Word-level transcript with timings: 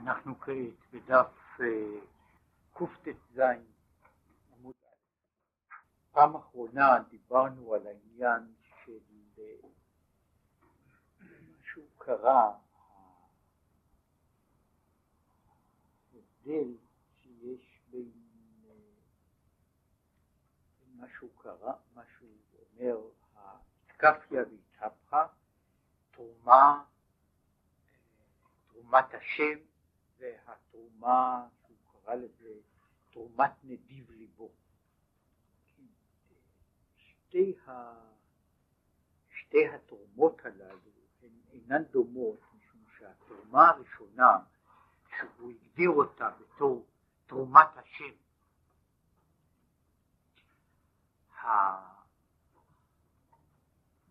אנחנו 0.00 0.40
כעת 0.40 0.92
בדף 0.92 1.60
אה, 1.60 2.00
קט"ז 2.72 3.40
עמוד 4.52 4.74
א'. 4.84 5.74
פעם 6.12 6.36
אחרונה 6.36 6.98
דיברנו 7.10 7.74
על 7.74 7.86
העניין 7.86 8.54
של 8.84 8.98
אה, 9.38 9.44
משהו 11.60 11.82
קרה, 11.98 12.52
ההבדל 16.14 16.76
שיש 17.14 17.80
אה, 17.94 17.98
בין 18.00 18.10
משהו 20.96 21.28
קרה, 21.36 21.74
משהו 21.94 22.26
אומר 22.72 22.96
התקפיה 23.36 24.42
והתהפכה, 24.50 25.26
תרומה, 26.10 26.84
תרומת 28.66 29.14
השם 29.14 29.69
והתרומה, 30.80 31.46
שהוא 31.66 31.76
קרא 31.92 32.14
לזה 32.14 32.54
תרומת 33.10 33.50
נדיב 33.64 34.10
ליבו. 34.10 34.52
שתי, 36.96 37.54
ה... 37.66 37.94
שתי 39.30 39.68
התרומות 39.68 40.40
הללו 40.44 40.90
הן 41.22 41.30
אינן 41.52 41.82
דומות, 41.82 42.40
משום 42.54 42.84
שהתרומה 42.98 43.68
הראשונה, 43.68 44.38
שהוא 45.18 45.50
הגדיר 45.50 45.90
אותה 45.90 46.30
בתור 46.30 46.86
תרומת 47.26 47.76
השם, 47.76 48.14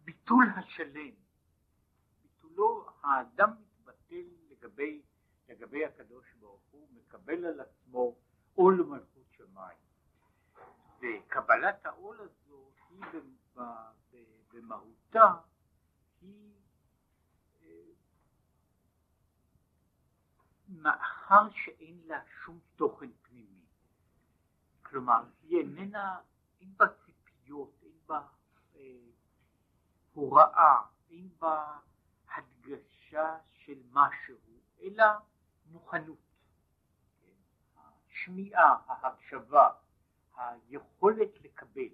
הביטול 0.01 0.45
השלם, 0.55 1.13
ביטולו, 2.21 2.89
האדם 3.03 3.49
מתבטל 3.61 4.25
לגבי 4.49 5.01
לגבי 5.49 5.85
הקדוש 5.85 6.25
מקבל 7.09 7.45
על 7.45 7.59
עצמו 7.59 8.15
עול 8.55 8.83
מלכות 8.83 9.25
שמיים. 9.37 9.77
וקבלת 11.01 11.85
העול 11.85 12.19
הזו 12.19 12.71
היא 12.89 13.03
במהותה 14.53 15.33
אה, 16.23 16.27
מאחר 20.69 21.49
שאין 21.51 22.01
לה 22.05 22.21
שום 22.43 22.59
תוכן 22.75 23.11
פנימי. 23.21 23.65
כלומר, 24.81 25.23
היא 25.41 25.57
איננה, 25.59 26.19
אין 26.61 26.77
בה 26.77 26.85
ציפיות, 27.05 27.71
אין 27.83 27.97
בה 28.05 28.27
אה, 28.75 29.09
הוראה, 30.13 30.81
אין 31.09 31.29
בה 31.39 31.79
הדגשה 32.35 33.37
של 33.53 33.81
משהו, 33.91 34.37
אלא 34.81 35.05
מוכנות, 35.65 36.28
השמיעה, 38.19 38.77
ההקשבה, 38.87 39.69
היכולת 40.35 41.41
לקבל. 41.43 41.89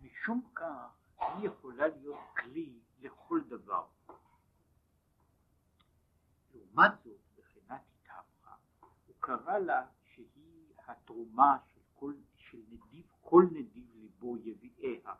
משום 0.00 0.48
כך 0.54 0.96
היא 1.18 1.48
יכולה 1.48 1.86
להיות 1.88 2.18
כלי 2.36 2.80
לכל 3.00 3.40
דבר. 3.48 3.86
לעומת 6.54 6.90
זאת, 7.04 7.20
בחינת 7.36 7.80
התהפכה, 7.92 8.54
הוא 8.80 9.14
קרא 9.20 9.58
לה 9.58 9.86
שהיא 10.02 10.74
התרומה 10.86 11.58
של, 11.66 11.80
כל, 11.94 12.14
של 12.36 12.58
נדיב, 12.68 13.06
כל 13.20 13.44
נדיב 13.52 13.94
ליבו 13.94 14.36
יביאיה. 14.36 15.14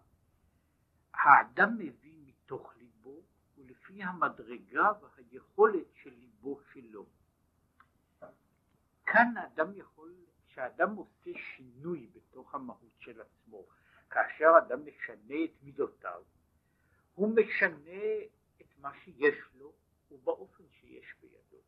האדם 1.15 1.79
מביא 1.79 2.15
מתוך 2.27 2.77
ליבו 2.77 3.17
ולפי 3.57 4.03
המדרגה 4.03 4.92
והיכולת 5.01 5.87
של 5.95 6.15
ליבו 6.15 6.61
שלו. 6.73 7.07
כאן 9.07 9.37
האדם 9.37 9.73
יכול, 9.75 9.98
כשאדם 10.59 10.97
עושה 10.97 11.31
שינוי 11.56 12.11
בתוך 12.12 12.55
המהות 12.55 12.95
של 12.98 13.20
עצמו, 13.20 13.67
כאשר 14.11 14.53
אדם 14.59 14.87
משנה 14.87 15.45
את 15.45 15.63
מידותיו, 15.63 16.23
הוא 17.14 17.36
משנה 17.36 18.24
את 18.61 18.79
מה 18.79 18.91
שיש 19.05 19.36
לו 19.55 19.73
ובאופן 20.11 20.64
שיש 20.80 21.14
בידו. 21.20 21.63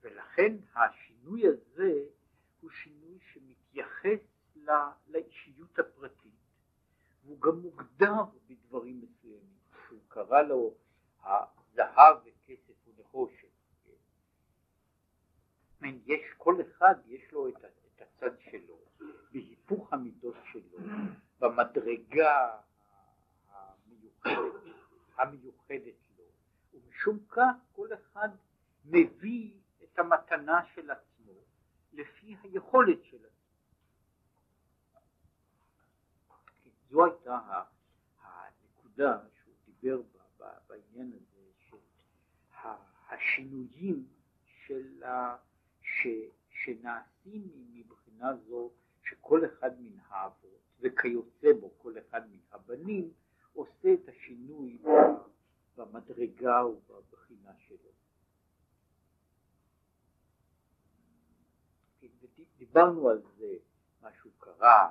ולכן 0.00 0.56
השינוי 0.74 1.42
הזה 1.46 2.04
הוא 2.60 2.70
שינוי 2.70 3.18
שמתייחס 3.32 4.20
לא, 4.56 4.74
לאישיות 5.08 5.78
הפרטית, 5.78 6.32
והוא 7.24 7.40
גם 7.40 7.58
מוגדר 7.58 8.14
בדברים 8.46 9.00
מסוימים, 9.00 9.58
שהוא 9.86 10.00
קרא 10.08 10.42
לו 10.42 10.74
הזהב 11.22 12.16
וכסף 12.24 12.86
ונחושת. 12.86 13.48
אומרת, 15.82 16.00
יש, 16.06 16.20
כל 16.36 16.56
אחד 16.60 16.94
יש 17.06 17.32
לו 17.32 17.48
את, 17.48 17.54
הצד 18.22 18.40
שלו, 18.50 18.78
בהיפוך 19.32 19.92
המידות 19.92 20.36
שלו, 20.52 20.78
במדרגה 21.38 22.58
המיוחדת, 23.50 24.62
המיוחדת 25.16 25.94
לו, 26.18 26.24
ומשום 26.72 27.18
כך 27.28 27.54
כל 27.72 27.88
אחד 27.94 28.28
מביא 28.84 29.60
את 29.82 29.98
המתנה 29.98 30.60
של 30.74 30.90
עצמו 30.90 31.32
לפי 31.92 32.36
היכולת 32.42 33.04
של 33.04 33.16
עצמו. 33.16 33.30
זו 36.90 37.04
הייתה 37.04 37.62
הנקודה 38.20 39.18
שהוא 39.42 39.54
דיבר 39.64 40.02
בה 40.38 40.52
בעניין 40.68 41.12
הזה 41.12 41.50
של 41.70 41.76
השינויים 43.08 44.06
של 44.66 45.04
ה... 45.04 45.36
ש, 45.82 46.06
שנעשים 46.50 47.48
מבחינה 48.12 48.36
זו 48.48 48.70
שכל 49.04 49.40
אחד 49.46 49.80
מן 49.80 49.98
האבות 50.08 50.60
וכיוצא 50.80 51.52
בו 51.60 51.70
כל 51.78 51.94
אחד 51.98 52.30
מן 52.30 52.38
הבנים 52.52 53.12
עושה 53.52 53.94
את 53.94 54.08
השינוי 54.08 54.78
במדרגה 55.76 56.66
ובבחינה 56.66 57.52
שלו. 57.58 57.92
דיברנו 62.58 63.08
על 63.08 63.22
זה, 63.38 63.56
משהו 64.02 64.30
קרה, 64.38 64.90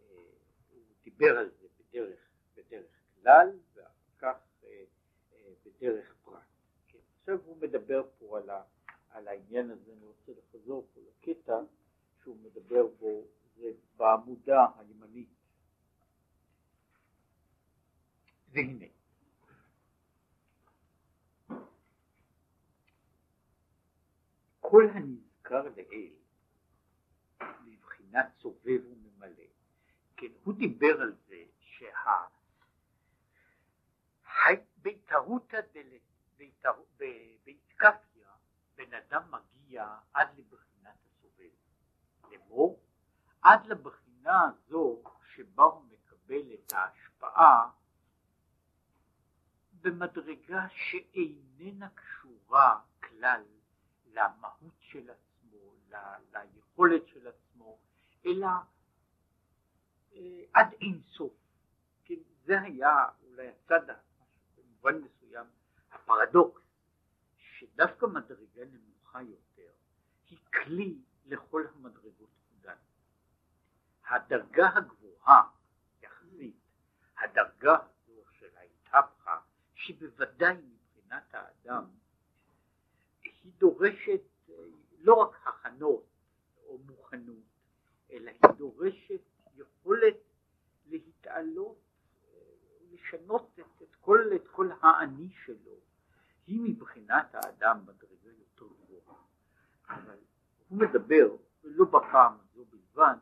אה, 0.00 0.16
הוא 0.70 0.82
דיבר 1.04 1.38
על 1.38 1.50
זה 1.60 1.66
בדרך, 1.78 2.20
בדרך 2.56 2.90
כלל 3.22 3.58
ואחר 3.74 3.90
כך 4.18 4.36
אה, 4.64 4.84
אה, 5.32 5.52
בדרך 5.64 6.14
פרט. 6.24 6.42
כן, 6.88 6.98
עכשיו 7.18 7.38
הוא 7.44 7.56
מדבר 7.56 8.02
פה 8.18 8.38
על 8.38 8.50
ה... 8.50 8.62
על 9.10 9.28
העניין 9.28 9.70
הזה 9.70 9.92
אני 9.92 10.04
רוצה 10.06 10.32
לחזור 10.32 10.86
פה 10.94 11.00
לקטע 11.00 11.60
שהוא 12.22 12.36
מדבר 12.42 12.86
בו, 12.86 13.24
זה 13.56 13.72
בעמודה 13.96 14.66
הימנית. 14.76 15.28
והנה, 18.48 18.86
כל 24.60 24.86
הנזכר 24.94 25.62
לאל 25.62 26.12
מבחינת 27.64 28.26
סובב 28.38 28.80
וממלא, 28.86 29.44
כן, 30.16 30.32
הוא 30.44 30.54
דיבר 30.54 31.00
על 31.00 31.16
זה 31.28 31.44
שה... 31.60 32.26
ביתרותא 34.82 35.60
בהתקפיה 37.44 38.30
בן 38.74 38.94
אדם 38.94 39.22
מגיע 39.30 39.96
עד 40.14 40.28
לבחינת. 40.38 40.69
לאמור, 42.50 42.80
עד 43.42 43.66
לבחינה 43.66 44.40
הזו 44.48 45.02
שבה 45.34 45.62
הוא 45.64 45.84
מקבל 45.84 46.54
את 46.54 46.72
ההשפעה 46.72 47.70
במדרגה 49.80 50.66
שאיננה 50.68 51.88
קשורה 51.94 52.80
כלל 53.00 53.42
למהות 54.06 54.74
של 54.80 55.10
עצמו, 55.10 55.74
ל- 55.90 56.36
ליכולת 56.36 57.06
של 57.06 57.26
עצמו, 57.28 57.78
אלא 58.26 58.46
אה, 60.12 60.42
עד 60.52 60.72
אין 60.80 61.00
סוף. 61.02 61.32
כן, 62.04 62.14
זה 62.44 62.60
היה 62.60 63.08
אולי 63.22 63.48
הצד, 63.48 63.94
במובן 64.56 64.94
מסוים, 65.02 65.46
הפרדוקס. 65.92 66.60
שדווקא 67.36 68.06
מדרגה 68.06 68.64
נמוכה 68.64 69.22
יותר 69.22 69.70
היא 70.30 70.38
כלי 70.52 70.98
לכל 71.26 71.62
המדרגות. 71.74 72.39
הדרגה 74.10 74.68
הגבוהה 74.74 75.42
יחסית, 76.02 76.56
הדרגה 77.18 77.76
הזו 77.76 78.22
של 78.38 78.48
ההתהפכה, 78.56 79.38
שבוודאי 79.74 80.56
מבחינת 80.56 81.34
האדם 81.34 81.84
היא 83.22 83.52
דורשת 83.58 84.20
לא 84.98 85.14
רק 85.14 85.46
הכנות 85.46 86.04
או 86.66 86.78
מוכנות, 86.78 87.44
אלא 88.10 88.30
היא 88.30 88.50
דורשת 88.58 89.20
יכולת 89.54 90.16
להתעלות, 90.86 91.78
לשנות 92.90 93.58
את, 93.60 93.82
את, 93.82 93.94
כל, 94.00 94.30
את 94.34 94.48
כל 94.48 94.70
האני 94.80 95.32
שלו. 95.44 95.74
היא 96.46 96.60
מבחינת 96.60 97.34
האדם 97.34 97.80
מדרגה 97.86 98.30
יותר 98.38 98.66
גבוהה, 98.66 99.18
אבל 99.88 100.18
הוא 100.68 100.78
מדבר, 100.78 101.36
ולא 101.64 101.84
בפעם 101.84 102.38
הזו 102.40 102.64
בלבד, 102.64 103.16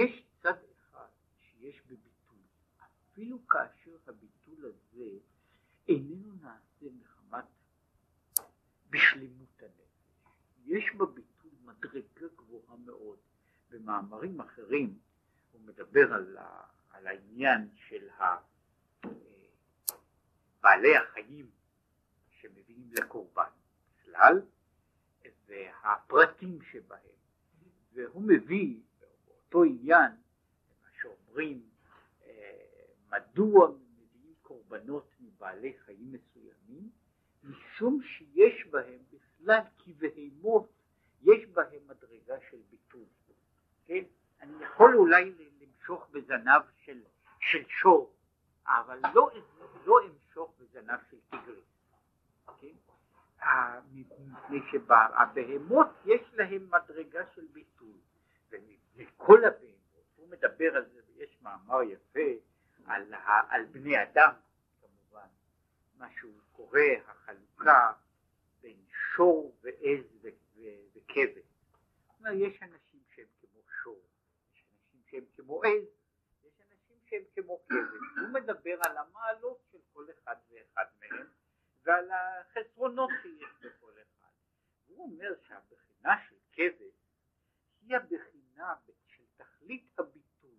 שיש 0.00 0.22
צד 0.42 0.54
אחד 0.76 1.06
שיש 1.38 1.82
בביטול, 1.82 2.38
אפילו 3.12 3.46
כאשר 3.46 3.96
הביטול 4.06 4.64
הזה 4.64 5.10
איננו 5.88 6.34
נעשה 6.42 6.86
מחמת 7.00 7.44
בשלמות 8.90 9.62
הנפש. 9.62 10.26
יש 10.64 10.84
בביטול 10.96 11.50
מדרגה 11.64 12.26
גבוהה 12.36 12.76
מאוד. 12.76 13.18
במאמרים 13.70 14.40
אחרים 14.40 14.98
הוא 15.52 15.60
מדבר 15.60 16.14
על, 16.14 16.36
ה, 16.36 16.62
על 16.90 17.06
העניין 17.06 17.68
של 17.74 18.08
ה, 18.10 18.36
בעלי 20.60 20.96
החיים 20.96 21.50
שמביאים 22.30 22.90
לקורבן 22.92 23.50
בכלל 23.94 24.42
והפרטים 25.46 26.62
שבהם 26.62 27.20
והוא 27.92 28.22
מביא 28.22 28.80
באותו 29.50 29.64
עניין 29.64 30.12
מה 30.82 30.88
שאומרים 31.00 31.62
אה, 32.24 32.50
מדוע 33.10 33.68
מביאים 33.68 34.34
קורבנות 34.42 35.10
מבעלי 35.20 35.74
חיים 35.84 36.12
מסוימים 36.12 36.90
משום 37.44 38.00
שיש 38.02 38.66
בהם 38.70 38.98
בכלל 39.12 39.60
כבהמות 39.78 40.72
יש 41.22 41.46
בהם 41.46 41.80
מדרגה 41.86 42.34
של 42.50 42.56
ביטול 42.70 43.04
כן? 43.86 44.04
אני 44.40 44.64
יכול 44.64 44.96
אולי 44.96 45.34
למשוך 45.60 46.08
בזנב 46.10 46.62
של, 46.84 47.00
של 47.40 47.62
שור 47.68 48.12
אבל 48.66 49.00
לא, 49.14 49.30
לא 49.84 49.96
אמשוך 50.06 50.54
בזנב 50.58 50.98
של 51.10 51.16
טיגריס. 51.30 51.64
כן? 52.60 52.74
מפני 53.92 54.60
שהבהמות 54.70 55.88
יש 56.04 56.20
להם 56.34 56.68
מדרגה 56.70 57.20
של 57.34 57.46
ביטול, 57.52 57.96
ומכל 59.00 59.44
הבהמות, 59.44 60.06
הוא 60.16 60.28
מדבר 60.28 60.76
על 60.76 60.90
זה, 60.90 61.00
ויש 61.06 61.38
מאמר 61.42 61.82
יפה 61.82 62.30
על, 62.84 63.14
על 63.48 63.64
בני 63.64 64.02
אדם 64.02 64.34
כמובן, 64.80 65.26
מה 65.96 66.08
שהוא 66.20 66.40
קורא 66.52 66.80
החלוקה 67.06 67.92
בין 68.60 68.84
שור 69.16 69.56
ועז 69.62 70.26
וכבש. 70.94 71.44
זאת 72.06 72.18
אומרת, 72.18 72.34
יש 72.36 72.62
אנשים 72.62 73.00
שהם 73.14 73.26
כמו 73.40 73.60
שור, 73.82 74.00
יש 74.52 74.64
אנשים 74.72 75.00
שהם 75.10 75.24
כמו 75.36 75.62
עז, 75.62 75.84
שהם 77.06 77.22
כמו 77.34 77.60
כבש, 77.68 78.00
הוא 78.20 78.28
מדבר 78.28 78.78
על 78.82 78.96
המעלות 78.98 79.58
של 79.72 79.78
כל 79.92 80.06
אחד 80.10 80.36
ואחד 80.50 80.84
מהם 81.00 81.26
ועל 81.84 82.10
החסרונות 82.10 83.10
שיש 83.22 83.50
בכל 83.60 83.92
אחד. 83.92 84.28
הוא 84.86 85.04
אומר 85.04 85.34
שהבחינה 85.42 86.16
של 86.28 86.36
כבש 86.52 86.94
היא 87.82 87.96
הבחינה 87.96 88.39
של 89.06 89.22
תכלית 89.36 89.98
הביטוי, 89.98 90.58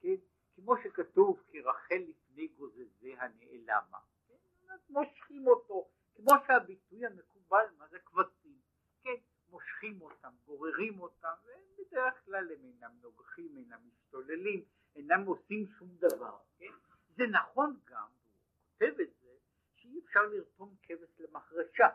כן? 0.00 0.14
כמו 0.54 0.74
שכתוב 0.82 1.42
כי 1.50 1.60
רחל 1.60 2.04
לפני 2.08 2.48
גוזזי 2.48 3.16
הנעלמה, 3.18 3.98
כן? 4.28 4.74
מושכים 4.88 5.46
אותו, 5.46 5.88
כמו 6.16 6.30
שהביטוי 6.46 7.06
המקובל, 7.06 7.64
מה 7.78 7.88
זה 7.88 7.98
קבצים, 7.98 8.58
כן? 9.02 9.14
מושכים 9.50 10.02
אותם, 10.02 10.32
גוררים 10.46 11.00
אותם, 11.00 11.34
ובדרך 11.44 12.24
כלל 12.24 12.52
הם 12.52 12.64
אינם 12.64 12.92
נוגחים, 13.02 13.56
אינם 13.56 13.80
משתוללים, 13.86 14.64
אינם 14.96 15.24
עושים 15.26 15.66
שום 15.78 15.88
דבר, 15.98 16.38
כן? 16.58 16.72
זה 17.16 17.24
נכון 17.26 17.80
גם, 17.84 18.06
הוא 18.06 18.32
כותב 18.72 19.00
את 19.00 19.10
זה, 19.22 19.34
שאי 19.76 20.00
אפשר 20.04 20.22
לרתום 20.22 20.74
כבש 20.82 21.20
למחרשה, 21.20 21.88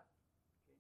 כן? 0.68 0.74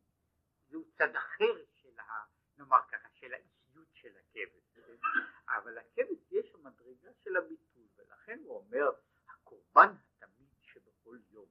זהו 0.69 0.83
צד 0.97 1.15
אחר 1.15 1.65
של 1.73 1.99
ה... 1.99 2.39
נאמר 2.59 2.79
ככה, 2.91 3.09
של 3.13 3.33
האישיות 3.33 3.87
של 3.93 4.09
הכבש, 4.17 4.63
כן? 4.73 4.81
אבל 5.47 5.77
הכבש 5.77 6.31
יש 6.31 6.55
המדרגה 6.55 7.13
של 7.23 7.37
הביטוי, 7.37 7.87
ולכן 7.97 8.39
הוא 8.45 8.57
אומר, 8.57 8.89
הקורבן 9.29 9.93
התמיד 10.21 10.49
שבכל 10.61 11.17
יום, 11.31 11.45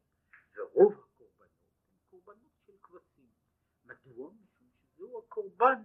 ורוב 0.57 0.93
הקורבנות 0.93 1.51
הם 1.91 1.99
קורבנות 2.11 2.53
של 2.67 2.73
כבשים. 2.83 3.31
מדוע? 3.85 4.31
משום 4.33 4.69
שזהו 4.71 5.19
הקורבן, 5.19 5.83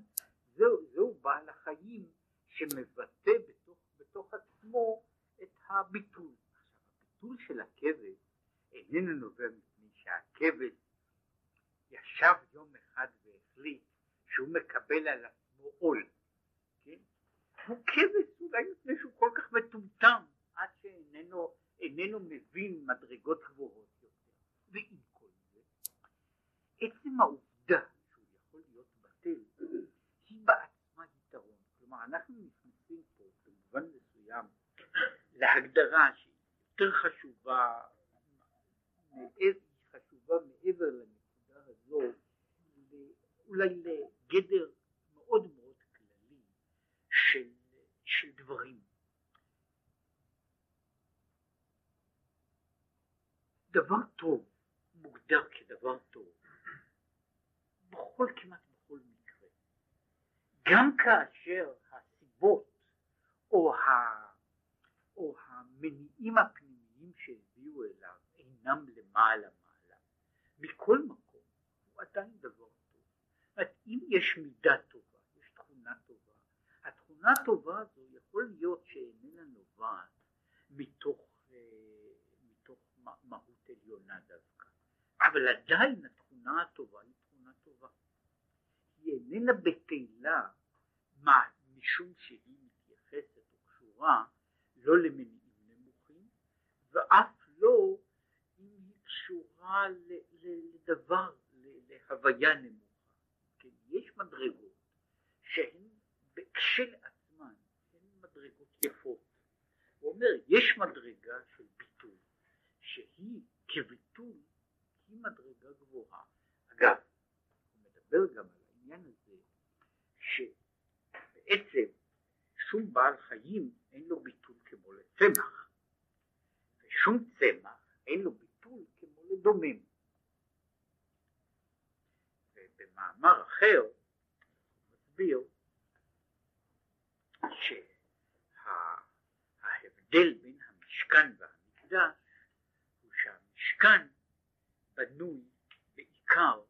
בעיקר 146.28 146.62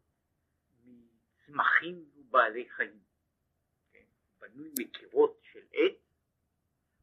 מצמחים 0.85 2.09
ובעלי 2.15 2.69
חיים. 2.69 2.99
כן? 3.91 4.03
בנוי 4.39 4.71
מקירות 4.79 5.39
של 5.51 5.65
עץ 5.73 5.97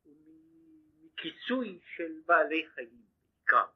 ומכיסוי 0.06 1.80
של 1.96 2.20
בעלי 2.26 2.68
חיים 2.74 3.02
בעיקר. 3.36 3.66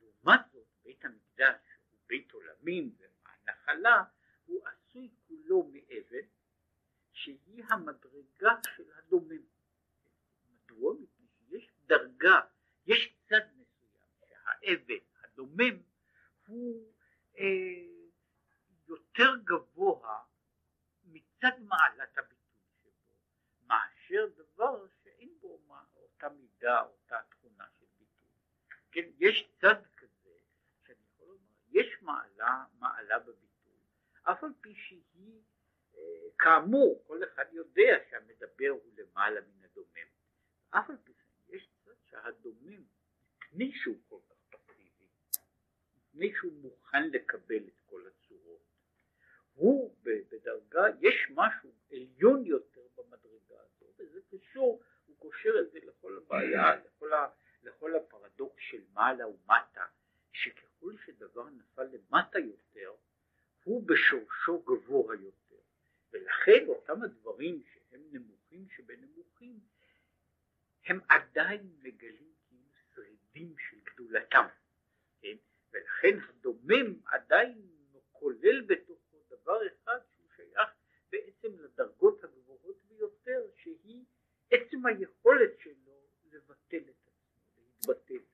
לעומת 0.00 0.40
זאת 0.52 0.66
בית 0.84 1.04
המקדש 1.04 1.60
הוא 1.90 1.98
בית 2.06 2.32
עולמים 2.32 2.94
והנחלה 2.98 4.02
הוא 4.46 4.66
עשוי 4.68 5.10
כולו 5.28 5.70
מאבן. 5.72 6.26
המדרגה 7.70 8.54
של 8.76 8.82
הדומם. 8.96 9.42
מדוע? 10.48 10.94
מפני 10.94 11.26
שיש 11.48 11.70
דרגה, 11.86 12.40
יש 12.86 13.14
צד 13.28 13.40
מסוים 13.56 14.02
שהאבן, 14.28 15.04
הדומם, 15.24 15.82
הוא 16.46 16.92
אה, 17.38 17.89
יותר 19.10 19.36
גבוה 19.44 20.22
מצד 21.04 21.60
מעלת 21.60 22.18
הביטוי 22.18 22.62
שבו, 22.82 22.90
מאשר 23.66 24.26
דבר 24.36 24.86
שאין 25.02 25.38
בו 25.40 25.58
אותה 25.96 26.28
מידה, 26.28 26.82
אותה 26.82 27.18
תכונה 27.30 27.64
של 27.78 27.86
ביטוי. 27.98 28.28
כן, 28.92 29.10
יש 29.18 29.52
צד 29.60 29.82
כזה, 29.96 30.30
שאני 30.86 30.98
יכול 31.14 31.26
לומר, 31.28 31.40
יש 31.70 32.02
מעלה, 32.02 32.64
מעלה 32.78 33.18
בביטוי, 33.18 33.78
אף 34.22 34.44
על 34.44 34.52
פי 34.60 34.74
שהיא, 34.74 35.42
אה, 35.94 36.00
כאמור, 36.38 37.04
כל 37.06 37.24
אחד 37.24 37.44
יודע 37.52 37.96
שהמדבר 38.10 38.68
הוא 38.68 38.92
למעלה 38.96 39.40
מן 39.40 39.64
הדומם. 39.64 40.08
אף 40.70 40.90
על 40.90 40.96
פי 41.04 41.12
כן, 41.14 41.54
יש 41.56 41.68
צד 41.84 41.94
שהדומם, 42.10 42.84
מפני 43.38 43.72
שהוא 43.74 44.00
כל 44.08 44.18
כך 44.28 44.36
פסיבי, 44.50 45.06
מפני 45.96 46.32
שהוא 46.34 46.52
מוכן 46.52 47.08
לקבל 47.08 47.68
את 47.68 47.79
הוא 49.60 49.94
בדרגה, 50.02 50.84
יש 51.00 51.30
משהו 51.34 51.70
עליון 51.92 52.46
יותר 52.46 52.80
במדרגה 52.96 53.60
הזו, 53.60 53.86
וזה 53.98 54.20
קשור, 54.30 54.82
הוא 55.06 55.16
קושר 55.18 55.50
את 55.60 55.72
זה 55.72 55.78
לכל 55.82 56.16
הבעיה, 56.16 56.76
לכל, 56.84 57.12
ה, 57.12 57.28
לכל 57.62 57.96
הפרדוקס 57.96 58.62
של 58.70 58.82
מעלה 58.92 59.28
ומטה, 59.28 59.84
שככל 60.32 60.92
שדבר 61.06 61.48
נפל 61.48 61.82
למטה 61.84 62.38
יותר, 62.38 62.92
הוא 63.64 63.86
בשורשו 63.86 64.62
גבוה 64.62 65.14
יותר, 65.14 65.62
ולכן 66.12 66.66
אותם 66.68 67.02
הדברים 67.02 67.62
שהם 67.72 68.00
נמוכים 68.12 68.66
שבנמוכים, 68.76 69.60
הם 70.86 71.00
עדיין 71.08 71.72
מגלים 71.82 72.32
כאילו 72.48 72.68
שרידים 72.94 73.54
של 73.58 73.76
גדולתם, 73.80 74.46
כן? 75.22 75.36
ולכן 75.72 76.18
הדומם 76.28 77.00
עדיין 77.06 77.70
כולל 78.20 78.60
בתוכו 78.60 78.99
דבר 79.50 79.66
אחד 79.66 79.98
שהוא 80.14 80.28
שייך 80.36 80.70
בעצם 81.10 81.48
לדרגות 81.58 82.24
הגבוהות 82.24 82.76
ביותר, 82.88 83.46
שהיא 83.56 84.04
עצם 84.50 84.86
היכולת 84.86 85.58
שלו 85.58 86.00
לבטל 86.32 86.82
את 86.90 87.06
עצמו, 87.06 87.42
להתבטל. 87.58 88.24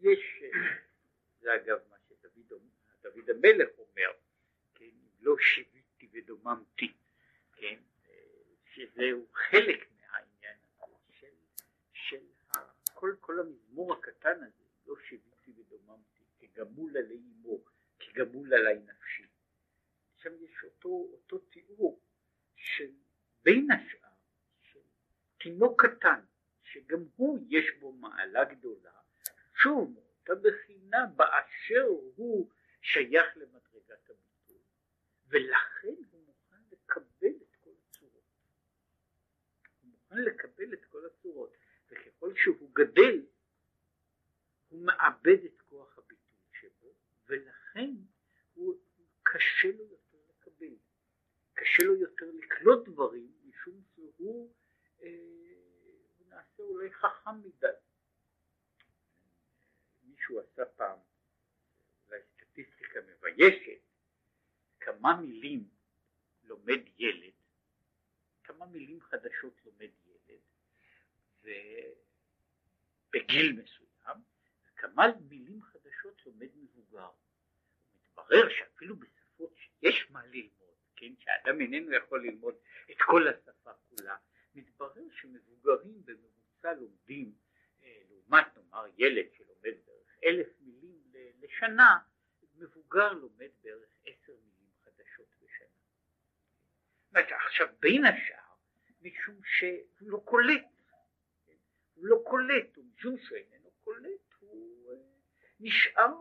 יש, 0.00 0.42
זה 1.40 1.54
אגב 1.54 1.78
מה 1.90 1.96
שדוד 3.02 3.30
המלך 3.30 3.68
אומר, 3.78 4.10
כן, 4.74 4.90
לא 5.20 5.36
שיוויתי 5.38 6.08
ודוממתי, 6.12 6.92
כן, 7.56 7.78
שזהו 8.64 9.26
חלק 9.32 9.88
מהעניין 9.96 10.56
הזה 10.82 11.12
של, 11.12 11.34
של 11.92 12.26
כל, 12.94 13.14
כל 13.20 13.40
המזמור 13.40 13.94
הקטן 13.94 14.42
הזה, 14.42 14.64
לא 14.86 14.94
שיוויתי 15.08 15.52
ודוממתי, 15.56 16.24
כגמול 16.40 16.96
עלי 16.96 17.16
אמו, 17.16 17.64
כגמול 17.98 18.54
עלי 18.54 18.78
נפשי. 18.78 19.23
שם 20.24 20.44
יש 20.44 20.64
אותו, 20.64 20.88
אותו 20.88 21.38
תיאור 21.38 22.00
של 22.56 22.90
בין 23.42 23.68
השאר 23.70 24.08
של 24.60 24.80
תינוק 25.40 25.86
קטן 25.86 26.20
שגם 26.62 27.04
הוא 27.16 27.38
יש 27.48 27.64
בו 27.80 27.92
מעלה 27.92 28.44
גדולה. 28.44 28.92
שוב 29.54 29.90
מאותה 29.94 30.34
בחינה 30.34 31.06
באשר 31.16 31.86
הוא 32.16 32.50
שייך 32.82 33.36
למדרגת 33.36 34.10
הביטוי 34.10 34.62
ולכן 35.28 35.94
הוא 36.10 36.24
מוכן 36.26 36.62
לקבל 36.72 37.36
את 37.42 37.56
כל 37.60 37.70
הצורות. 37.88 38.24
הוא 39.82 39.90
מוכן 39.90 40.18
לקבל 40.18 40.74
את 40.74 40.84
כל 40.84 41.06
הצורות 41.06 41.56
וככל 41.88 42.34
שהוא 42.36 42.70
גדל 42.74 43.26
הוא 44.68 44.86
מאבד 44.86 45.44
את 45.44 45.60
כוח 45.60 45.98
הביטוי 45.98 46.40
שבו 46.52 46.94
ולכן 47.26 47.90
הוא 48.54 48.74
קשה 49.22 49.68
לו 49.78 49.93
קשה 51.74 51.84
לו 51.84 51.94
יותר 51.94 52.26
לקלוט 52.34 52.88
דברים 52.88 53.32
משום 53.44 53.80
שהוא 53.94 54.54
אה, 55.02 55.08
נעשה 56.28 56.62
אולי 56.62 56.92
חכם 56.92 57.40
מדי. 57.44 57.66
מישהו 60.02 60.40
עשה 60.40 60.64
פעם 60.64 60.98
אולי 62.06 62.18
סטטיסטיקה 62.34 63.00
מביישת 63.00 63.80
כמה 64.80 65.20
מילים 65.20 65.68
לומד 66.42 66.80
ילד, 66.98 67.32
כמה 68.44 68.66
מילים 68.66 69.00
חדשות 69.00 69.54
לומד 69.64 69.90
ילד 70.06 70.40
ובגיל 73.10 73.62
מסוים 73.62 74.18
וכמה 74.64 75.06
מילים 75.28 75.62
חדשות 75.62 76.26
לומד 76.26 76.48
מבוגר. 76.56 77.10
מתברר 77.94 78.48
שאפילו 78.48 78.96
בשפות 78.96 79.54
שיש 79.56 80.10
מה 80.10 80.26
ללמוד, 80.26 80.53
כן, 81.04 81.14
שאדם 81.18 81.60
איננו 81.60 81.92
יכול 81.92 82.26
ללמוד 82.26 82.54
את 82.90 82.96
כל 82.98 83.28
השפה 83.28 83.70
כולה, 83.88 84.16
מתברר 84.54 85.02
שמבוגרים 85.20 86.02
בממוצע 86.04 86.74
לומדים, 86.74 87.32
אה, 87.82 88.00
לעומת 88.10 88.46
נאמר 88.56 88.86
ילד 88.98 89.26
שלומד 89.36 89.74
בערך 89.86 90.18
אלף 90.24 90.46
מילים 90.60 91.02
לשנה, 91.40 91.98
מבוגר 92.56 93.12
לומד 93.12 93.50
בערך 93.62 93.90
עשר 94.06 94.32
מילים 94.32 94.70
חדשות 94.84 95.26
בשנה. 95.42 97.36
עכשיו 97.46 97.68
בין 97.80 98.04
השאר, 98.04 98.54
משום 99.02 99.40
שהוא 99.44 100.10
לא 100.10 100.22
קולט? 100.24 100.64
הוא 101.94 102.06
לא 102.06 102.22
קולט, 102.26 102.78
ומשום 102.78 103.18
שאיננו 103.18 103.70
קולט, 103.84 104.34
הוא 104.40 104.90
אה, 104.92 104.96
נשאר 105.60 106.14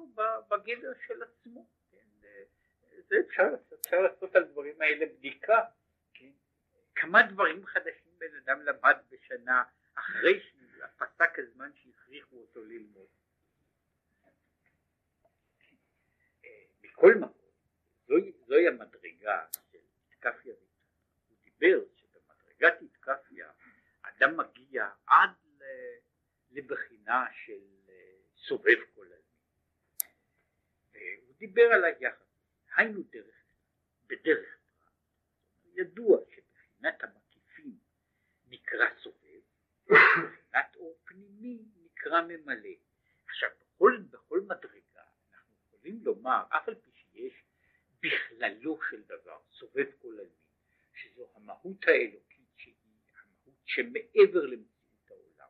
בגדר 0.50 0.94
של 1.08 1.24
עצמו. 1.24 1.68
זה 3.14 3.20
אפשר, 3.28 3.44
אפשר 3.82 4.00
לעשות 4.02 4.36
על 4.36 4.44
הדברים 4.44 4.82
האלה 4.82 5.06
בדיקה, 5.06 5.62
כן? 6.14 6.32
כמה 6.96 7.24
דברים 7.24 7.66
חדשים 7.66 8.12
בן 8.18 8.36
אדם 8.44 8.62
למד 8.62 8.96
בשנה 9.10 9.64
אחרי 9.94 10.40
שפסק 10.40 11.40
הזמן 11.40 11.72
שהכריחו 11.76 12.36
אותו 12.36 12.64
ללמוד. 12.64 13.08
מכל 16.84 17.14
מקום, 17.20 17.52
זוהי, 18.08 18.32
זוהי 18.48 18.68
המדרגה 18.68 19.46
של 19.72 19.80
תקפיה 20.10 20.54
הוא 21.30 21.38
דיבר 21.44 21.80
שבמדרגת 21.96 22.80
תקפיה 22.94 23.52
אדם 24.02 24.38
מגיע 24.38 24.90
עד 25.08 25.30
לבחינה 26.52 27.26
של 27.46 27.62
אה, 27.90 28.16
סובב 28.38 28.80
כל 28.96 29.06
הזמן. 29.06 29.24
הוא 31.28 31.36
דיבר 31.38 31.74
על 31.74 31.84
היחס 31.84 32.23
היינו 32.78 33.04
דרך, 33.04 33.36
בדרך 34.08 34.58
כלל, 34.60 34.94
ידוע 35.76 36.18
שבחינת 36.30 37.04
המקיפים 37.04 37.78
נקרא 38.48 38.86
סובב, 39.04 39.42
ובחינת 39.88 40.76
אור 40.76 41.00
פנימי 41.06 41.66
נקרא 41.76 42.22
ממלא. 42.22 42.70
עכשיו 43.26 43.50
בכל, 43.60 43.98
בכל 44.10 44.42
מדרגה 44.42 45.04
אנחנו 45.32 45.56
יכולים 45.68 46.00
לומר, 46.04 46.44
אף 46.50 46.68
על 46.68 46.76
פי 46.76 46.92
שיש 46.94 47.44
בכללו 48.00 48.80
של 48.90 49.04
דבר 49.04 49.40
סובב 49.52 49.86
כל 50.02 50.20
עלמין, 50.20 50.44
שזו 50.94 51.32
המהות 51.36 51.88
האלוקית 51.88 52.48
שהיא 52.58 52.76
המהות 53.22 53.62
שמעבר 53.66 54.46
למציאות 54.46 55.10
העולם, 55.12 55.50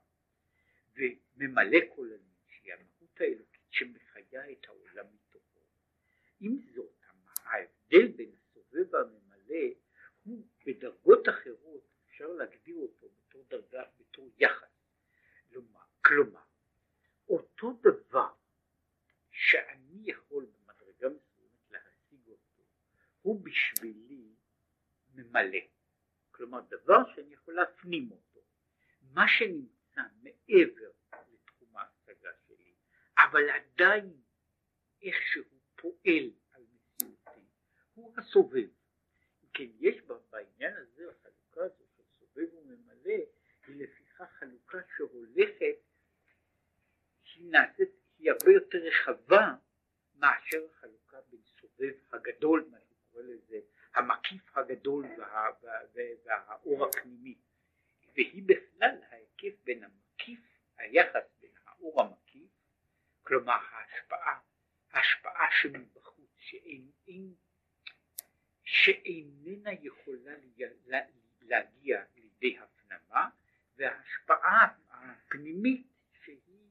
וממלא 0.96 1.80
כל 1.96 2.06
עלמין 2.12 2.46
שהיא 2.48 2.74
המהות 2.74 3.22
האלוקית 3.22 3.62
שמחיה 3.70 4.52
את 4.52 4.66
העולם 4.66 5.06
מתוכו. 5.14 5.60
עם 6.40 6.58
זאת 6.76 6.93
ההבדל 7.44 8.08
בין 8.08 8.32
הסובב 8.36 8.94
והממלא 8.94 9.74
הוא 10.24 10.48
בדרגות 10.66 11.30
אחרות 11.30 11.84
אפשר 12.06 12.28
להגדיר 12.28 12.76
אותו 12.76 13.08
בתור 13.10 13.46
דרגה, 13.50 13.84
בתור 14.00 14.30
יחס. 14.38 14.74
כלומר, 16.06 16.42
אותו 17.30 17.74
דבר 17.82 18.34
שאני 19.32 20.02
יכול 20.06 20.46
במדרגה 20.46 21.10
מסוימת 21.10 21.72
להשיג 21.72 22.28
אותו, 22.28 22.62
הוא 23.22 23.46
בשבילי 23.46 24.36
ממלא. 25.14 25.60
כלומר, 26.32 26.60
דבר 26.62 27.14
שאני 27.16 27.34
יכול 27.34 27.54
להפנים 27.54 28.12
אותו. 28.12 28.40
מה 29.02 29.26
שנמצא 29.28 30.02
מעבר 30.22 30.92
לתחום 31.32 31.78
ההשגה 31.78 32.30
שלי, 32.48 32.74
אבל 33.18 33.50
עדיין 33.50 34.14
איכשהו 35.02 35.44
פועל 35.76 36.32
הוא 37.94 38.14
הסובב. 38.18 38.68
כן, 39.54 39.68
יש 39.80 40.02
בעניין 40.32 40.74
הזה 40.78 41.04
החלוקה 41.12 41.64
הזו 41.64 41.84
של 41.96 42.04
סובב 42.20 42.54
וממלא, 42.54 43.24
היא 43.68 43.84
לפיכך 43.84 44.30
חלוקה 44.40 44.78
שהולכת, 44.98 45.76
היא 47.36 47.52
נעשית, 47.52 47.90
היא 48.18 48.32
הרבה 48.32 48.52
יותר 48.52 48.78
רחבה 48.78 49.56
מאשר 50.16 50.66
החלוקה 50.72 51.18
בין 51.30 51.42
סובב 51.62 51.94
הגדול, 52.12 52.68
מה 52.72 52.78
שקורא 52.80 53.24
לזה 53.24 53.60
המקיף 53.94 54.58
הגדול 54.58 55.06
וה, 55.18 55.50
וה, 55.62 55.80
והאור 56.26 56.86
הפנימי 56.86 57.36
והיא 58.16 58.44
בכלל 58.46 58.98
ההיקף 59.10 59.64
בין 59.64 59.84
המקיף, 59.84 60.40
היחס 60.78 61.24
בין 61.42 61.52
האור 61.66 62.02
המקיף, 62.02 62.52
כלומר 63.24 63.54
ההשפעה, 63.54 64.40
ההשפעה 64.92 65.48
שמבחוץ, 65.62 66.30
שאין, 66.38 66.92
אין, 67.08 67.34
שאיננה 68.74 69.70
יכולה 69.82 70.34
להגיע 71.42 72.04
לידי 72.16 72.58
הפנמה, 72.58 73.30
וההשפעה 73.78 74.68
הפנימית 74.90 75.88
שהיא 76.24 76.70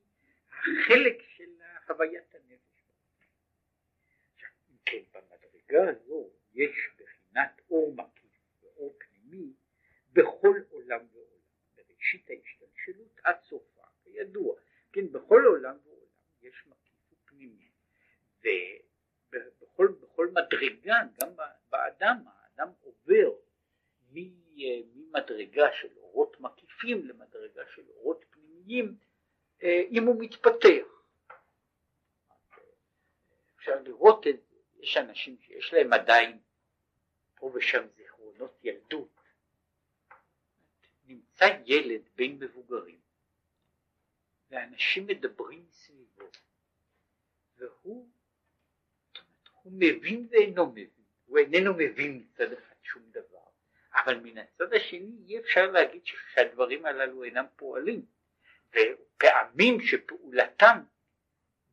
החלק 0.49 1.23
של 1.37 1.51
הוויית 1.89 2.35
הנפש. 2.35 2.83
אם 4.71 4.77
כן, 4.87 5.03
במדרגה 5.13 5.91
הזו 5.91 6.31
יש 6.55 6.71
בחינת 6.99 7.61
אור 7.71 7.95
מקיף 7.95 8.33
ואור 8.63 8.99
פנימי 8.99 9.53
בכל 10.13 10.61
עולם 10.71 11.01
ועולם. 11.13 11.33
בראשית 11.77 12.31
ההשתלשלות 12.31 13.21
עד 13.25 13.41
סופה, 13.43 13.83
כידוע, 14.05 14.55
כן, 14.93 15.13
בכל 15.13 15.43
עולם 15.47 15.77
ועולם 15.85 16.07
יש 16.43 16.67
מקיף 16.67 17.13
ופנימי, 17.13 17.71
בכל 19.89 20.29
מדרגה, 20.33 20.97
גם 21.21 21.29
באדם, 21.71 22.17
האדם 22.27 22.69
עובר 22.83 23.31
ממדרגה 24.11 25.73
של 25.81 25.89
אורות 25.97 26.41
מקיפים 26.41 27.07
למדרגה 27.09 27.63
של 27.75 27.83
אורות 27.89 28.25
פנימיים, 28.31 28.97
אה, 29.63 29.83
אם 29.91 30.07
הוא 30.07 30.17
מתפתח. 30.19 30.87
אפשר 33.57 33.83
לראות 33.83 34.27
את 34.27 34.37
זה, 34.37 34.57
יש 34.81 34.97
אנשים 34.97 35.37
שיש 35.41 35.73
להם 35.73 35.93
עדיין 35.93 36.39
פה 37.35 37.53
ושם 37.55 37.87
זיכרונות 37.97 38.59
ילדות, 38.63 39.09
נמצא 41.07 41.47
ילד 41.67 42.09
בין 42.15 42.39
מבוגרים 42.39 43.01
ואנשים 44.51 45.07
מדברים 45.07 45.67
סביבו 45.71 46.25
והוא 47.57 48.09
הוא 49.63 49.73
מבין 49.77 50.29
ואינו 50.31 50.67
מבין, 50.67 50.89
הוא 51.27 51.39
איננו 51.39 51.75
מבין 51.75 52.25
מצד 52.25 52.53
אחד 52.53 52.75
שום 52.83 53.03
דבר, 53.11 53.47
אבל 53.95 54.21
מן 54.21 54.39
הצד 54.39 54.73
השני 54.73 55.17
אי 55.29 55.39
אפשר 55.39 55.71
להגיד 55.71 56.03
שהדברים 56.05 56.87
הללו 56.87 57.25
אינם 57.25 57.47
פועלים, 57.57 58.07
ופעמים 58.71 59.81
שפעולתם 59.81 60.83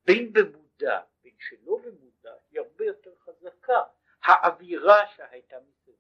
בין 0.05 0.34
במודע 0.34 1.01
בין 1.24 1.34
שלא 1.39 1.77
במודע 1.84 2.34
היא 2.51 2.60
הרבה 2.60 2.86
יותר 2.86 3.12
חזקה, 3.15 3.81
האווירה 4.24 5.08
שהייתה 5.15 5.55
מסביב 5.60 5.96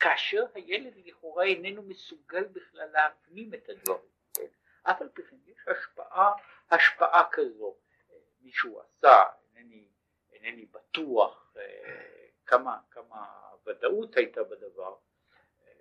כאשר 0.00 0.44
הילד 0.54 0.92
לכאורה 1.04 1.44
איננו 1.44 1.82
מסוגל 1.82 2.44
בכלל 2.44 2.88
להפנים 2.92 3.54
את 3.54 3.68
הדברים? 3.68 4.16
אף 4.82 5.02
על 5.02 5.08
פי 5.08 5.22
כן 5.22 5.36
יש 5.46 5.68
השפעה, 5.68 6.32
השפעה 6.70 7.28
כזו, 7.32 7.76
מישהו 8.40 8.80
עשה, 8.80 9.24
אינני, 9.56 9.88
אינני 10.46 10.66
בטוח 10.66 11.52
אה, 11.56 12.06
כמה, 12.46 12.78
כמה 12.90 13.26
ודאות 13.66 14.16
הייתה 14.16 14.44
בדבר, 14.44 14.96
אה, 15.66 15.72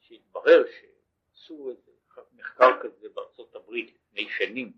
שהתברר 0.00 0.64
שעשו 0.66 1.70
איזה 1.70 1.92
מחקר 2.32 2.82
כזה 2.82 3.08
בארצות 3.08 3.54
הברית 3.54 3.94
לפני 3.94 4.28
שנים, 4.28 4.72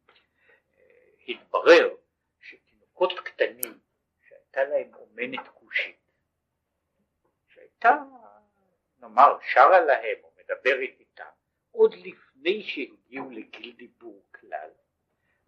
אה, 0.76 1.10
התברר 1.28 1.94
שתינוקות 2.40 3.12
קטנים 3.24 3.78
שהייתה 4.28 4.64
להם 4.64 4.94
אומנת 4.94 5.48
כושית, 5.54 5.96
שהייתה 7.48 8.02
נאמר 8.98 9.38
שרה 9.52 9.80
להם 9.80 10.16
או 10.22 10.32
מדברת 10.38 11.00
איתם 11.00 11.30
עוד 11.70 11.94
לפני 11.94 12.62
שהגיעו 12.62 13.30
לגיל 13.30 13.72
דיבור 13.76 14.24
כלל. 14.34 14.70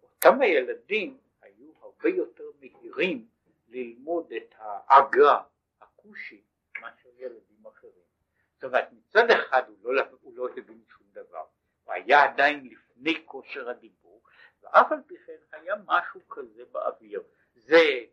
אותם 0.03 0.41
הילדים 0.41 1.17
היו 1.41 1.71
הרבה 1.81 2.09
יותר 2.09 2.43
מהירים 2.59 3.27
ללמוד 3.67 4.33
את 4.33 4.55
האגה 4.57 5.41
הכושי 5.81 6.43
מאשר 6.81 7.09
ילדים 7.17 7.65
אחרים. 7.67 8.07
זאת 8.53 8.63
אומרת 8.63 8.87
מצד 8.91 9.31
אחד 9.31 9.63
הוא 9.67 9.93
לא, 9.93 10.03
הוא 10.21 10.37
לא 10.37 10.49
הבין 10.57 10.81
שום 10.89 11.07
דבר, 11.11 11.45
הוא 11.83 11.93
היה 11.93 12.23
עדיין 12.23 12.67
לפני 12.67 13.25
כושר 13.25 13.69
הדיבור 13.69 14.23
ואף 14.61 14.91
על 14.91 14.99
פי 15.07 15.15
כן 15.25 15.33
היה 15.51 15.75
משהו 15.85 16.27
כזה 16.27 16.65
באוויר. 16.71 17.23
זה 17.55 18.05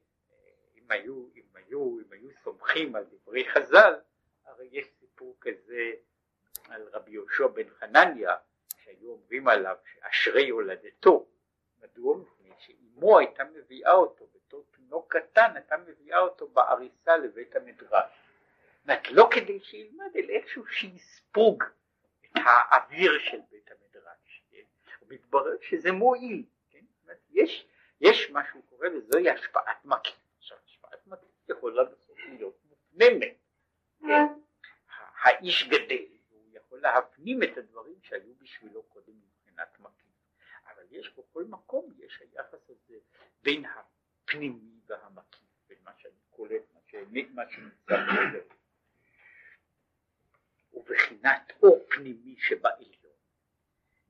אם 0.74 0.90
היו, 0.90 1.26
אם 1.36 1.42
היו, 1.54 2.00
אם 2.00 2.12
היו 2.12 2.28
סומכים 2.44 2.96
על 2.96 3.04
דברי 3.04 3.50
חז"ל 3.50 3.94
הרי 4.44 4.68
יש 4.72 4.86
סיפור 5.00 5.36
כזה 5.40 5.92
על 6.68 6.88
רבי 6.92 7.10
יהושע 7.10 7.46
בן 7.46 7.70
חנניה 7.70 8.36
שהיו 8.76 9.10
אומרים 9.10 9.48
עליו 9.48 9.76
שאשרי 9.84 10.42
יולדתו 10.42 11.26
מדוע? 11.82 12.16
מפני 12.16 12.50
שאימו 12.58 13.18
הייתה 13.18 13.44
מביאה 13.44 13.92
אותו 13.92 14.26
תינוק 14.94 15.16
קטן 15.16 15.50
הייתה 15.54 15.76
מביאה 15.76 16.18
אותו 16.18 16.48
בעריסה 16.48 17.16
לבית 17.16 17.56
המדרש 17.56 18.12
זאת 18.86 19.10
לא 19.10 19.28
כדי 19.30 19.60
שילמד 19.60 20.16
אלא 20.16 20.32
איכשהו 20.32 20.66
שיספוג 20.66 21.64
את 22.24 22.30
האוויר 22.36 23.18
של 23.18 23.40
בית 23.50 23.70
המדרש 23.70 24.42
כן? 24.50 24.62
ומתברר 25.02 25.56
שזה 25.60 25.92
מועיל 25.92 26.44
כן? 26.70 26.84
יש, 27.30 27.66
יש 28.00 28.30
מה 28.30 28.42
שהוא 28.50 28.62
קורא 28.68 28.88
לזוהי 28.88 29.30
השפעת 29.30 29.84
מקיף 29.84 30.14
עכשיו 30.38 30.58
השפעת 30.66 31.06
מקיף 31.06 31.48
יכולה 31.48 31.84
בסוף 31.84 32.18
להיות 32.28 32.58
מופנמת 32.68 33.36
כן? 34.00 34.26
האיש 35.22 35.68
גדל, 35.68 36.04
הוא 36.30 36.42
יכול 36.52 36.80
להפנים 36.80 37.42
את 37.42 37.58
הדברים 37.58 37.96
שהיו 38.02 38.34
בשבילו 38.42 38.82
קודם 38.82 39.12
מבחינת 39.12 39.80
מקיף, 39.80 40.14
אבל 40.66 40.84
יש 40.90 41.14
בכל 41.18 41.44
מקום, 41.44 41.92
יש 41.98 42.20
היחס 42.20 42.70
הזה 42.70 42.96
בין 43.42 43.64
הפנימי 44.34 44.80
והמקיף, 44.86 45.48
בין 45.68 45.78
מה 45.84 45.92
שאני 45.98 46.20
קולט, 46.30 46.62
מה, 46.74 46.80
שנמצא 47.50 47.96
קודם, 48.06 48.46
ובחינת 50.72 51.52
אור 51.62 51.86
פנימי 51.90 52.36
שבעליון, 52.38 53.12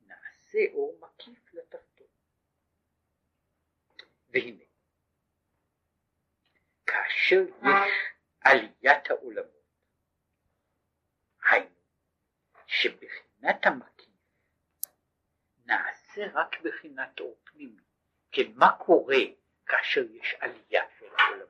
נעשה 0.07 0.59
אור 0.73 0.99
מקיף 1.01 1.55
לתחתון. 1.55 2.07
והנה, 4.29 4.65
כאשר 6.87 7.43
יש 7.63 7.93
עליית 8.41 9.11
העולמות 9.11 9.65
היינו, 11.51 11.69
שבחינת 12.67 13.67
המקיף 13.67 14.09
נעשה 15.67 16.27
רק 16.35 16.61
בחינת 16.63 17.21
אור 17.21 17.37
פנימי. 17.45 17.83
כן, 18.33 18.53
מה 18.55 18.77
קורה 18.79 19.17
כאשר 19.67 20.05
יש 20.11 20.35
עלייה 20.41 20.85
של 20.99 21.07
העולמות? 21.19 21.49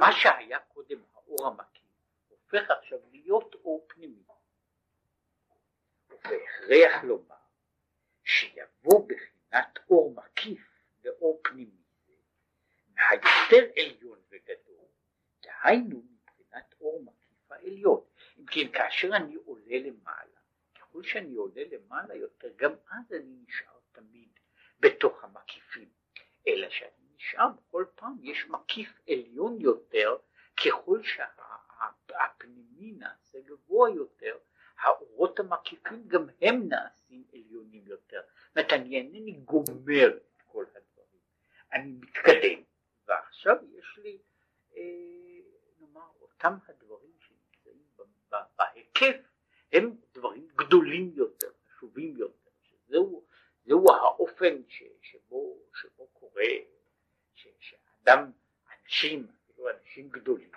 מה 0.00 0.12
שהיה 0.12 0.58
קודם 0.58 1.02
האור 1.14 1.46
המקיף 1.46 1.82
הופך 2.28 2.70
עכשיו 2.70 2.98
להיות 3.12 3.54
אור 3.54 3.86
פנימי. 3.88 4.22
ובהכרח 6.08 7.04
לומר 7.04 7.36
שיבוא 8.24 9.08
בחינת 9.08 9.78
אור 9.90 10.14
מקיף 10.14 10.60
ואור 11.02 11.40
פנימי 11.44 11.82
זה 12.06 12.12
מהיותר 12.94 13.70
עליון 13.80 14.18
וגדול, 14.30 14.86
דהיינו 15.42 16.02
מבחינת 16.02 16.74
אור 16.80 17.02
מקיף 17.04 17.52
העליון. 17.52 18.04
אם 18.38 18.46
כן, 18.46 18.72
כאשר 18.72 19.16
אני 19.16 19.34
עולה 19.34 19.78
למעלה, 19.78 20.38
ככל 20.74 21.02
שאני 21.02 21.34
עולה 21.34 21.62
למעלה 21.70 22.14
יותר, 22.14 22.48
גם 22.56 22.72
אז 22.90 23.12
אני 23.12 23.44
נשאר 23.46 23.78
תמיד 23.92 24.28
בתוך 24.80 25.24
המקיפים, 25.24 25.88
אלא 26.48 26.68
נשאר 27.16 27.48
בכל 27.48 27.84
פעם, 27.94 28.16
יש 28.22 28.46
מקיף 28.48 29.00
עליון 29.08 29.60
יותר, 29.60 30.16
ככל 30.64 31.00
שהפנימי 31.02 32.92
נעשה 32.92 33.38
גבוה 33.40 33.90
יותר, 33.90 34.38
האורות 34.78 35.40
המקיפים 35.40 36.08
גם 36.08 36.26
הם 36.40 36.68
נעשים 36.68 37.24
עליונים 37.32 37.86
יותר. 37.86 38.20
זאת 38.48 38.56
אומרת, 38.56 38.72
אני 38.72 38.96
אינני 38.98 39.32
גומר 39.32 40.16
את 40.16 40.42
כל 40.46 40.64
הדברים, 40.68 41.20
אני 41.72 41.92
מתקדם, 41.92 42.62
ועכשיו 43.06 43.56
יש 43.78 43.98
לי, 43.98 44.18
אה, 44.76 44.82
נאמר, 45.80 46.08
אותם 46.20 46.54
הדברים 46.68 47.12
בהיקף 48.56 49.16
הם 49.72 49.96
דברים 50.14 50.48
גדולים 50.56 51.12
יותר, 51.14 51.50
חשובים 51.68 52.16
יותר, 52.16 52.50
שזהו 52.62 53.24
זהו 53.64 53.92
האופן 53.92 54.62
ש, 54.68 54.82
שבו, 55.02 55.58
שבו 55.74 56.06
קורה, 56.06 56.44
ש, 57.34 57.48
שאדם, 57.60 58.30
אנשים, 58.72 59.26
אפילו 59.44 59.70
אנשים 59.70 60.08
גדולים, 60.08 60.50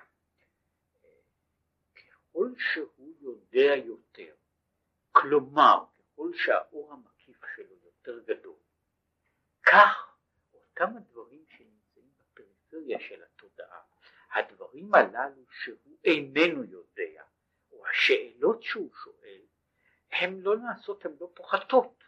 ככל 1.96 2.50
שהוא 2.58 3.14
יודע 3.20 3.76
יותר, 3.76 4.36
כלומר, 5.12 5.86
ככל 5.98 6.32
שהאור 6.34 6.94
המקיף 6.94 7.42
שלו 7.56 7.76
יותר 7.84 8.20
גדול, 8.20 8.60
כך 9.64 10.18
אותם 10.54 10.98
הדברים 10.98 11.46
שנמצאים 11.48 12.10
בפריפריה 12.18 13.00
של 13.00 13.24
התודעה, 13.24 13.82
הדברים 14.36 14.96
הללו 14.96 15.46
שהוא 15.50 15.98
איננו 16.04 16.64
יודע, 16.64 17.24
או 17.72 17.88
השאלות 17.88 18.64
שהוא 18.64 18.90
שואל, 19.04 19.42
הן 20.12 20.40
לא 20.40 20.58
נעשות, 20.58 21.06
הן 21.06 21.16
לא 21.20 21.32
פוחתות, 21.34 22.04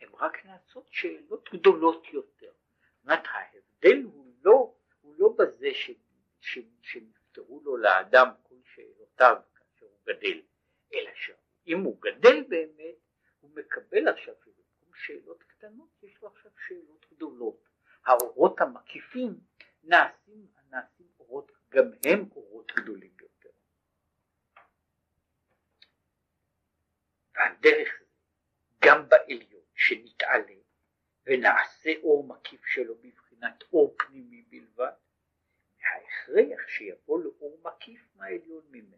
הן 0.00 0.08
רק 0.14 0.44
נעשות 0.46 0.86
שאלות 0.90 1.48
גדולות 1.52 2.06
יותר. 2.12 2.52
זאת 2.96 3.04
אומרת, 3.04 3.24
ההבדל 3.26 4.02
הוא 4.02 4.34
לא, 4.44 4.74
הוא 5.00 5.14
לא 5.18 5.34
בזה 5.38 5.68
ש, 5.74 5.90
ש, 6.40 6.58
שנפתרו 6.82 7.60
לו 7.64 7.76
לאדם 7.76 8.28
כל 8.42 8.54
שאלותיו 8.74 9.36
כאשר 9.54 9.86
הוא 9.86 10.00
גדל, 10.06 10.40
אלא 10.94 11.10
שאם 11.14 11.78
הוא 11.78 12.00
גדל 12.00 12.44
באמת, 12.48 12.94
הוא 13.40 13.50
מקבל 13.54 14.08
עכשיו 14.08 14.34
שבמקום 14.44 14.94
שאלות 14.94 15.42
קטנות, 15.42 15.88
יש 16.02 16.22
לו 16.22 16.28
עכשיו 16.28 16.50
שאלות 16.68 17.06
גדולות. 17.12 17.68
האורות 18.04 18.60
המקיפים 18.60 19.40
נעשים, 19.82 20.46
נעשים 20.70 21.06
אורות, 21.20 21.52
גם 21.68 21.84
הם 22.06 22.28
אורות 22.36 22.72
גדולים 22.76 23.12
יותר. 23.20 23.50
ועל 27.34 27.52
דרך 27.60 27.88
זה, 28.00 28.06
גם 28.84 29.08
בעליון 29.08 29.58
שנתעלה 29.78 30.54
ונעשה 31.26 31.90
אור 32.02 32.26
מקיף 32.26 32.66
שלו 32.66 32.94
בבחינת 32.94 33.64
אור 33.72 33.94
פנימי 33.98 34.42
בלבד, 34.42 34.92
ההכרח 35.82 36.68
שיבוא 36.68 37.22
לאור 37.24 37.60
מקיף 37.64 38.00
מהעליון 38.16 38.64
ממנו. 38.70 38.96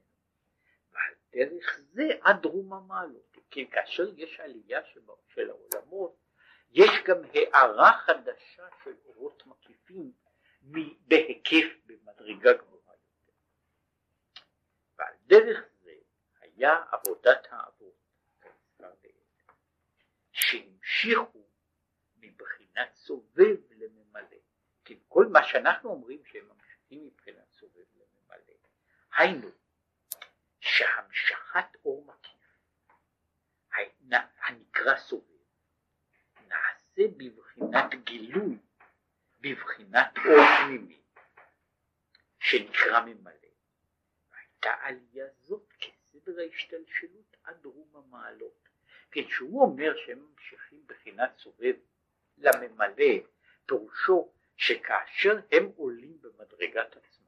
ועל 0.92 1.14
דרך 1.33 1.80
זה 1.92 2.09
עד 2.22 2.44
רום 2.44 2.72
המעלות, 2.72 3.37
כי 3.50 3.64
כאשר 3.90 4.09
יש 4.16 4.40
עלייה 4.40 4.81
של 5.29 5.50
העולמות, 5.50 6.16
יש 6.70 6.90
גם 7.07 7.16
הערה 7.35 7.92
חדשה 7.98 8.68
של 8.85 8.94
אורות 9.05 9.46
מקיפים 9.46 10.12
בהיקף 11.00 11.66
במדרגה 11.87 12.53
גבוהה 12.53 12.94
יותר. 12.94 13.33
ועל 14.98 15.14
דרך 15.26 15.64
זה 15.81 15.94
היה 16.40 16.85
עבודת 16.92 17.46
האבות 17.50 17.94
שהמשיכו 20.33 21.46
מבחינת 22.16 22.94
סובב 22.94 23.57
לממלא. 23.70 24.38
כי 24.85 24.98
כל 25.09 25.26
מה 25.26 25.44
שאנחנו 25.44 25.90
אומרים 25.90 26.24
שהם 26.24 26.48
ממשיכים 26.48 27.07
מבחינת 27.07 27.53
סובב 27.53 27.85
לממלא, 27.94 28.55
היינו 29.16 29.48
שהמשכת 30.61 31.76
אור 31.85 32.05
מקיף 32.07 32.40
הנקרא 34.50 34.96
סובב 34.96 35.24
נעשה 36.48 37.03
בבחינת 37.16 38.05
גילוי, 38.05 38.59
בבחינת 39.40 40.18
אור 40.18 40.46
פנימי, 40.59 41.00
שנקרא 42.40 43.00
ממלא. 43.00 43.48
והייתה 44.31 44.74
עלייה 44.81 45.26
זאת 45.38 45.72
כסדר 45.79 46.40
ההשתלשלות 46.40 47.37
עד 47.44 47.64
רום 47.64 47.96
המעלות. 47.96 48.68
כן, 49.11 49.29
שהוא 49.29 49.62
אומר 49.62 49.96
שהם 50.07 50.18
ממשיכים 50.18 50.87
בחינת 50.87 51.37
סובב 51.38 51.74
לממלא, 52.38 53.14
פירושו 53.66 54.33
שכאשר 55.20 55.40
הם 55.52 55.72
עולים 55.76 56.20
במדרגת 56.20 56.96
עצמם, 56.96 57.26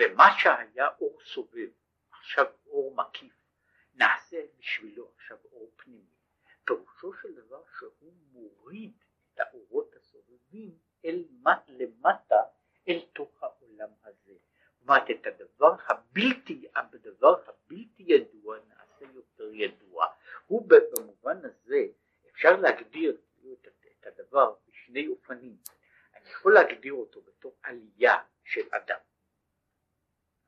ומה 0.00 0.38
שהיה 0.38 0.88
אור 1.00 1.18
סובב, 1.24 1.68
עכשיו 2.10 2.46
אור 2.66 2.94
מקיף, 2.94 3.34
נעשה 3.94 4.42
בשבילו 4.58 5.12
עכשיו 5.16 5.38
אור 5.52 5.70
פנימי. 5.76 6.16
פירושו 6.66 7.12
של 7.22 7.34
דבר 7.34 7.62
שהוא 7.78 8.12
מוריד 8.32 8.92
את 9.34 9.40
האורות 9.40 9.94
הסובבים 9.96 10.78
אל 11.04 11.24
למטה 11.68 12.42
אל 12.88 13.00
תוך 13.12 13.42
העולם 13.42 13.88
הזה. 14.02 14.34
זאת 14.78 14.88
אומרת 14.88 15.10
את 15.10 15.26
הדבר 15.26 15.74
הבלתי, 15.88 16.66
הדבר 16.76 17.42
הבלתי 17.46 18.02
ידוע 18.02 18.58
נעשה 18.68 19.04
יותר 19.14 19.54
ידוע. 19.54 20.06
הוא 20.46 20.68
במובן 20.68 21.38
הזה 21.44 21.86
אפשר 22.30 22.56
להגדיר 22.56 23.16
את, 23.52 23.68
את 24.00 24.06
הדבר 24.06 24.54
בשני 24.68 25.08
אופנים. 25.08 25.56
אני 26.14 26.30
יכול 26.30 26.54
להגדיר 26.54 26.92
אותו 26.92 27.20
בתור 27.22 27.56
עלייה 27.62 28.16
של 28.44 28.68
אדם. 28.70 28.98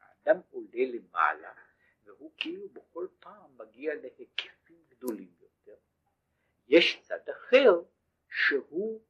האדם 0.01 0.41
עולה 0.51 0.85
למעלה 0.93 1.53
והוא 2.05 2.33
כאילו 2.37 2.69
בכל 2.69 3.07
פעם 3.21 3.59
מגיע 3.59 3.95
להיקפים 3.95 4.83
גדולים 4.89 5.39
יש 6.69 7.01
צד 7.03 7.29
אחר 7.31 7.83
שהוא, 8.29 9.01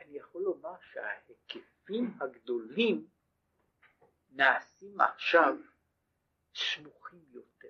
אני 0.00 0.16
יכול 0.16 0.42
לומר 0.42 0.74
שההיקפים 0.92 2.10
הגדולים 2.20 3.06
נעשים 4.30 5.00
עכשיו 5.00 5.56
סמוכים 6.54 7.24
יותר, 7.32 7.68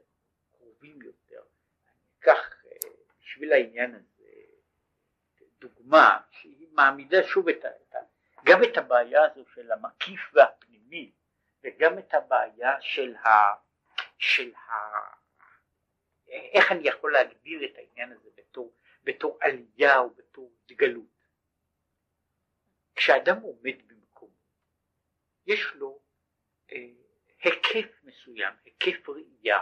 קרובים 0.52 1.02
יותר. 1.02 1.42
אני 1.88 2.09
אקח 2.18 2.64
אה, 2.66 2.90
בשביל 3.20 3.52
העניין 3.52 3.94
הזה 3.94 4.30
דוגמה 5.59 6.20
שהיא 6.30 6.68
מעמידה 6.72 7.22
שוב 7.22 7.48
את, 7.48 7.64
את, 7.64 7.96
גם 8.44 8.64
את 8.64 8.76
הבעיה 8.76 9.24
הזו 9.24 9.44
של 9.54 9.72
המקיף 9.72 10.20
והפנימי 10.35 11.12
וגם 11.64 11.98
את 11.98 12.14
הבעיה 12.14 12.74
של 12.85 13.16
ה... 13.16 13.29
של 14.18 14.55
ה 14.55 14.70
איך 16.29 16.73
אני 16.73 16.88
יכול 16.88 17.12
להגדיר 17.12 17.64
את 17.64 17.77
העניין 17.77 18.12
הזה 18.12 18.31
בתור 18.37 18.75
בתור 19.05 19.38
עלייה 19.40 19.99
או 19.99 20.11
בתור 20.14 20.53
התגלות. 20.64 21.29
כשאדם 22.94 23.40
עומד 23.40 23.88
במקומו, 23.88 24.33
יש 25.47 25.75
לו 25.75 26.01
אה, 26.73 26.77
היקף 27.42 28.03
מסוים, 28.03 28.55
היקף 28.64 29.09
ראייה, 29.09 29.61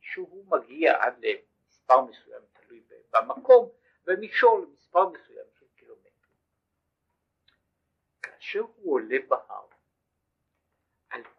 שהוא 0.00 0.46
מגיע 0.50 1.04
עד 1.04 1.24
למספר 1.24 2.00
מסוים, 2.00 2.42
תלוי 2.52 2.82
במקום, 3.12 3.70
ומשור 4.06 4.58
למספר 4.58 5.08
מסוים 5.08 5.46
של 5.58 5.66
קילומטרים. 5.74 6.36
כאשר 8.22 8.60
הוא 8.60 8.94
עולה 8.94 9.16
בהר, 9.28 9.67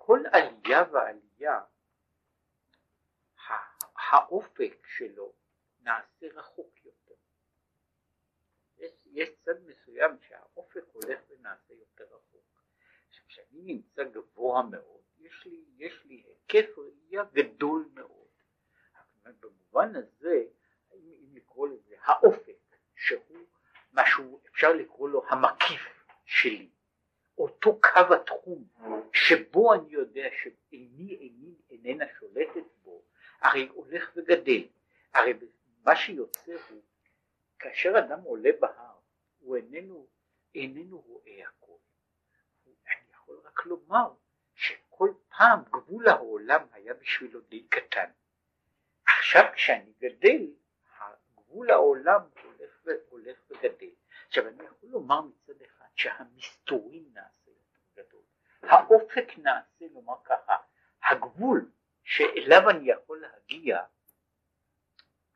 כל 0.10 0.24
עלייה 0.32 0.84
ועלייה, 0.92 1.62
האופק 3.96 4.86
שלו 4.86 5.34
נעשה 5.82 6.28
רחוק 6.34 6.86
יותר. 6.86 7.16
יש, 8.78 9.08
יש 9.12 9.30
צד 9.46 9.64
מסוים 9.66 10.18
שהאופק 10.28 10.84
הולך 10.92 11.20
ונעשה 11.30 11.74
יותר 11.74 12.04
רחוק. 12.04 12.62
כשאני 13.28 13.62
נמצא 13.62 14.04
גבוה 14.04 14.64
מאוד, 14.64 15.02
יש 15.18 15.46
לי, 15.46 15.66
יש 15.78 16.06
לי 16.06 16.24
היקף 16.26 16.78
ראייה 16.78 17.24
גדול 17.34 17.90
מאוד. 17.94 18.28
במובן 19.40 19.96
הזה, 19.96 20.44
אם, 20.94 21.36
לקרוא 21.36 21.68
לזה 21.68 21.96
האופק, 22.02 22.76
שהוא 22.96 23.46
משהו, 23.94 24.42
אפשר 24.50 24.74
לקרוא 24.74 25.10
לו 25.10 25.24
המקיף 25.30 25.82
שלי, 26.26 26.70
אותו 27.40 27.80
קו 27.82 28.14
התחום 28.16 28.68
שבו 29.14 29.74
אני 29.74 29.92
יודע 29.94 30.28
שעיני 30.42 31.16
איני 31.16 31.56
איננה 31.70 32.06
שולטת 32.20 32.64
בו, 32.84 33.02
הרי 33.42 33.68
הולך 33.74 34.12
וגדל. 34.16 34.68
הרי 35.14 35.34
מה 35.86 35.96
שיוצא 35.96 36.52
הוא, 36.70 36.82
כאשר 37.60 37.94
אדם 38.00 38.22
עולה 38.22 38.50
בהר, 38.60 38.98
הוא 39.40 39.58
איננו, 39.58 40.08
איננו 40.56 41.00
רואה 41.02 41.48
הכל. 41.48 41.78
אני 42.66 43.14
יכול 43.14 43.40
רק 43.44 43.66
לומר 43.66 44.14
שכל 44.56 45.14
פעם 45.38 45.60
גבול 45.64 46.08
העולם 46.10 46.68
היה 46.72 46.94
בשבילו 46.94 47.40
די 47.42 47.64
קטן. 47.64 48.10
עכשיו 49.06 49.44
כשאני 49.54 49.94
גדל, 50.00 50.48
גבול 51.36 51.72
העולם 51.72 52.22
הולך, 52.44 52.88
הולך 53.10 53.38
וגדל. 53.50 53.90
עכשיו 54.28 54.48
אני 54.48 54.64
יכול 54.64 54.90
לומר 54.90 55.22
מצד 55.22 55.62
אחד 55.62 55.79
שהמסתורים 56.00 57.06
נעשה 57.14 57.52
יותר 57.52 57.80
גדול. 57.96 58.22
האופק 58.62 59.38
נעשה, 59.38 59.86
נאמר 59.94 60.24
ככה, 60.24 60.56
הגבול 61.04 61.72
שאליו 62.04 62.70
אני 62.70 62.92
יכול 62.92 63.22
להגיע 63.22 63.84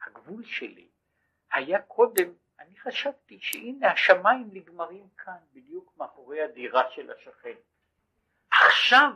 הגבול 0.06 0.43
שלי 0.43 0.89
היה 1.52 1.82
קודם, 1.82 2.34
אני 2.60 2.80
חשבתי 2.80 3.39
שהנה 3.41 3.91
השמיים 3.91 4.49
נגמרים 4.54 5.10
כאן, 5.17 5.38
בדיוק 5.54 5.93
מאחורי 5.97 6.41
הדירה 6.41 6.91
של 6.91 7.12
השכן. 7.12 7.56
עכשיו 8.52 9.12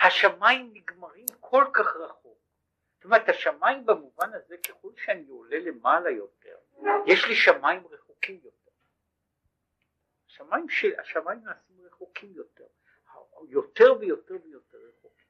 השמיים 0.00 0.70
נגמרים 0.72 1.26
כל 1.40 1.64
כך 1.72 1.96
רחוק. 1.96 2.38
זאת 2.94 3.04
אומרת 3.04 3.28
השמיים 3.28 3.86
במובן 3.86 4.32
הזה 4.32 4.56
ככל 4.68 4.90
שאני 4.96 5.26
עולה 5.28 5.58
למעלה 5.58 6.10
יותר, 6.10 6.56
יש 7.06 7.24
לי 7.28 7.34
שמיים 7.34 7.86
רחוקים 7.86 8.40
יותר. 8.44 8.55
השמיים, 10.36 10.68
של, 10.68 11.00
השמיים 11.00 11.44
נעשים 11.44 11.86
רחוקים 11.86 12.32
יותר, 12.32 12.66
יותר 13.48 13.98
ויותר 14.00 14.34
ויותר 14.44 14.78
רחוקים. 14.78 15.26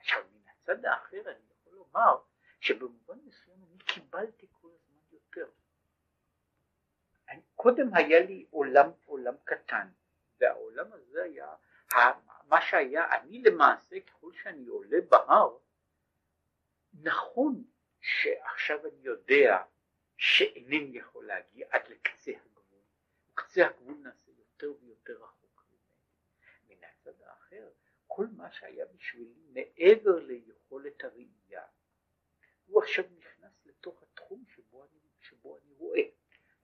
עכשיו 0.00 0.22
מן 0.32 0.50
הצד 0.50 0.84
האחר 0.84 1.20
אני 1.26 1.44
יכול 1.60 1.72
לומר 1.74 2.16
שבמובן 2.60 3.18
מסוים 3.24 3.56
אני 3.64 3.78
קיבלתי 3.78 4.46
כל 4.52 4.68
הזמן 4.68 5.00
יותר. 5.12 5.50
אני, 7.28 7.42
קודם 7.54 7.94
היה 7.94 8.20
לי 8.20 8.46
עולם, 8.50 8.90
עולם 9.06 9.34
קטן, 9.44 9.88
והעולם 10.40 10.92
הזה 10.92 11.22
היה, 11.22 11.54
מה 12.48 12.60
שהיה, 12.60 13.14
אני 13.14 13.42
למעשה 13.42 14.00
ככל 14.00 14.32
שאני 14.32 14.66
עולה 14.66 14.98
בהר, 15.08 15.56
נכון 16.92 17.64
שעכשיו 18.00 18.86
אני 18.86 19.00
יודע 19.02 19.62
שאינני 20.16 20.98
יכול 20.98 21.26
להגיע 21.26 21.66
עד 21.70 21.82
לקצה 21.88 22.30
הגבול, 22.30 22.80
וקצה 23.32 23.66
הגבול 23.66 23.96
נעשה 24.02 24.23
יותר 24.64 24.84
ויותר 24.84 25.12
רחוק 25.12 25.64
ממני. 25.70 26.76
מן 26.76 26.84
הצד 26.84 27.22
האחר, 27.22 27.68
כל 28.06 28.26
מה 28.36 28.52
שהיה 28.52 28.86
בשבילי 28.86 29.34
מעבר 29.52 30.18
ליכולת 30.18 31.04
הראייה, 31.04 31.62
הוא 32.66 32.82
עכשיו 32.82 33.04
נכנס 33.18 33.52
לתוך 33.66 34.02
התחום 34.02 34.44
שבו 34.48 34.84
אני, 34.84 35.00
שבו 35.20 35.58
אני 35.58 35.74
רואה. 35.74 36.02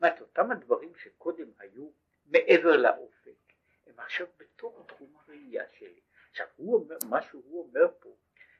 זאת 0.01 0.21
אותם 0.21 0.51
הדברים 0.51 0.95
שקודם 0.95 1.51
היו 1.59 1.91
מעבר 2.27 2.77
לאופק, 2.77 3.53
הם 3.87 4.01
עכשיו 4.01 4.27
בתוך 4.37 4.85
תחום 4.89 5.17
הראייה 5.17 5.65
שלי. 5.73 6.01
עכשיו, 6.31 6.47
הוא 6.57 6.75
אומר, 6.75 6.97
מה 7.09 7.23
שהוא 7.23 7.67
אומר 7.67 7.95
פה, 8.01 8.17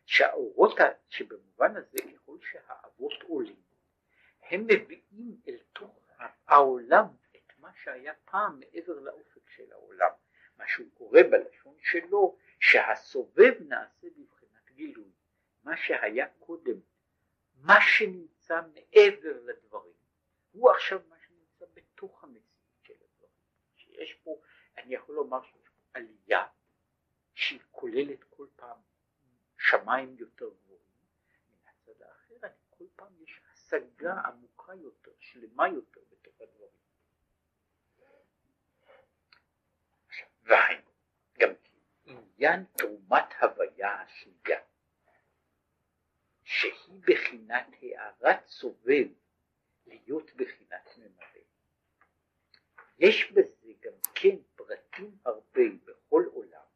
שהאורות, 0.07 0.79
שבמובן 1.09 1.77
הזה 1.77 1.99
ככל 2.15 2.39
שהאבות 2.41 3.23
עולים, 3.23 3.63
הם 4.43 4.67
מביאים 4.67 5.41
אל 5.49 5.59
תוך 5.73 6.01
העולם 6.47 7.07
את 7.37 7.53
מה 7.59 7.71
שהיה 7.75 8.15
פעם 8.25 8.61
מעבר 8.61 9.01
לאופק 9.01 9.30
של 9.57 9.73
העולם. 9.73 10.11
מה 10.57 10.65
שהוא 10.69 10.87
קורא 10.95 11.21
בלשון 11.31 11.77
שלו, 11.83 12.37
שהסובב 12.61 13.55
נעשה 13.61 14.07
בבחינת 14.17 14.71
גילוי. 14.75 15.11
מה 15.65 15.77
שהיה 15.77 16.27
קודם, 16.39 16.81
מה 17.55 17.77
שנמצא 17.81 18.61
מעבר 18.75 19.41
לדברים, 19.45 19.95
הוא 20.53 20.71
עכשיו 20.71 21.01
מה 21.09 21.17
שנמצא 21.27 21.65
בתוך 21.75 22.25
המציאות 22.25 22.81
של 22.83 22.95
הדברים. 22.95 23.35
שיש 23.77 24.15
פה, 24.15 24.41
אני 24.77 24.95
יכול 24.95 25.15
לומר 25.15 25.43
שיש 25.43 25.69
פה 25.69 25.99
עלייה 25.99 26.47
שהיא 27.35 27.61
כוללת 27.71 28.25
כל 28.25 28.47
פעם 28.57 28.79
שמיים 29.59 30.17
יותר 30.19 30.51
גבוהים, 30.51 30.83
מן 31.51 31.69
הצד 31.69 32.03
האחר 32.03 32.35
כל 32.71 32.85
פעם 32.97 33.13
יש 33.23 33.41
השגה 33.53 34.21
עמוקה 34.21 34.75
יותר, 34.75 35.11
שלמה 35.19 35.69
יותר 35.69 36.01
בתוך 36.11 36.41
הדברים. 36.41 36.80
והיינו, 40.51 40.91
גם 41.39 41.49
עניין 42.05 42.65
תרומת 42.65 43.33
הוויה 43.41 44.01
השנייה, 44.01 44.61
שהיא 46.45 47.01
בחינת 47.09 47.67
הערת 47.83 48.47
סובב 48.47 49.07
להיות 49.87 50.31
בחינת 50.37 50.89
ממלא. 50.97 51.41
יש 52.99 53.33
בזה 53.33 53.73
גם 53.81 53.93
כן 54.15 54.37
פרטים 54.55 55.19
הרבה 55.25 55.63
בכל 55.85 56.25
עולם, 56.33 56.67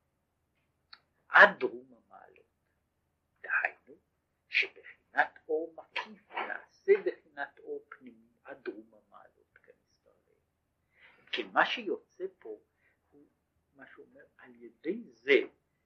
עד 1.28 1.58
דרום 1.58 1.94
המעלות. 1.94 2.46
דהיינו, 3.40 3.94
שבחינת 4.48 5.38
אור 5.48 5.74
מקיף 5.76 6.32
נעשה 6.32 6.92
בחינת 7.04 7.58
אור 7.58 7.84
פנימי 7.88 8.28
עד 8.44 8.64
דרום 8.64 8.94
המעלות 8.94 9.58
להם. 9.66 9.76
כי 11.32 11.42
מה 11.42 11.66
שיוצא 11.66 12.24
פה 12.38 12.48
הוא 13.10 13.26
מה 13.74 13.84
שאומר 13.86 14.24
על 14.38 14.54
ידי 14.54 15.02
זה 15.12 15.40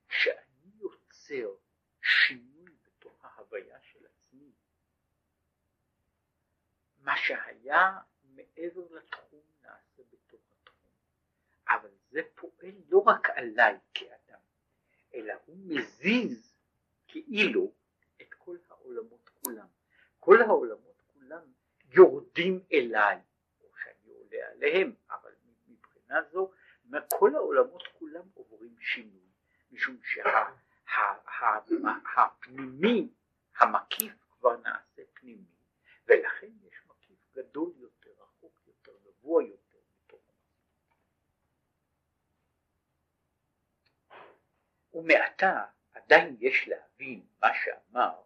שאני 0.08 0.70
יוצר 0.74 1.54
שינוי 2.02 2.76
בתוך 2.82 3.24
ההוויה 3.24 3.80
של 3.82 4.06
עצמי, 4.06 4.52
מה 6.98 7.16
שהיה 7.16 7.98
מעבר 8.22 8.86
לתחום 8.90 9.42
נעשה 9.62 10.02
בתוך 10.12 10.40
התחום, 10.52 10.90
אבל 11.68 11.90
זה 12.10 12.20
פועל 12.34 12.74
לא 12.88 12.98
רק 12.98 13.30
עליי 13.30 13.78
כאדם, 13.94 14.40
אלא 15.14 15.34
הוא 15.46 15.56
מזיז 15.58 16.54
כאילו 17.08 17.72
את 18.22 18.34
כל 18.34 18.56
העולמות 18.68 19.28
כולם. 19.28 19.66
כל 20.18 20.42
העולמות 20.42 21.02
כולם 21.06 21.52
יורדים 21.84 22.64
אליי, 22.72 23.20
או 23.60 23.68
שאני 23.76 24.12
עולה 24.12 24.50
עליהם, 24.50 24.94
אבל 25.10 25.34
מבחינה 25.68 26.22
זו, 26.22 26.52
כל 27.18 27.34
העולמות 27.34 27.82
כולם 27.98 28.24
עוברים 28.34 28.76
שינוי, 28.80 29.28
משום 29.70 29.96
שהפנימי, 32.14 33.08
המקיף 33.56 34.12
כבר 34.30 34.56
נעשה 34.56 35.02
פנימי, 35.14 35.56
ולכן 36.06 36.50
יש 36.62 36.74
מקיף 36.86 37.18
גדול 37.34 37.72
יותר, 37.76 38.10
רחוק 38.18 38.60
יותר, 38.66 38.92
גבוה 39.04 39.42
יותר. 39.42 39.78
ומעתה 44.94 45.64
עדיין 45.92 46.36
יש 46.40 46.68
להבין 46.68 47.26
מה 47.42 47.48
שאמר, 47.64 48.22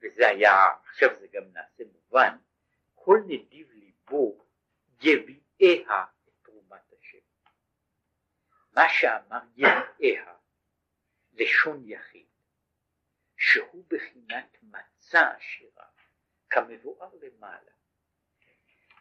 וזה 0.00 0.28
היה, 0.28 0.54
עכשיו 0.84 1.10
זה 1.20 1.26
גם 1.32 1.42
נעשה 1.52 1.84
מובן, 1.92 2.36
כל 2.94 3.18
נדיב 3.26 3.70
ליבו 3.70 4.46
יביאיה 5.02 6.04
את 6.28 6.32
תרומת 6.42 6.92
השם. 6.92 7.18
מה 8.72 8.82
שאמר 8.88 9.40
יביאיה, 9.56 10.34
לשון 11.32 11.82
יחיד, 11.84 12.26
שהוא 13.36 13.84
בחינת 13.88 14.56
מצה 14.62 15.30
עשירה, 15.30 15.86
כמבואר 16.50 17.16
למעלה. 17.42 17.70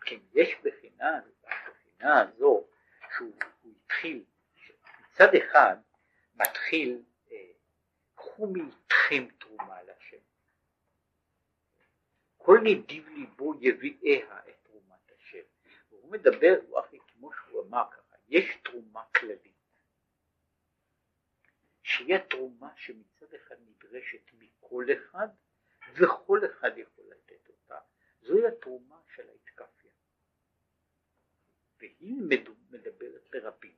כן, 0.06 0.20
יש 0.34 0.50
בחינה, 0.64 1.20
הבחינה 1.44 2.22
הזו, 2.22 2.68
שהוא 3.16 3.36
התחיל, 3.66 4.24
מצד 5.00 5.36
אחד 5.36 5.76
מתחיל, 6.36 7.02
קחו 8.16 8.48
מאיתכם 8.48 9.28
תרומה 9.40 9.84
לשם. 9.84 10.18
כל 12.38 12.58
נדיב 12.64 13.08
ליבו 13.08 13.54
יביאיה 13.62 14.40
את 14.50 14.56
תרומת 14.64 15.12
השם. 15.16 15.44
והוא 15.90 16.12
מדבר, 16.12 16.56
הוא 16.68 16.80
אחי, 16.80 16.98
כמו 17.08 17.32
שהוא 17.34 17.64
אמר 17.68 17.84
ככה, 17.92 18.16
יש 18.28 18.58
תרומה 18.64 19.04
כללית. 19.16 19.52
שהיא 21.84 22.16
התרומה 22.16 22.70
שמצד 22.76 23.34
אחד 23.34 23.56
נדרשת 23.60 24.32
מכל 24.34 24.86
אחד, 24.94 25.28
וכל 25.94 26.40
אחד 26.46 26.78
יכול. 26.78 27.01
זוהי 28.22 28.48
התרומה 28.48 29.02
של 29.16 29.30
ההתקפיה. 29.30 29.92
והיא 31.80 32.22
מדברת 32.70 33.28
לרבים. 33.34 33.76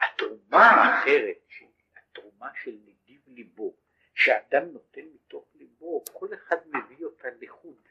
התרומה 0.00 0.64
האחרת, 0.66 1.48
התרומה 1.96 2.50
של 2.62 2.78
נדיב 2.84 3.20
ליבו, 3.26 3.76
שאדם 4.14 4.68
נותן 4.72 5.04
מתוך 5.14 5.48
ליבו, 5.54 6.04
כל 6.12 6.34
אחד 6.34 6.56
מביא 6.66 7.04
אותה 7.06 7.28
לחוד. 7.40 7.88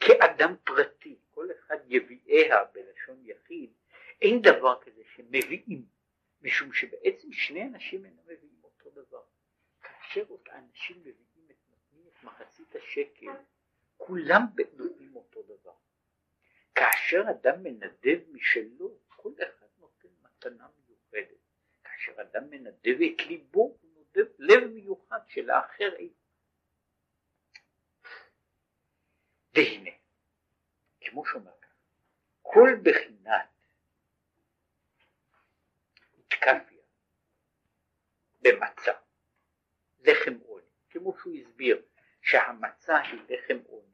כאדם 0.00 0.54
פרטי, 0.64 1.18
כל 1.30 1.48
אחד 1.52 1.76
יביאיה 1.86 2.64
בלשון 2.64 3.22
יחיד, 3.24 3.72
אין 4.22 4.42
דבר 4.42 4.80
כזה 4.80 5.02
שמביאים, 5.14 5.86
משום 6.42 6.72
שבעצם 6.72 7.32
שני 7.32 7.62
אנשים 7.62 8.04
אינם 8.04 8.22
מביאים 8.24 8.60
אותו 8.64 8.90
דבר. 8.90 9.22
כאשר 9.82 10.24
האנשים 10.46 11.00
מביאים 11.00 11.48
את, 11.50 11.56
נותנים 11.70 12.08
את 12.08 12.24
מחצית 12.24 12.76
השקל, 12.76 13.30
כולם 14.10 14.42
נותנים 14.76 15.16
אותו 15.16 15.42
דבר. 15.42 15.74
כאשר 16.74 17.22
אדם 17.30 17.62
מנדב 17.62 18.18
משלו, 18.32 18.98
כל 19.08 19.32
אחד 19.42 19.66
נותן 19.78 20.08
מתנה 20.22 20.68
מיוחדת. 20.76 21.38
כאשר 21.84 22.12
אדם 22.20 22.50
מנדב 22.50 22.96
את 23.02 23.26
ליבו, 23.26 23.60
הוא 23.60 23.90
נודב 23.94 24.30
לב 24.38 24.70
מיוחד 24.70 25.20
של 25.28 25.50
האחר 25.50 25.92
אין. 25.96 26.12
והנה, 29.54 29.90
כמו 31.00 31.26
שאומר 31.26 31.60
כאן, 31.60 31.70
כל 32.42 32.68
בחינת 32.82 33.48
התקפיה 36.18 36.82
במצה, 38.42 38.92
לחם 40.00 40.34
עוני, 40.42 40.66
כמו 40.90 41.18
שהוא 41.18 41.34
הסביר 41.34 41.82
שהמצה 42.22 42.98
היא 42.98 43.20
לחם 43.28 43.58
עוני, 43.66 43.89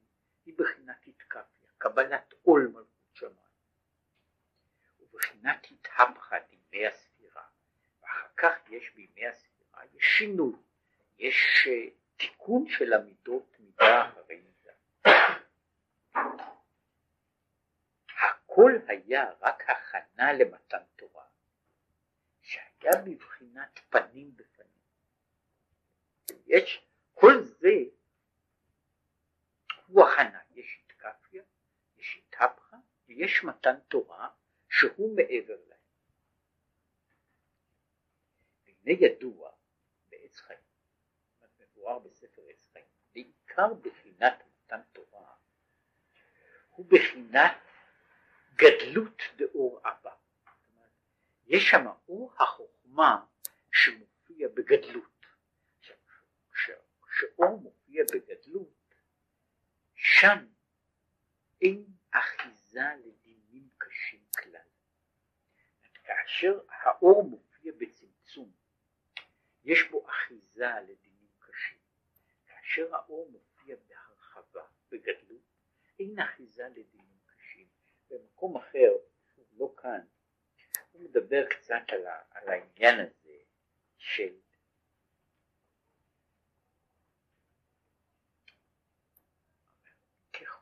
היא 0.47 0.55
בחינת 0.59 1.07
התקפיה, 1.07 1.69
קבלת 1.79 2.35
עול 2.43 2.67
מלכות 2.67 3.15
שמיים, 3.15 3.37
ובחינת 5.01 5.67
התהפכה 5.71 6.37
דיני 6.39 6.87
הספירה, 6.87 7.43
ואחר 8.03 8.29
כך 8.37 8.55
יש 8.69 8.91
בימי 8.95 9.27
הספירה, 9.27 9.81
יש 9.95 10.05
שינוי, 10.19 10.55
יש 11.19 11.69
uh, 11.69 11.91
תיקון 12.17 12.69
של 12.69 12.93
המידות 12.93 13.57
מידה 13.61 14.09
אחרי 14.09 14.37
מידה. 14.37 14.73
הכל 18.23 18.73
היה 18.89 19.31
רק 19.41 19.71
הכנה 19.71 20.33
למתן 20.33 20.83
תורה, 20.97 21.25
שהיה 22.41 23.03
בבחינת 23.05 23.81
פנים 23.91 24.37
בפנים. 24.37 24.67
יש, 26.47 26.87
כל 27.15 27.41
זה 27.41 27.96
הוא 29.87 30.05
הכנה, 30.05 30.41
יש 30.51 30.81
התקפיה, 30.85 31.43
יש 31.97 32.23
התהפכה, 32.29 32.77
ויש 33.09 33.45
מתן 33.45 33.75
תורה 33.89 34.29
שהוא 34.71 35.17
מעבר 35.17 35.57
להם. 35.67 35.79
הנה 38.67 38.93
ידוע 39.01 39.51
בעץ 40.09 40.41
חיים, 40.41 40.61
מבואר 41.59 41.99
בספר 41.99 42.43
עץ 42.51 42.67
חיים, 42.73 42.87
בעיקר 43.15 43.75
בחינת 43.75 44.43
מתן 44.47 44.81
תורה, 44.93 45.35
הוא 46.71 46.87
בחינת 46.89 47.57
גדלות 48.55 49.23
דאור 49.37 49.81
אבא. 49.85 50.15
יש 51.47 51.71
שם 51.71 51.87
אור 52.09 52.33
החוכמה 52.39 53.27
שמופיע 53.73 54.49
בגדלות. 54.49 55.27
כשאור 57.17 57.61
מופיע 57.61 58.05
בגדלות, 58.13 58.76
שם 60.21 60.47
אין 61.63 61.85
אחיזה 62.11 62.81
לדינים 63.05 63.69
קשים 63.79 64.21
כלל. 64.39 64.69
כאשר 66.05 66.61
האור 66.69 67.25
מופיע 67.29 67.73
בצמצום, 67.79 68.53
יש 69.65 69.91
בו 69.91 70.07
אחיזה 70.11 70.67
לדינים 70.83 71.29
קשים. 71.39 71.79
כאשר 72.47 72.95
האור 72.95 73.31
מופיע 73.31 73.77
בהרחבה, 73.89 74.63
בגדלות, 74.91 75.43
אין 75.99 76.19
אחיזה 76.19 76.69
לדינים 76.69 77.19
קשים. 77.27 77.69
במקום 78.11 78.57
אחר, 78.57 78.93
לא 79.53 79.75
כאן, 79.77 80.01
הוא 80.93 81.03
מדבר 81.03 81.49
קצת 81.51 81.83
על, 82.33 82.49
העניין 82.49 83.01
הזה 83.01 83.37
של 83.97 84.35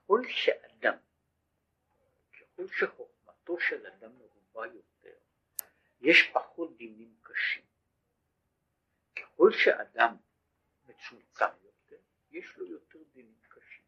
ככל 0.04 0.22
שאדם, 0.28 0.94
ככל 2.32 2.66
שחוכמתו 2.68 3.60
של 3.60 3.86
אדם 3.86 4.10
מרובה 4.18 4.66
יותר, 4.66 5.16
יש 6.00 6.30
פחות 6.32 6.76
דינים 6.76 7.14
קשים. 7.22 7.62
ככל 9.16 9.52
שאדם 9.52 10.16
מצומצם 10.86 11.44
יותר, 11.64 11.96
יש 12.30 12.56
לו 12.56 12.66
יותר 12.66 12.98
דינים 13.12 13.38
קשים. 13.48 13.84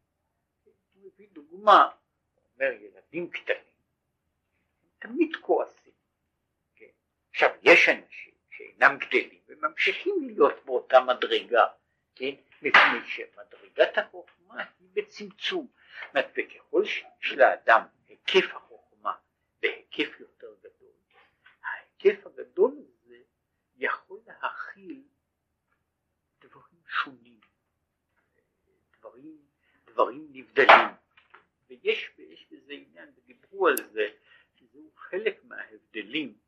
הוא 0.64 0.74
מביא 1.06 1.28
דוגמה, 1.32 1.90
הוא 2.34 2.42
אומר 2.54 2.72
ילדים 2.72 3.30
קטנים, 3.30 3.76
הם 4.82 4.88
תמיד 4.98 5.36
כועסים. 5.40 5.92
כן? 6.76 6.90
עכשיו, 7.30 7.50
יש 7.62 7.88
אנשים 7.88 8.34
שאינם 8.50 8.98
גדלים 8.98 9.40
וממשיכים 9.46 10.26
להיות 10.26 10.64
באותה 10.64 11.00
מדרגה, 11.00 11.66
כן? 12.14 12.34
מפני 12.62 13.06
שמדרגת 13.06 13.98
החוכמה 13.98 14.64
היא 14.80 14.88
בצמצום. 14.92 15.68
וככל 16.14 16.84
שלאדם 17.20 17.82
היקף 18.08 18.54
החוכמה 18.54 19.12
בהיקף 19.62 20.20
יותר 20.20 20.54
גדול, 20.60 20.92
ההיקף 21.62 22.26
הגדול 22.26 22.72
הזה 22.78 23.18
יכול 23.76 24.20
להכיל 24.26 25.02
דברים 26.40 26.82
שונים, 26.88 27.40
דברים, 28.98 29.46
דברים 29.84 30.28
נבדלים, 30.32 30.88
ויש 31.68 32.10
בזה 32.50 32.72
עניין, 32.72 33.12
ודיברו 33.16 33.68
על 33.68 33.76
זה, 33.92 34.08
שזהו 34.54 34.90
חלק 34.96 35.44
מההבדלים 35.44 36.38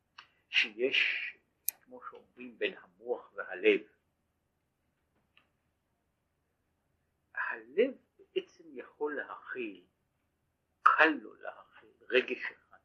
שיש, 0.48 1.34
כמו 1.82 2.00
שאומרים, 2.10 2.58
בין 2.58 2.74
המוח 2.80 3.32
והלב. 3.34 3.80
הלב 7.34 7.94
בעצם 8.18 8.64
יכול 8.72 9.16
להכיל, 9.16 9.84
קל 10.82 11.06
לו 11.22 11.34
להכיל 11.34 11.90
רגש 12.10 12.52
אחד. 12.52 12.78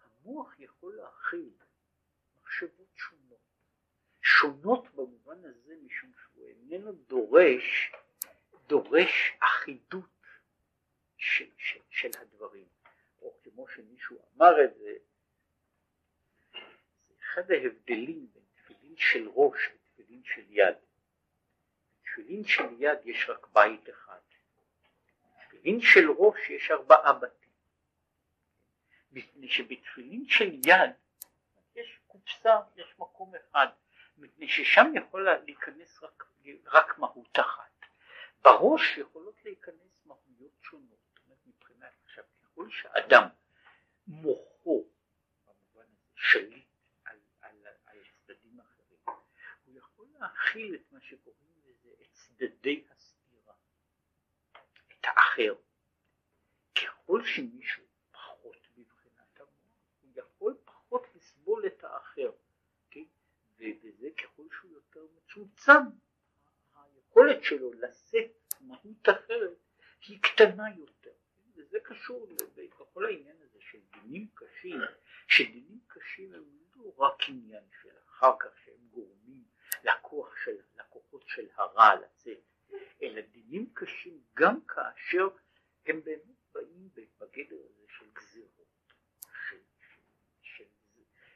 המוח 0.00 0.58
יכול 0.58 0.94
להכיל 0.94 1.50
מחשבות 2.42 2.88
שונות, 2.94 3.40
שונות 4.22 4.94
במובן 4.94 5.44
הזה 5.44 5.74
משום 5.84 6.12
שהוא 6.22 6.46
איננו 6.48 6.92
דורש, 7.46 7.92
דורש 8.66 9.32
אחידות 9.40 10.04
של, 11.16 11.50
של, 11.58 11.80
של 11.90 12.10
הדברים, 12.20 12.68
או 13.22 13.34
כמו 13.42 13.68
שמישהו 13.68 14.18
אמר 14.36 14.64
את 14.64 14.74
זה, 14.78 14.92
אחד 17.22 17.50
ההבדלים 17.50 18.28
בין 18.32 18.42
תפילין 18.54 18.96
של 18.96 19.28
ראש 19.28 19.70
ותפילין 19.74 20.22
של 20.24 20.44
יד. 20.48 20.76
בתפילין 22.00 22.44
של 22.44 22.82
יד 22.82 22.98
יש 23.04 23.28
רק 23.28 23.46
בית 23.52 23.90
אחד, 23.90 24.20
בתפילין 25.36 25.80
של 25.80 26.10
ראש 26.10 26.50
יש 26.50 26.70
ארבעה 26.70 27.12
בתים, 27.12 27.52
מפני 29.12 29.48
שבתפילין 29.48 30.28
של 30.28 30.54
יד 30.66 30.90
יש 31.74 31.98
קופסה, 32.06 32.60
יש 32.76 32.94
מקום 32.98 33.32
אחד, 33.34 33.68
מפני 34.18 34.48
ששם 34.48 34.86
יכול 34.94 35.28
להיכנס 35.30 36.02
רק, 36.02 36.24
רק 36.66 36.98
מהות 36.98 37.38
אחת. 37.40 37.76
בראש 38.42 38.98
יכולות 38.98 39.44
להיכנס 39.44 40.04
מהויות 40.04 40.52
שונות, 40.62 40.98
זאת 41.08 41.18
אומרת 41.24 41.38
מבחינת 41.46 41.92
עכשיו 42.04 42.24
ככל 42.42 42.70
שאדם 42.70 43.28
מוחו 44.06 44.84
במובן 45.46 45.84
הזה 45.84 46.12
שליט 46.14 46.66
על, 47.04 47.18
על, 47.40 47.66
על 47.86 47.98
צדדים 48.26 48.60
אחרים, 48.60 48.98
הוא 49.64 49.78
יכול 49.78 50.06
להכיל 50.18 50.74
את 50.74 50.92
מה 50.92 51.00
שקוראים 51.00 51.60
לזה 51.64 51.90
את 52.02 52.06
צדדי 52.12 52.84
הסתירה, 52.90 53.54
את 54.88 55.04
האחר. 55.04 55.54
ככל 56.74 57.24
שמישהו 57.24 57.84
פחות 58.10 58.56
בבחינת 58.76 59.40
המוח, 59.40 59.76
הוא 60.00 60.10
יכול 60.16 60.56
פחות 60.64 61.06
לסבול 61.14 61.66
את 61.66 61.84
האחר, 61.84 62.30
כן? 62.90 63.04
וזה 64.06 64.14
ככל 64.14 64.42
שהוא 64.58 64.72
יותר 64.72 65.06
מצומצם, 65.16 65.82
היכולת 66.74 67.44
שלו 67.44 67.72
לשאת 67.72 68.30
מהות 68.60 69.08
אחרת 69.08 69.58
היא 70.08 70.18
קטנה 70.22 70.64
יותר, 70.76 71.10
וזה 71.54 71.78
קשור 71.84 72.28
בכל 72.54 73.04
העניין 73.04 73.36
הזה 73.42 73.58
של 73.60 73.78
דינים 73.92 74.28
קשים, 74.34 74.80
שדינים 75.28 75.80
קשים 75.86 76.34
הם 76.34 76.44
לא 76.76 76.92
רק 76.98 77.28
עניין 77.28 77.64
של 77.82 77.88
אחר 78.08 78.32
כך 78.40 78.50
שהם 78.64 78.88
גורמים 78.90 79.44
לכוח 79.84 80.36
של, 80.44 80.56
לכוחות 80.76 81.24
של 81.26 81.48
הרע 81.54 81.94
לצאת, 81.94 82.38
אלא 83.02 83.20
דינים 83.20 83.70
קשים 83.74 84.20
גם 84.34 84.66
כאשר 84.66 85.28
הם 85.86 86.00
באמת 86.04 86.36
באים 86.52 86.88
בגדר 86.94 87.56
הזה 87.70 87.84
של 87.98 88.06
גזירות, 88.12 88.92
של, 89.48 89.58
של, 89.80 90.02
של, 90.42 90.64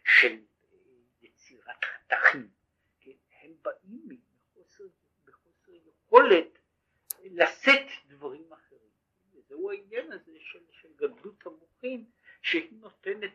של 0.05 0.39
יצירת 1.23 1.85
חתכים, 1.85 2.60
באים 3.63 4.09
מחוסר, 4.09 4.85
בחוסר 5.25 5.73
יכולת 5.73 6.59
לשאת 7.25 7.87
דברים 8.09 8.53
אחרים. 8.53 8.91
וזהו 9.33 9.71
העניין 9.71 10.13
הזה 10.13 10.33
של, 10.41 10.65
של 10.71 10.89
גדלות 10.97 11.47
המוחים 11.47 12.11
שהיא 12.43 12.73
נותנת, 12.81 13.33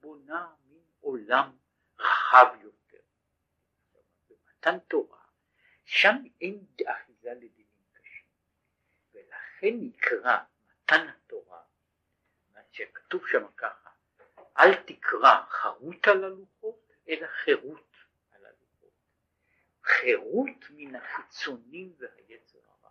בונה 0.00 0.48
מין 0.68 0.82
עולם 1.00 1.56
רחב 1.98 2.54
יותר. 2.62 3.00
במתן 4.28 4.78
תורה, 4.78 5.22
שם 5.84 6.16
אין 6.40 6.64
אחיזה 6.86 7.34
לדינים 7.34 7.84
קשים, 7.92 8.26
ולכן 9.14 9.74
נקרא 9.80 10.38
מתן 10.84 11.08
התורה, 11.08 11.62
שכתוב 12.72 13.26
שם 13.26 13.46
ככה, 13.56 13.90
אל 14.58 14.74
תקרא 14.74 15.42
חרות 15.48 16.08
על 16.08 16.24
הלוחות, 16.24 16.92
אלא 17.08 17.26
חירות. 17.26 17.89
חירות 20.00 20.70
מן 20.70 20.96
החיצונים 20.96 21.94
והיצר 21.98 22.58
הרע. 22.58 22.90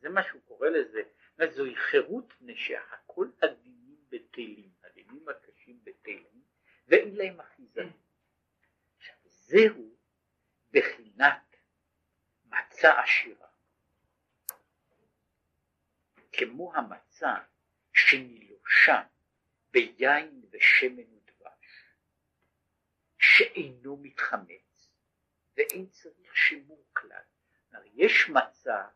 זה 0.00 0.08
מה 0.08 0.22
שהוא 0.22 0.40
קורא 0.44 0.68
לזה, 0.68 1.02
זוהי 1.50 1.76
חירות 1.76 2.32
מפני 2.32 2.56
שהכל 2.56 3.28
הדינים 3.42 3.96
בטלים, 4.08 4.70
הדינים 4.84 5.28
הקשים 5.28 5.84
בטלים, 5.84 6.42
ואין 6.88 7.16
להם 7.16 7.40
אחיזה. 7.40 7.82
עכשיו 8.96 9.16
זהו 9.24 9.96
בחינת 10.70 11.56
מצה 12.44 13.00
עשירה. 13.00 13.48
כמו 16.32 16.74
המצה 16.74 17.34
שנילושה 17.92 19.02
ביין 19.70 20.42
ושמן 20.50 21.14
ודבש, 21.14 21.94
שאינו 23.18 23.96
מתחמץ 23.96 24.71
ואין 25.56 25.86
צריך 25.86 26.36
שימור 26.36 26.84
כלל. 26.92 27.22
כלומר, 27.70 27.86
יש 27.94 28.28
מצה, 28.28 28.88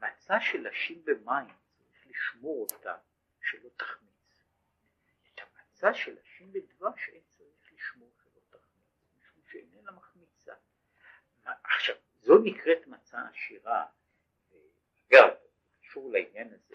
מצה 0.00 0.40
שלשים 0.40 1.04
במים, 1.04 1.54
צריך 1.76 2.06
לשמור 2.06 2.66
אותה 2.70 2.96
שלא 3.40 3.68
תחמיץ. 3.76 4.44
את 5.34 5.40
המצה 5.40 5.94
שלשים 5.94 6.52
בדבש 6.52 7.08
אין 7.08 7.22
צריך 7.28 7.72
לשמור 7.72 8.12
שלא 8.22 8.40
תחמיץ, 8.58 9.14
משום 9.18 9.42
שאיננה 9.50 9.92
מחמיצה. 9.92 10.54
עכשיו, 11.44 11.96
זו 12.22 12.38
נקראת 12.44 12.86
מצה 12.86 13.18
עשירה, 13.28 13.86
אגב, 15.08 15.28
קשור 15.80 16.12
לעניין 16.12 16.54
הזה, 16.54 16.74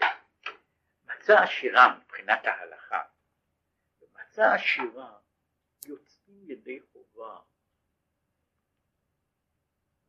מצה 1.04 1.42
עשירה 1.42 1.98
מבחינת 1.98 2.44
ההלכה, 2.44 3.02
במצה 4.00 4.54
עשירה 4.54 5.18
יוצאים 5.86 6.50
ידי 6.50 6.80
חובה 6.92 7.38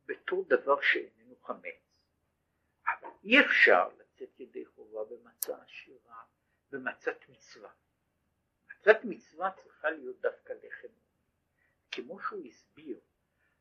בתור 0.08 0.44
דבר 0.48 0.80
שאיננו 0.80 1.36
חמץ, 1.42 1.74
אבל 2.86 3.10
אי 3.24 3.40
אפשר 3.40 3.88
לצאת 3.98 4.40
ידי 4.40 4.64
חובה 4.66 5.04
במצע 5.04 5.56
עשירה, 5.62 6.22
במצת 6.70 7.28
מצווה. 7.28 7.70
מצת 8.70 8.98
מצווה 9.04 9.50
צריכה 9.50 9.90
להיות 9.90 10.20
דווקא 10.20 10.52
לחם. 10.52 10.88
כמו 11.90 12.20
שהוא 12.20 12.46
הסביר, 12.46 13.00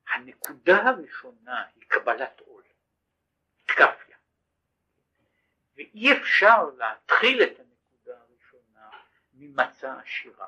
הנקודה 0.07 0.77
הראשונה 0.77 1.65
היא 1.75 1.83
קבלת 1.87 2.39
עול, 2.39 2.63
תקפיה. 3.65 4.17
ואי 5.75 6.13
אפשר 6.17 6.69
להתחיל 6.77 7.43
את 7.43 7.59
הנקודה 7.59 8.21
הראשונה 8.21 8.89
ממצע 9.33 9.99
עשירה. 9.99 10.47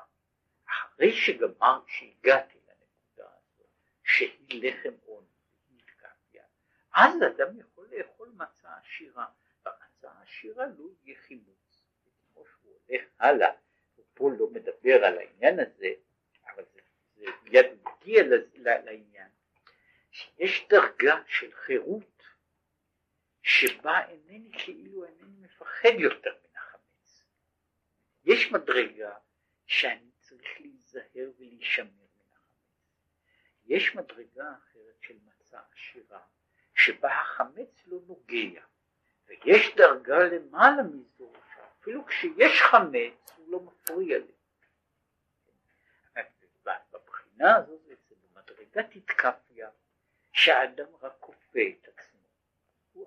אחרי 0.66 1.12
שגמר, 1.12 1.80
שהגעתי 1.86 2.58
לנקודה 2.58 3.30
הזו, 3.30 3.64
שהיא 4.04 4.62
לחם 4.62 4.94
אז 6.94 7.14
אדם 7.22 7.60
יכול 7.60 7.88
לאכול 7.92 8.32
מצה 8.34 8.68
עשירה. 8.76 9.26
במצה 9.64 10.10
העשירה 10.10 10.66
לא 10.66 10.84
יהיה 11.02 11.18
חימוץ. 11.18 11.84
כמו 12.32 12.44
שהוא 12.46 12.78
הולך 12.88 13.02
הלאה, 13.18 13.52
הוא 13.96 14.04
פה 14.14 14.30
לא 14.38 14.50
מדבר 14.50 15.04
על 15.04 15.18
העניין 15.18 15.60
הזה, 15.60 15.92
אבל 16.54 16.64
זה, 16.72 16.80
זה 17.16 17.26
מיד 17.42 17.66
מגיע 17.84 18.22
לעניין, 18.56 19.28
שיש 20.10 20.66
דרגה 20.68 21.22
של 21.26 21.52
חירות 21.52 22.22
שבה 23.42 24.08
אינני 24.08 24.50
כאילו 24.52 25.04
אינני 25.04 25.36
מפחד 25.40 25.94
יותר 25.98 26.30
מן 26.30 26.56
החמץ. 26.58 27.24
יש 28.24 28.52
מדרגה 28.52 29.14
שאני 29.66 30.10
צריך 30.20 30.60
להיזהר 30.60 31.30
ולהישמר 31.38 31.86
מן 32.16 32.26
החמץ. 32.32 32.84
יש 33.64 33.94
מדרגה 33.94 34.54
אחרת 34.54 34.96
של 35.00 35.18
מצה 35.24 35.60
עשירה 35.72 36.20
שבה 36.84 37.20
החמץ 37.20 37.86
לא 37.86 37.98
נוגע, 38.06 38.62
ויש 39.26 39.74
דרגה 39.76 40.18
למעלה 40.18 40.82
מזו 40.82 41.32
שאפילו 41.54 42.06
כשיש 42.06 42.62
חמץ 42.62 43.30
הוא 43.36 43.50
לא 43.52 43.60
מפריע 43.60 44.18
לי. 44.18 44.32
בבחינה 46.92 47.56
הזאת 47.56 47.80
זה 47.82 47.94
במדרגת 48.32 48.96
התקפיה 48.96 49.70
שהאדם 50.32 50.88
רק 51.02 51.12
כופה 51.20 51.60
את 51.68 51.88
עצמו. 51.88 52.20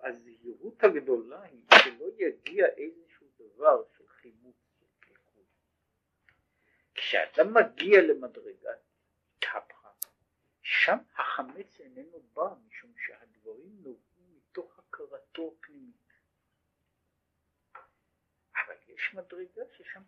הזהירות 0.04 0.84
הגדולה 0.84 1.42
היא 1.42 1.64
שלא 1.84 2.06
יגיע 2.18 2.66
איזשהו 2.66 3.28
דבר 3.40 3.84
של 3.98 4.08
חימוץ 4.08 4.56
של 4.80 4.86
כשאדם 6.96 7.54
מגיע 7.54 8.02
למדרגת 8.02 8.80
התהפכה, 9.38 9.90
שם 10.62 10.98
החמץ 11.16 11.80
איננו 11.80 12.20
בא 12.34 12.54
משום 12.68 12.94
שהדברים 12.98 13.72
נובעים 13.84 14.36
מתוך 14.36 14.80
הכרתו 14.80 15.54
הפנימית. 15.58 16.14
אבל 18.56 18.76
יש 19.14 19.18
מדרגה 19.18 19.62
ששם 19.78 20.02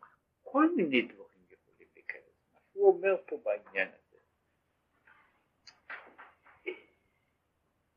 כל 0.43 0.75
מיני 0.75 1.01
דברים 1.01 1.45
יכולים 1.49 1.89
להיכנס. 1.95 2.51
מה 2.53 2.59
שהוא 2.71 2.87
אומר 2.87 3.23
פה 3.27 3.37
בעניין 3.37 3.87
הזה. 3.87 4.17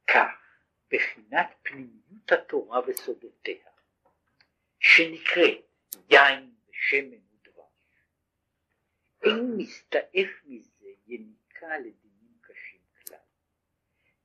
כך, 0.07 0.61
בחינת 0.91 1.47
פנימיות 1.63 2.33
התורה 2.33 2.81
וסודותיה, 2.87 3.71
שנקראת 4.81 5.65
יין 6.11 6.55
ושמן 6.69 7.19
ודבש, 7.33 8.05
אין 9.23 9.57
מסתעף 9.57 10.31
מזה 10.45 10.89
יניקה 11.07 11.79
לדינים 11.79 12.39
קשים 12.41 12.81
כלל, 13.07 13.19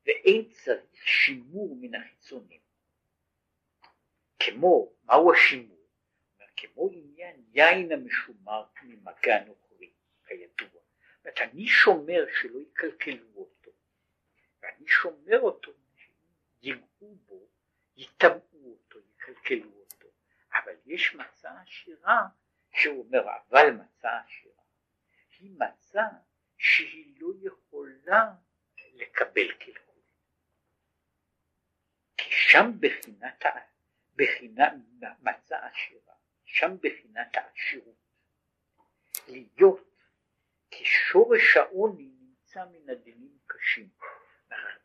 ואין 0.06 0.52
צריך 0.52 1.08
שימור 1.08 1.78
מן 1.82 1.96
החיצונים. 1.96 2.62
כמו, 4.40 4.94
מהו 5.04 5.34
השימור? 5.34 5.83
כמו 6.64 6.90
עניין 6.92 7.44
יין 7.54 7.92
המשומר 7.92 8.64
ממגע 8.84 9.44
נוכרי, 9.46 9.92
כידוע. 10.28 10.82
זאת 11.24 11.38
אני 11.42 11.68
שומר 11.68 12.26
שלא 12.42 12.60
יקלקלו 12.60 13.36
אותו. 13.36 13.72
ואני 14.62 14.88
שומר 14.88 15.40
אותו, 15.40 15.72
ייגעו 16.62 17.16
בו, 17.26 17.48
יטמעו 17.96 18.72
אותו, 18.72 19.00
יקלקלו 19.00 19.72
אותו. 19.72 20.08
אבל 20.54 20.76
יש 20.86 21.16
מצה 21.16 21.62
עשירה, 21.62 22.22
שהוא 22.72 23.06
אומר, 23.06 23.24
אבל 23.50 23.72
מצה 23.72 24.20
עשירה, 24.20 24.64
היא 25.40 25.52
מצה 25.52 26.08
שהיא 26.58 27.16
לא 27.20 27.28
יכולה 27.42 28.34
לקבל 28.94 29.52
קלקול. 29.52 30.02
כי 32.18 32.32
שם 32.32 32.72
בחינת, 32.80 33.44
בחינה, 34.16 34.64
מצה 35.22 35.66
עשירה, 35.66 36.14
שם 36.54 36.76
בחינת 36.82 37.38
העשירות. 37.38 37.96
להיות 39.28 40.00
כשורש 40.72 41.58
העוני 41.58 42.10
נמצא 42.22 42.66
מן 42.66 42.90
הדינים 42.90 43.38
קשים. 43.48 43.88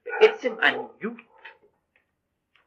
בעצם 0.05 0.61
עניות 0.61 1.17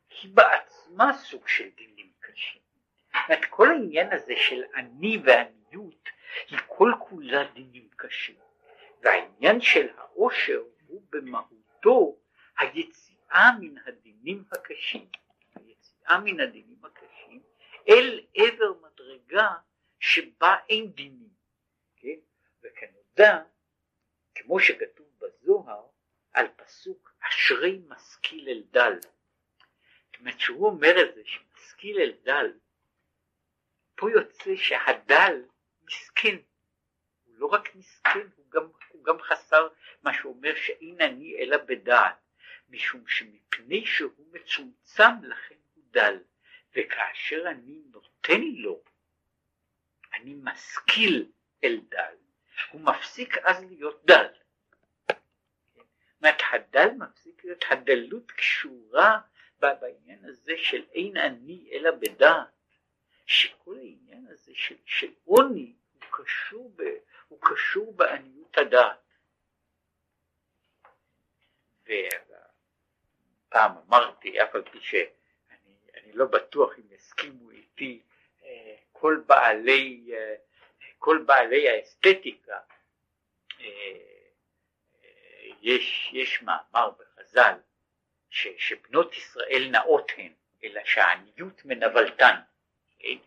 היא 0.09 0.31
בעצמה 0.33 1.13
סוג 1.13 1.47
של 1.47 1.69
דינים 1.69 2.11
קשים. 2.19 2.61
זאת 3.27 3.45
כל 3.49 3.67
העניין 3.69 4.13
הזה 4.13 4.33
של 4.37 4.63
עני 4.75 5.17
ועניות 5.25 6.09
היא 6.47 6.59
כל 6.67 6.91
כולה 6.99 7.43
דינים 7.53 7.89
קשים. 7.95 8.35
והעניין 9.01 9.61
של 9.61 9.87
העושר 9.97 10.63
הוא 10.87 11.01
במהותו 11.09 12.17
היציאה 12.57 13.51
מן 13.59 13.77
הדינים 13.85 14.43
הקשים. 14.51 15.05
היציאה 15.55 16.19
מן 16.19 16.39
הדינים 16.39 16.85
הקשים 16.85 17.41
אל 17.89 18.19
עבר 18.35 18.73
מדרגה 19.11 19.49
שבה 19.99 20.55
אין 20.69 20.91
דינים. 20.91 21.29
כן? 21.95 22.19
וכנודע, 22.63 23.43
כמו 24.35 24.59
שכתוב 24.59 25.07
בזוהר, 25.19 25.87
על 26.33 26.47
פסוק 26.55 27.13
אשרי 27.19 27.81
משכיל 27.87 28.49
אל 28.49 28.63
דל. 28.71 28.99
זאת 29.01 30.19
אומרת 30.19 30.39
שהוא 30.39 30.67
אומר 30.67 30.95
את 31.01 31.15
זה 31.15 31.21
שמשכיל 31.25 31.97
אל 31.99 32.13
דל, 32.23 32.59
פה 33.95 34.11
יוצא 34.11 34.55
שהדל 34.55 35.43
מסכן, 35.83 36.35
הוא 37.23 37.35
לא 37.37 37.45
רק 37.45 37.75
מסכן, 37.75 38.27
הוא 38.35 38.51
גם, 38.51 38.63
הוא 38.89 39.03
גם 39.03 39.19
חסר 39.19 39.67
מה 40.03 40.13
שאומר 40.13 40.55
שאין 40.55 41.01
אני 41.01 41.35
אלא 41.39 41.57
בדעת, 41.57 42.15
משום 42.69 43.07
שמפני 43.07 43.85
שהוא 43.85 44.33
מצומצם 44.33 45.23
לכן 45.23 45.55
הוא 45.73 45.83
דל, 45.91 46.17
וכאשר 46.75 47.43
אני 47.47 47.81
נותן 47.91 48.41
לו, 48.41 48.83
אני 50.21 50.35
משכיל 50.43 51.31
אל 51.63 51.79
דל, 51.89 52.15
הוא 52.71 52.81
מפסיק 52.81 53.37
אז 53.37 53.63
להיות 53.63 54.05
דל. 54.05 54.25
אומרת, 56.21 56.41
הדל 56.51 56.89
מפסיק 56.97 57.43
להיות, 57.43 57.63
הדלות 57.69 58.31
קשורה 58.31 59.19
בעניין 59.59 60.25
הזה 60.25 60.53
של 60.57 60.85
אין 60.93 61.17
אני 61.17 61.69
אלא 61.71 61.91
בדעת, 61.91 62.47
שכל 63.25 63.77
העניין 63.77 64.27
הזה 64.29 64.51
של, 64.55 64.75
של 64.85 65.11
עוני 65.23 65.73
הוא 65.93 66.01
קשור, 66.11 66.73
ב, 66.75 66.83
הוא 67.27 67.39
קשור 67.41 67.93
בעניות 67.93 68.57
הדעת. 68.57 68.97
ופעם 71.83 73.71
אמרתי, 73.87 74.43
אף 74.43 74.55
על 74.55 74.61
פי 74.71 74.79
שאני 74.81 76.13
לא 76.13 76.25
בטוח 76.25 76.71
אם 76.79 76.83
יסכימו 76.91 77.51
איתי 77.51 78.01
כל 79.01 79.21
בעלי, 79.25 80.09
אה, 80.13 80.35
כל 80.99 81.23
בעלי 81.25 81.69
האסתטיקה, 81.69 82.57
אה, 83.61 83.65
יש, 85.61 86.09
יש 86.13 86.41
מאמר 86.41 86.91
בחז"ל 86.91 87.53
ש, 88.29 88.47
שבנות 88.57 89.13
ישראל 89.17 89.67
נאות 89.71 90.11
הן, 90.17 90.31
אלא 90.63 90.81
שהעניות 90.85 91.65
מנבלתן. 91.65 92.35
כן? 92.99 93.17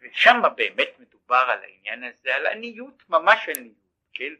ושם 0.00 0.42
באמת 0.56 0.88
מדובר 0.98 1.44
על 1.48 1.58
העניין 1.62 2.04
הזה, 2.04 2.34
על 2.34 2.46
עניות, 2.46 3.02
ממש 3.08 3.48
עניות. 3.48 3.74
כן? 4.14 4.34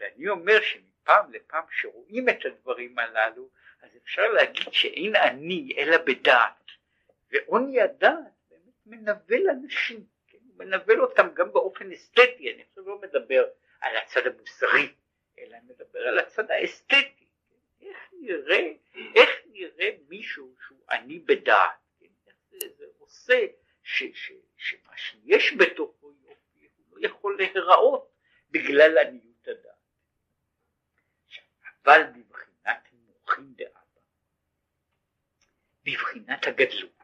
ואני 0.00 0.28
אומר 0.28 0.60
שמפעם 0.60 1.32
לפעם 1.32 1.64
שרואים 1.70 2.28
את 2.28 2.44
הדברים 2.44 2.98
הללו, 2.98 3.48
אז 3.82 3.96
אפשר 4.04 4.28
להגיד 4.32 4.72
שאין 4.72 5.16
עני 5.16 5.72
אלא 5.78 5.96
בדעת. 5.96 6.70
ועוני 7.30 7.80
הדעת 7.80 8.32
באמת 8.50 8.86
מנבל 8.86 9.50
אנשים? 9.50 10.11
מנבל 10.56 11.00
אותם 11.00 11.28
גם 11.34 11.52
באופן 11.52 11.92
אסתטי, 11.92 12.52
אני 12.54 12.62
עכשיו 12.62 12.88
לא 12.88 13.00
מדבר 13.00 13.44
על 13.80 13.96
הצד 13.96 14.26
המוסרי, 14.26 14.94
אלא 15.38 15.56
מדבר 15.66 16.08
על 16.08 16.18
הצד 16.18 16.50
האסתטי. 16.50 17.26
איך 17.80 17.98
נראה, 18.12 18.72
איך 19.14 19.30
נראה 19.46 19.90
מישהו 20.08 20.54
שהוא 20.66 20.84
עני 20.90 21.18
בדעת? 21.18 21.82
זה, 22.50 22.84
עושה 22.98 23.46
ש, 23.82 24.02
ש, 24.14 24.32
שמה 24.56 24.96
שיש 24.96 25.54
בתוכו 25.58 26.12
יופי, 26.12 26.68
הוא 26.76 26.98
לא 26.98 27.06
יכול 27.06 27.36
להיראות 27.36 28.12
בגלל 28.50 28.98
עניות 28.98 29.48
הדעת. 29.48 29.72
אבל 31.84 32.02
בבחינת 32.02 32.88
מוחין 32.92 33.54
דאבא, 33.56 33.80
בבחינת 35.84 36.46
הגדלות, 36.46 37.02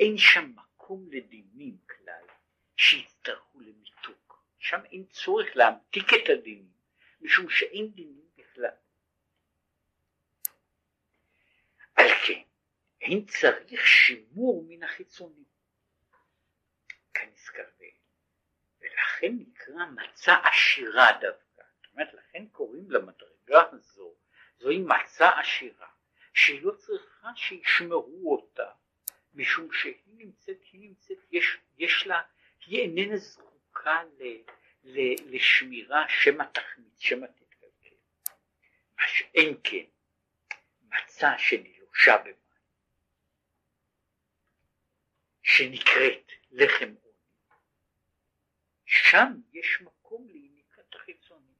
אין 0.00 0.18
שם 0.18 0.52
מקום 0.56 1.08
לדינים 1.10 1.76
כלל 1.86 2.24
שיצטרכו 2.76 3.60
למיתוק, 3.60 4.44
שם 4.58 4.80
אין 4.84 5.04
צורך 5.04 5.46
להמתיק 5.54 6.06
את 6.14 6.28
הדינים, 6.28 6.72
משום 7.20 7.50
שאין 7.50 7.92
דינים 7.92 8.28
בכלל. 8.36 8.74
על 11.94 12.08
כן, 12.26 12.42
אין 13.00 13.24
צריך 13.26 13.86
שימור 13.86 14.64
מן 14.68 14.82
החיצונים. 14.82 15.44
כנזכר 17.14 17.62
ולכן 18.80 19.32
נקרא 19.38 19.86
מצה 19.86 20.34
עשירה 20.34 21.12
דווקא. 21.20 21.62
זאת 21.82 21.92
אומרת, 21.92 22.14
לכן 22.14 22.46
קוראים 22.46 22.90
למדרגה 22.90 23.62
הזו, 23.72 24.14
זוהי 24.58 24.78
מצה 24.78 25.40
עשירה, 25.40 25.88
שהיא 26.34 26.62
לא 26.62 26.72
צריכה 26.72 27.28
שישמרו 27.36 28.32
אותה, 28.32 28.70
משום 29.34 29.72
שהיא 29.72 29.94
נמצאת, 30.06 30.58
היא 30.72 30.80
נמצאת, 30.80 31.18
יש, 31.30 31.58
יש 31.78 32.06
לה, 32.06 32.22
היא 32.66 32.80
איננה 32.80 33.16
זקוקה 33.16 34.02
ל, 34.18 34.22
ל, 34.84 35.14
לשמירה 35.36 36.04
שמא 36.08 36.44
תחמיץ, 36.44 36.98
שמא 36.98 37.26
תתקלקל. 37.26 37.96
מה 38.98 39.04
שאין 39.06 39.56
כן, 39.64 39.84
מצה 40.82 41.38
שנלושה 41.38 42.18
במים, 42.18 42.36
שנקראת 45.42 46.32
לחם 46.50 46.94
עוני, 47.02 47.58
שם 48.84 49.32
יש 49.52 49.82
מקום 49.82 50.26
ליניקת 50.28 50.94
החיצונים. 50.94 51.52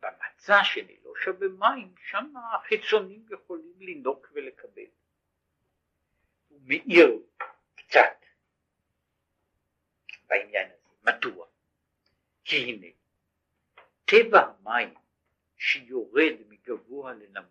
במצה 0.00 0.64
שנלושה 0.64 1.32
במים, 1.32 1.94
שם 2.10 2.32
החיצונים 2.54 3.26
יכולים 3.30 3.74
לינוק 3.80 4.26
ולקבל. 4.32 4.86
הוא 6.48 6.60
מאיר 6.64 7.22
קצת 7.74 8.24
בעניין 10.30 10.70
הזה. 10.70 10.88
מדוע? 11.02 11.46
כי 12.44 12.56
הנה, 12.56 12.86
טבע 14.04 14.40
המים 14.40 14.94
שיורד 15.56 16.34
מגבוה 16.48 17.12
לנמוך, 17.12 17.50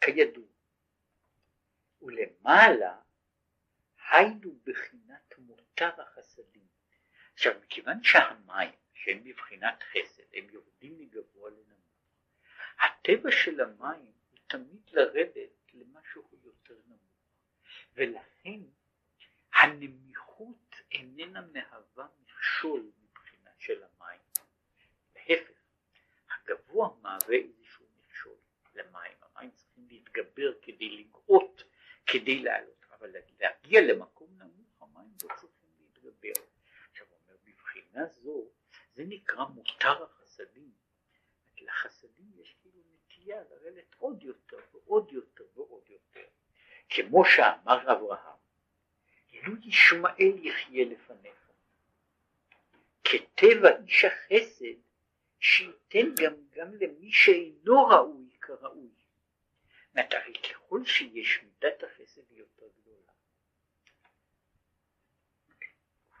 כידוע, 0.00 0.44
ולמעלה 2.02 2.96
היינו 4.10 4.58
בחינת 4.64 5.34
מותר 5.38 5.90
החסדים. 6.02 6.66
עכשיו, 7.34 7.52
מכיוון 7.62 8.02
שהמים, 8.02 8.70
שהם 8.94 9.24
בבחינת 9.24 9.82
חסד, 9.82 10.22
הם 10.34 10.46
יורדים 10.50 10.98
מגבוה 10.98 11.50
לנמוך, 11.50 11.74
הטבע 12.80 13.30
של 13.30 13.60
המים 13.60 14.12
הוא 14.30 14.38
תמיד 14.46 14.90
לרדת 14.92 15.50
למשהו 15.74 16.28
יותר 16.44 16.74
נמוך, 16.86 17.00
ולכן 17.94 18.60
הנמיכות 19.54 20.13
איננה 20.94 21.40
מהווה 21.40 22.06
מכשול 22.22 22.90
מבחינה 23.02 23.50
של 23.58 23.82
המים. 23.82 24.20
להפך, 25.28 25.50
הגבוה 26.30 26.88
מהווה 27.02 27.36
איזשהו 27.36 27.86
מכשול 27.96 28.36
למים, 28.74 29.12
המים 29.22 29.50
צריכים 29.50 29.86
להתגבר 29.88 30.52
כדי 30.62 30.90
לגאות, 30.90 31.64
כדי 32.06 32.42
לעלות, 32.42 32.86
אבל 32.92 33.14
להגיע 33.40 33.80
למקום 33.80 34.38
נמוך 34.38 34.82
המים 34.82 35.10
לא 35.22 35.28
צריכים 35.28 35.70
להתגבר. 35.78 36.42
עכשיו 36.90 37.06
הוא 37.10 37.18
אומר, 37.24 37.36
בבחינה 37.44 38.06
זו, 38.06 38.50
זה 38.94 39.04
נקרא 39.08 39.44
מותר 39.44 40.04
החסדים. 40.04 40.72
לחסדים 41.60 42.32
יש 42.36 42.56
כאילו 42.60 42.80
נטייה 42.94 43.42
לרדת 43.50 43.94
עוד 43.98 44.22
יותר 44.22 44.56
ועוד 44.72 45.12
יותר 45.12 45.44
ועוד 45.54 45.88
יותר. 45.88 46.26
כמו 46.88 47.24
שאמר 47.24 47.92
אברהם, 47.92 48.38
לו 49.46 49.54
ישמעאל 49.62 50.46
יחיה 50.46 50.84
לפניך. 50.84 51.50
כטבע 53.04 53.68
איש 53.84 54.04
החסד, 54.04 54.78
שייתן 55.40 56.14
גם, 56.22 56.34
גם 56.54 56.74
למי 56.74 57.12
שאינו 57.12 57.86
ראוי 57.86 58.30
כראוי. 58.40 58.88
הרי 59.96 60.34
ככל 60.34 60.84
שיש 60.84 61.42
מידת 61.42 61.82
החסד 61.82 62.30
יותר 62.30 62.66
גדולה, 62.76 63.12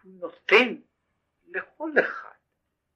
הוא 0.02 0.12
נותן 0.20 0.76
לכל 1.46 1.90
אחד, 2.00 2.34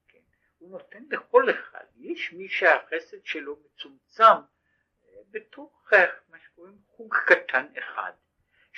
כן? 0.08 0.18
הוא 0.58 0.70
נותן 0.70 1.04
לכל 1.10 1.50
אחד, 1.50 1.84
יש 1.96 2.32
מי 2.32 2.48
שהחסד 2.48 3.24
שלו 3.24 3.56
מצומצם 3.64 4.22
אה, 4.22 5.20
בתוך 5.30 5.92
אה, 5.92 6.06
מה 6.28 6.38
שקוראים 6.38 6.78
חוג 6.86 7.14
קטן 7.26 7.66
אחד, 7.78 8.12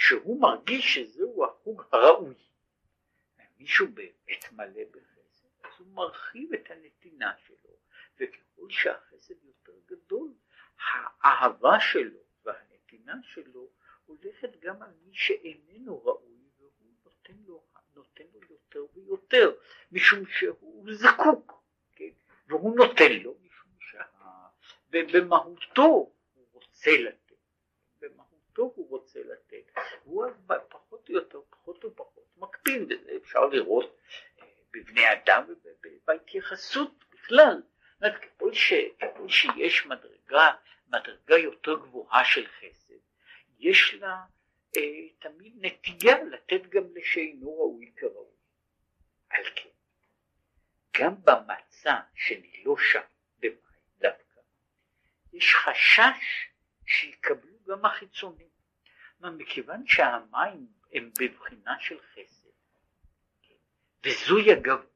שהוא 0.00 0.40
מרגיש 0.40 0.94
שזהו 0.94 1.44
החוג 1.44 1.82
הראוי. 1.92 2.34
מישהו 3.58 3.86
באמת 3.94 4.52
מלא 4.52 4.82
בחסד, 4.90 5.48
אז 5.64 5.70
הוא 5.78 5.86
מרחיב 5.86 6.52
את 6.54 6.70
הנתינה 6.70 7.32
שלו, 7.46 7.76
וככל 8.20 8.70
שהחסד 8.70 9.34
יותר 9.44 9.72
גדול, 9.86 10.32
האהבה 11.22 11.80
שלו 11.80 12.18
והנתינה 12.44 13.14
שלו 13.22 13.68
הולכת 14.06 14.60
גם 14.60 14.82
על 14.82 14.90
מי 15.04 15.14
שאיננו 15.14 16.04
ראוי, 16.04 16.38
והוא 16.58 16.92
נותן 17.04 17.36
לו, 17.46 17.62
נותן 17.94 18.24
לו 18.34 18.40
יותר 18.50 18.86
ויותר, 18.94 19.52
משום 19.92 20.26
שהוא 20.26 20.88
זקוק, 20.92 21.62
כן? 21.92 22.10
והוא 22.46 22.76
נותן 22.76 23.12
לו 23.22 23.34
משום 23.42 23.70
שבמהותו 24.90 25.82
הוא 26.34 26.46
רוצה 26.52 26.90
לתת, 26.90 27.19
במהותו 28.56 28.72
הוא 28.76 28.90
רוצה 28.90 29.20
לתת, 29.20 29.80
הוא 30.04 30.26
אז 30.26 30.32
פחות 30.68 31.08
או 31.08 31.14
יותר, 31.14 31.40
פחות 31.50 31.84
ופחות 31.84 32.24
מקפיד 32.36 32.88
בזה, 32.88 33.12
אפשר 33.16 33.46
לראות 33.46 33.98
אה, 34.40 34.46
בבני 34.72 35.12
אדם 35.12 35.44
ובהתייחסות 36.04 37.04
בכלל. 37.12 37.62
ככל, 38.00 38.54
ש, 38.54 38.72
ככל 39.00 39.28
שיש 39.28 39.86
מדרגה, 39.86 40.52
מדרגה 40.88 41.38
יותר 41.38 41.78
גבוהה 41.78 42.24
של 42.24 42.46
חסד, 42.46 42.94
יש 43.58 43.94
לה 43.94 44.16
אה, 44.76 45.08
תמיד 45.18 45.54
נטייה 45.60 46.24
לתת 46.24 46.66
גם 46.68 46.84
לשאינו 46.94 47.58
ראוי 47.58 47.92
כראוי. 47.96 48.34
על 49.30 49.44
כן, 49.56 49.68
גם 50.96 51.14
במצה 51.24 51.94
שנילושה 52.14 53.00
במים 53.38 53.56
דווקא, 53.98 54.40
יש 55.32 55.54
חשש 55.54 56.48
שיקבלו 56.86 57.49
גם 57.70 57.84
החיצונים. 57.84 58.48
מכיוון 59.20 59.86
שהמים 59.86 60.66
הם 60.92 61.10
בבחינה 61.20 61.76
של 61.80 62.00
חסד, 62.00 62.48
וזוהי 64.04 64.52
אגב, 64.52 64.86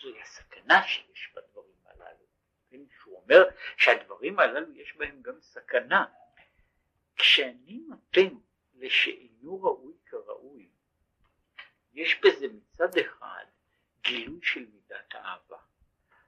זוהי 0.00 0.22
הסכנה 0.22 0.82
שיש 0.86 1.32
בדברים 1.34 1.76
הללו. 1.84 2.26
כן, 2.70 2.80
שהוא 3.00 3.20
אומר 3.22 3.44
שהדברים 3.76 4.38
הללו 4.38 4.72
יש 4.72 4.96
בהם 4.96 5.22
גם 5.22 5.40
סכנה. 5.40 6.06
כשאני 7.16 7.80
נותן 7.88 8.34
לשאינו 8.74 9.62
ראוי 9.62 9.94
כראוי, 10.06 10.68
יש 11.92 12.20
בזה 12.20 12.46
מצד 12.48 12.98
אחד 12.98 13.44
גילוי 14.00 14.40
של 14.42 14.66
מידת 14.74 15.14
האהבה. 15.14 15.58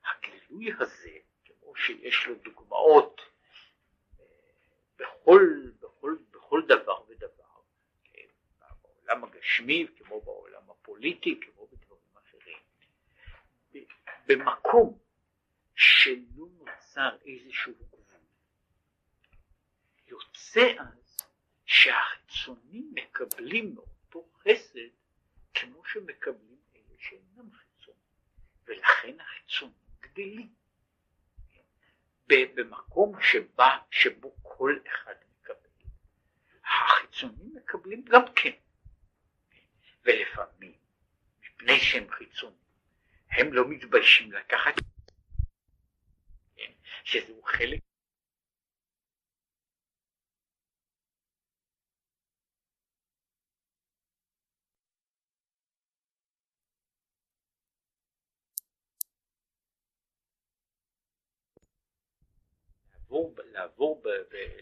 הגילוי 0.04 0.72
הזה, 0.80 1.18
כמו 1.44 1.76
שיש 1.76 2.26
לו 2.26 2.34
דוגמאות 2.34 3.20
בכל, 4.99 5.70
בכל, 5.80 6.16
בכל 6.30 6.62
דבר 6.68 7.03
ודבר, 7.09 7.44
כן? 8.05 8.28
בעולם 8.82 9.24
הגשמי, 9.24 9.86
כמו 9.96 10.20
בעולם 10.20 10.70
הפוליטי, 10.70 11.40
כמו 11.40 11.66
בדברים 11.66 12.16
אחרים, 12.16 12.59
במקום 14.26 14.99
שלא 15.74 16.46
נוצר 16.59 17.16
איזשהו 17.24 17.72
גבול, 17.74 17.99
יוצא 20.07 20.74
אז 20.78 21.16
שהחיצונים 21.66 22.92
מקבלים 22.94 23.74
מאותו 23.74 24.28
חסד 24.42 24.88
כמו 25.55 25.84
שמקבלים 25.84 26.59
אלה 26.74 26.94
שאינם 26.99 27.51
חיצונים, 27.53 28.01
ולכן 28.64 29.20
החיצונים 29.20 29.74
גדלים. 30.01 30.57
במקום 32.28 33.20
שבה, 33.22 33.78
שבו 33.90 34.36
כל 34.42 34.78
אחד 34.86 35.14
מקבל, 35.40 35.68
החיצונים 36.64 37.54
מקבלים 37.54 38.04
גם 38.04 38.22
כן. 38.36 38.50
ולפעמים, 40.04 40.72
מפני 41.42 41.80
שהם 41.80 42.10
חיצונים, 42.10 42.58
הם 43.30 43.52
לא 43.52 43.68
מתביישים 43.68 44.32
לקחת, 44.32 44.74
כן, 46.56 46.72
שזהו 47.04 47.42
חלק 47.42 47.88
לעבור, 63.11 63.34
לעבור, 63.44 64.02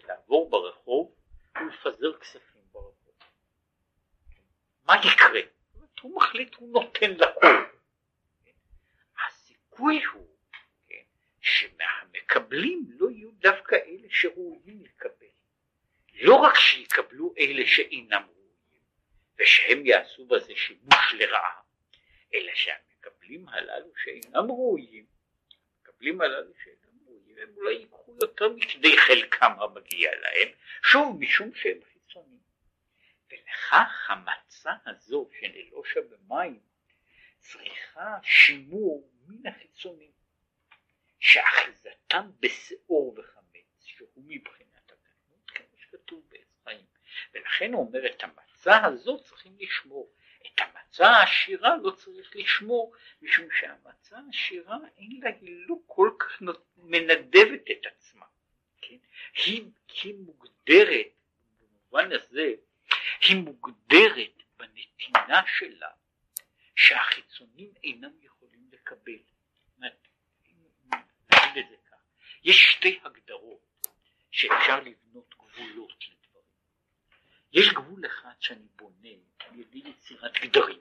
לעבור 0.08 0.50
ברחוב 0.50 1.14
ולפזר 1.56 2.18
כספים 2.18 2.62
ברחוב. 2.72 3.14
מה 4.84 4.94
יקרה? 4.96 5.40
הוא 6.00 6.16
מחליט, 6.16 6.54
הוא 6.54 6.72
נותן 6.72 7.10
לכל. 7.10 7.46
הסיכוי 9.26 10.04
הוא 10.04 10.36
כן, 10.88 11.02
שמהמקבלים 11.40 12.84
לא 12.88 13.10
יהיו 13.10 13.30
דווקא 13.30 13.74
אלה 13.74 14.08
שראויים 14.10 14.82
לקבל. 14.84 15.26
לא 16.14 16.34
רק 16.34 16.54
שיקבלו 16.54 17.34
אלה 17.38 17.66
שאינם 17.66 18.22
ראויים, 18.28 18.82
ושהם 19.38 19.86
יעשו 19.86 20.26
בזה 20.26 20.52
שימוש 20.56 21.14
לרעה, 21.14 21.60
אלא 22.34 22.52
שהמקבלים 22.54 23.48
הללו 23.48 23.92
שאינם 24.04 24.50
ראויים, 24.50 25.06
המקבלים 25.78 26.20
הללו 26.20 26.52
שאינם 26.64 26.75
הם 27.42 27.48
אולי 27.56 27.74
ייקחו 27.74 28.16
יותר 28.22 28.48
מכדי 28.48 28.98
חלקם 28.98 29.52
המגיע 29.60 30.10
להם, 30.20 30.48
שוב 30.82 31.16
משום 31.20 31.54
שהם 31.54 31.78
חיצוניים. 31.92 32.40
ולכך 33.30 34.10
המצה 34.10 34.72
הזו 34.86 35.28
של 35.40 35.52
אלושה 35.56 36.00
במים 36.00 36.60
צריכה 37.40 38.18
שימור 38.22 39.10
מן 39.26 39.46
החיצונים, 39.46 40.10
שאחיזתם 41.20 42.30
בשאור 42.40 43.14
וחמץ, 43.18 43.84
שהוא 43.84 44.24
מבחינת 44.26 44.90
הקטנות, 44.90 45.50
כמו 45.50 45.78
שכתוב 45.78 46.24
בעץ 46.28 46.60
חיים. 46.64 46.86
ולכן 47.34 47.72
הוא 47.72 47.86
אומר 47.86 48.06
את 48.06 48.22
המצה 48.22 48.84
הזו 48.84 49.22
צריכים 49.22 49.56
לשמור. 49.58 50.12
המצה 51.00 51.16
העשירה 51.16 51.76
לא 51.82 51.90
צריך 51.90 52.36
לשמור, 52.36 52.94
משום 53.22 53.48
שהמצה 53.60 54.18
העשירה 54.26 54.76
אין 54.96 55.20
לה, 55.22 55.30
היא 55.40 55.64
לא 55.68 55.74
כל 55.86 56.10
כך 56.18 56.42
מנדבת 56.76 57.70
את 57.70 57.86
עצמה. 57.86 58.26
כן? 58.82 58.96
היא, 59.44 59.64
היא 60.02 60.14
מוגדרת, 60.14 61.06
במובן 61.60 62.12
הזה, 62.12 62.54
היא 63.28 63.36
מוגדרת 63.36 64.42
בנתינה 64.56 65.42
שלה 65.58 65.90
שהחיצונים 66.76 67.70
אינם 67.84 68.12
יכולים 68.22 68.68
לקבל. 68.72 69.18
יש 72.44 72.72
שתי 72.72 73.00
הגדרות 73.04 73.88
שאפשר 74.30 74.80
לבנות 74.80 75.34
גבולות 75.34 76.04
לדברים. 76.08 76.44
יש 77.52 77.72
גבול 77.72 78.06
אחד 78.06 78.34
שאני 78.40 78.66
בונה 78.76 79.08
ידי 79.56 79.82
יצירת 79.88 80.32
גדרים. 80.42 80.80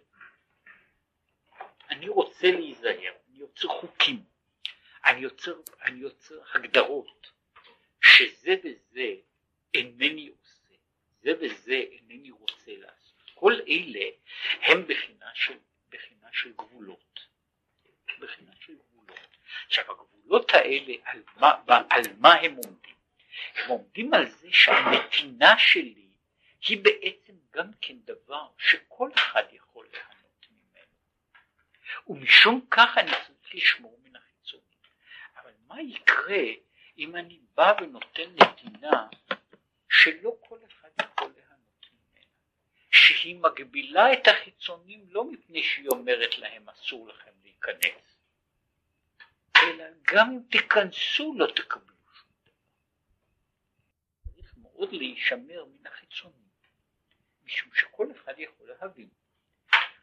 אני 1.90 2.10
רוצה 2.10 2.52
להיזהר, 2.52 3.14
אני 3.30 3.40
יוצר 3.40 3.68
חוקים, 3.68 4.24
אני 5.06 5.20
יוצר, 5.20 5.56
אני 5.82 6.00
יוצר 6.00 6.42
הגדרות 6.54 7.32
שזה 8.02 8.56
וזה 8.64 9.16
אינני 9.74 10.28
עושה, 10.28 10.74
זה 11.22 11.32
וזה 11.42 11.84
אינני 11.92 12.32
רוצה 12.32 12.72
לעשות. 12.78 13.32
כל 13.34 13.54
אלה 13.54 14.06
הם 14.62 14.88
בחינה 14.88 15.30
של, 15.34 15.58
בחינה 15.90 16.28
של 16.32 16.54
גבולות. 16.54 17.20
בחינה 18.20 18.52
של 18.60 18.74
גבולות. 18.76 19.38
עכשיו 19.68 19.86
הגבולות 19.92 20.52
האלה 20.54 20.94
על 21.04 21.24
מה, 21.38 21.52
על 21.90 22.02
מה 22.20 22.34
הם 22.34 22.56
עומדים? 22.56 22.96
הם 23.56 23.70
עומדים 23.70 24.14
על 24.14 24.26
זה 24.30 24.48
שהנתינה 24.52 25.58
שלי 25.58 26.05
היא 26.68 26.84
בעצם 26.84 27.34
גם 27.52 27.72
כן 27.82 27.98
דבר 28.00 28.48
שכל 28.58 29.10
אחד 29.16 29.44
יכול 29.52 29.88
ליהנות 29.94 30.48
ממנו. 30.52 30.96
ומשום 32.08 32.66
כך 32.72 32.98
אני 32.98 33.12
צריך 33.12 33.56
לשמור 33.56 34.00
מן 34.04 34.16
החיצונים. 34.16 34.66
אבל 35.42 35.52
מה 35.68 35.82
יקרה 35.82 36.44
אם 36.98 37.16
אני 37.16 37.40
בא 37.56 37.74
ונותן 37.82 38.36
נתינה 38.36 39.08
שלא 39.90 40.38
כל 40.48 40.60
אחד 40.68 40.90
יכול 41.02 41.32
ליהנות 41.36 41.86
ממנה, 41.92 42.26
שהיא 42.92 43.36
מגבילה 43.36 44.14
את 44.14 44.28
החיצונים 44.28 45.06
לא 45.10 45.32
מפני 45.32 45.64
שהיא 45.64 45.90
אומרת 45.90 46.38
להם 46.38 46.70
אסור 46.70 47.08
לכם 47.08 47.32
להיכנס, 47.44 48.18
אלא 49.64 49.86
גם 50.04 50.32
אם 50.32 50.40
תיכנסו 50.52 51.34
לא 51.38 51.48
תקבלו 51.56 51.96
שום 52.14 52.30
דבר. 52.44 52.52
צריך 54.34 54.54
מאוד 54.58 54.94
להישמר 54.94 55.66
מן 55.66 55.88
החיצונים, 55.88 56.45
משום 57.46 57.74
שכל 57.74 58.12
אחד 58.12 58.34
יכול 58.38 58.68
להבין, 58.68 59.10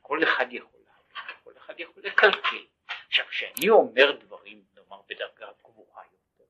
כל 0.03 0.25
אחד 0.25 0.47
יכול 0.51 0.81
להבין, 0.81 1.37
כל 1.45 1.53
אחד 1.57 1.75
יכול 1.79 2.03
לקלקל. 2.03 2.67
עכשיו 3.07 3.27
כשאני 3.27 3.71
אומר 3.71 4.19
דברים, 4.21 4.65
נאמר 4.75 5.03
בדרגה 5.09 5.53
גבוהה 5.65 6.05
יותר, 6.13 6.45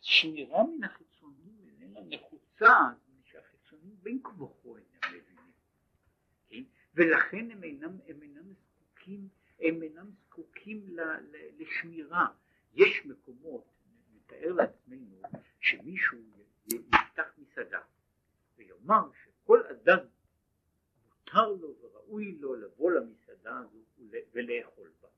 השמירה 0.00 0.62
מן 0.64 0.84
החיצונים 0.84 1.56
איננה 1.66 2.00
נחוצה, 2.04 2.72
שהחיצונים 3.24 3.96
בין 4.02 4.20
כה 4.24 4.42
וכה 4.42 4.68
אינם 4.68 5.00
מבינים, 5.08 5.52
כן? 6.48 6.62
ולכן 6.94 7.50
הם 7.50 7.64
אינם, 7.64 7.98
הם 8.08 8.22
אינם 8.22 8.52
זקוקים 8.52 9.28
הם 9.60 9.82
אינם 9.82 10.10
זקוקים 10.10 10.86
ל, 10.88 11.00
ל, 11.00 11.36
לשמירה. 11.58 12.26
יש 12.74 13.06
מקומות, 13.06 13.64
נתאר 14.14 14.52
לעצמנו, 14.52 15.22
שמישהו 15.60 16.18
יפתח 16.66 17.32
מסעדה 17.38 17.80
ויאמר 18.56 19.10
שכל 19.24 19.66
אדם 19.66 19.98
מותר 21.08 21.48
לו 21.48 21.76
וראוי 21.80 22.32
לו 22.40 22.54
לבוא 22.54 22.92
למסעדה 22.92 23.58
הזו 23.58 23.78
ולאכול 24.32 24.90
בה. 25.00 25.08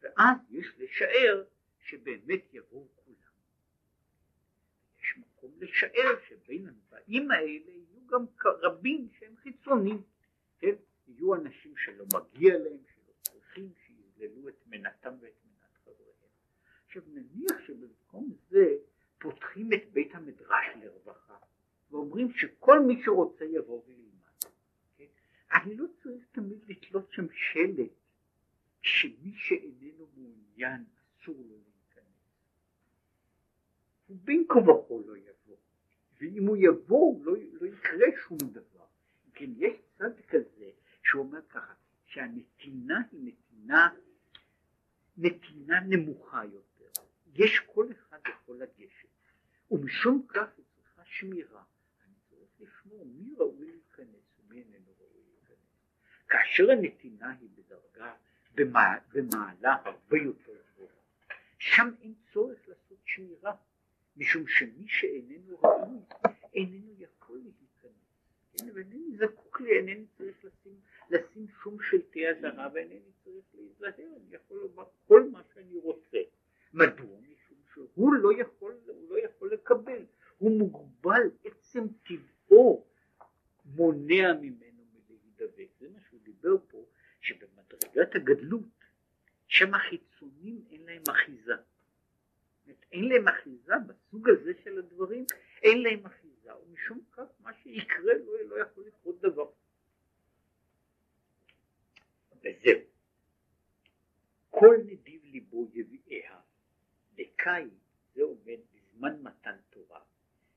ואז 0.00 0.38
יש 0.50 0.66
לשער 0.78 1.44
שבאמת 1.78 2.44
יבואו 2.52 2.88
כולם. 3.04 3.16
יש 5.00 5.14
מקום 5.18 5.50
לשער 5.60 6.18
שבין 6.28 6.66
הבאים 6.68 7.30
האלה 7.30 7.70
יהיו 7.70 8.06
גם 8.06 8.24
רבים 8.44 9.08
שהם 9.18 9.36
חיצונים, 9.36 10.02
כן? 10.58 10.74
יהיו 11.08 11.34
אנשים 11.34 11.76
שלא 11.76 12.04
מגיע 12.14 12.58
להם, 12.58 12.78
צריכים 13.22 13.72
שיזללו 13.86 14.48
את 14.48 14.66
מנתם 14.66 15.14
ואת 15.20 15.34
מנת 15.44 15.76
חבריהם. 15.84 16.30
עכשיו 16.86 17.02
נניח 17.06 17.66
שבמקום 17.66 18.36
זה 18.48 18.76
פותחים 19.18 19.72
את 19.72 19.92
בית 19.92 20.14
המדרש 20.14 20.66
לרווחה 20.82 21.29
ואומרים 21.90 22.30
שכל 22.32 22.80
מי 22.80 23.02
שרוצה 23.04 23.44
יבוא 23.44 23.82
וילמד. 23.86 24.44
כן? 24.96 25.04
אני 25.54 25.74
לא 25.74 25.86
צריך 26.02 26.24
תמיד 26.32 26.58
לתלות 26.68 27.12
שם 27.12 27.26
שלט 27.32 27.90
שמי 28.82 29.32
שאיננו 29.34 30.06
מעוניין 30.16 30.84
אסור 31.22 31.36
לו 31.48 31.56
להיכנס. 31.56 32.04
הוא 34.06 34.16
בין 34.24 34.46
כה 34.48 34.58
וכה 34.58 34.94
לא 35.06 35.16
יבוא, 35.16 35.56
ואם 36.20 36.46
הוא 36.46 36.56
יבוא 36.56 37.24
לא, 37.24 37.36
לא 37.52 37.66
יקרה 37.66 38.06
שום 38.28 38.38
דבר. 38.38 38.86
כן, 39.34 39.50
יש 39.56 39.72
צד 39.98 40.20
כזה 40.28 40.70
שאומר 41.02 41.42
ככה, 41.48 41.74
שהנתינה 42.06 43.02
היא 43.12 43.32
נתינה, 43.32 43.88
נתינה 45.16 45.80
נמוכה 45.80 46.44
יותר. 46.44 47.02
יש 47.34 47.60
כל 47.66 47.86
אחד 47.92 48.18
יכול 48.28 48.56
לגשת, 48.56 49.08
ומשום 49.70 50.26
כך 50.28 50.48
היא 50.56 50.64
צריכה 50.76 51.02
שמירה. 51.04 51.62
לשמור 52.90 53.06
מי 53.06 53.34
ראוי 53.38 53.72
להיכנס 53.72 54.38
ומי 54.38 54.58
איננו 54.58 54.92
ראוי 55.00 55.22
להיכנס. 55.26 55.58
כאשר 56.28 56.70
הנתינה 56.70 57.34
היא 57.40 57.48
בדרגה, 57.54 58.14
במעלה 59.12 59.76
הרבה 59.84 60.18
יותר 60.18 60.52
גבוהה, 60.72 60.94
שם 61.58 61.90
אין 62.02 62.14
צורך 62.32 62.68
לעשות 62.68 62.98
שמירה, 63.04 63.52
משום 64.16 64.46
שמי 64.46 64.88
שאיננו 64.88 65.58
ראוי 65.62 65.98
איננו 66.54 66.92
יכול 66.98 67.38
להיכנס, 67.38 67.92
כן, 68.52 68.66
ואינני 68.74 69.16
זקוק 69.16 69.60
לי, 69.60 69.70
אינני 69.78 70.06
צריך 70.18 70.44
לשים 70.44 70.80
לשים 71.10 71.46
שום 71.62 71.76
שלטי 71.82 72.28
אזהרה 72.28 72.68
ואינני 72.74 73.12
צריך 73.24 73.44
להיזהר, 73.54 74.16
אני 74.16 74.34
יכול 74.34 74.56
לומר 74.56 74.84
כל 75.06 75.30
מה 75.32 75.42
שאני 75.54 75.76
רוצה. 75.76 76.18
מדוע? 76.72 77.18
משום 77.20 77.58
שהוא 77.72 78.14
לא 78.14 78.40
יכול, 78.40 78.74
הוא 78.86 79.10
לא 79.10 79.24
יכול 79.24 79.52
לקבל, 79.52 80.02
הוא 80.38 80.58
מוגבל, 80.58 81.30
עצם 81.44 81.84
טבעו 82.50 82.84
מונע 83.64 84.32
ממנו 84.32 84.82
מלהידבק. 84.92 85.68
זה 85.80 85.88
מה 85.88 85.98
שהוא 86.08 86.20
דיבר 86.22 86.56
פה, 86.68 86.84
שבמדרגת 87.20 88.14
הגדלות, 88.14 88.84
שם 89.46 89.74
החיצונים 89.74 90.64
אין 90.70 90.82
להם 90.86 91.02
אחיזה. 91.10 91.52
אין 92.92 93.04
להם 93.08 93.28
אחיזה 93.28 93.72
בסוג 93.86 94.28
הזה 94.28 94.52
של 94.64 94.78
הדברים, 94.78 95.24
אין 95.62 95.82
להם 95.82 96.06
אחיזה, 96.06 96.56
ומשום 96.56 97.00
כך 97.12 97.26
מה 97.40 97.54
שיקרה 97.54 98.14
לא, 98.24 98.32
לא 98.44 98.62
יכול 98.62 98.84
לקרות 98.86 99.20
דבר. 99.20 99.50
וזהו. 102.38 102.80
כל 104.50 104.76
נדיב 104.86 105.24
ליבו 105.24 105.70
יביאיה, 105.72 106.40
דקאי 107.14 107.68
זה 108.14 108.22
עומד 108.22 108.58
בזמן 108.72 109.22
מתן 109.22 109.56
תורה 109.70 110.00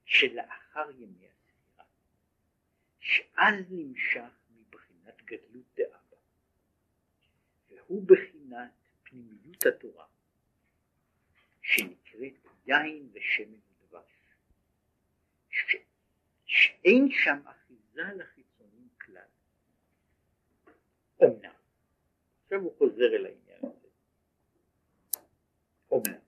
שלאחר 0.06 0.92
ימי 0.92 1.33
שאז 3.04 3.56
נמשך 3.70 4.32
מבחינת 4.50 5.22
גדלות 5.26 5.66
דאבא, 5.76 6.18
והוא 7.70 8.08
בחינת 8.08 8.72
פנימיות 9.04 9.66
התורה, 9.66 10.06
שנקראת 11.62 12.34
יין 12.66 13.10
ושמן 13.14 13.60
ודבש. 13.82 14.12
שאין 16.46 17.10
שם 17.12 17.40
אחיזה 17.46 18.04
לחיצונים 18.16 18.90
כלל. 19.02 19.30
אומנם, 21.20 21.54
עכשיו 22.44 22.60
הוא 22.60 22.78
חוזר 22.78 23.16
אל 23.16 23.26
העניין 23.26 23.60
הזה. 23.64 23.88
אומנם, 25.92 26.20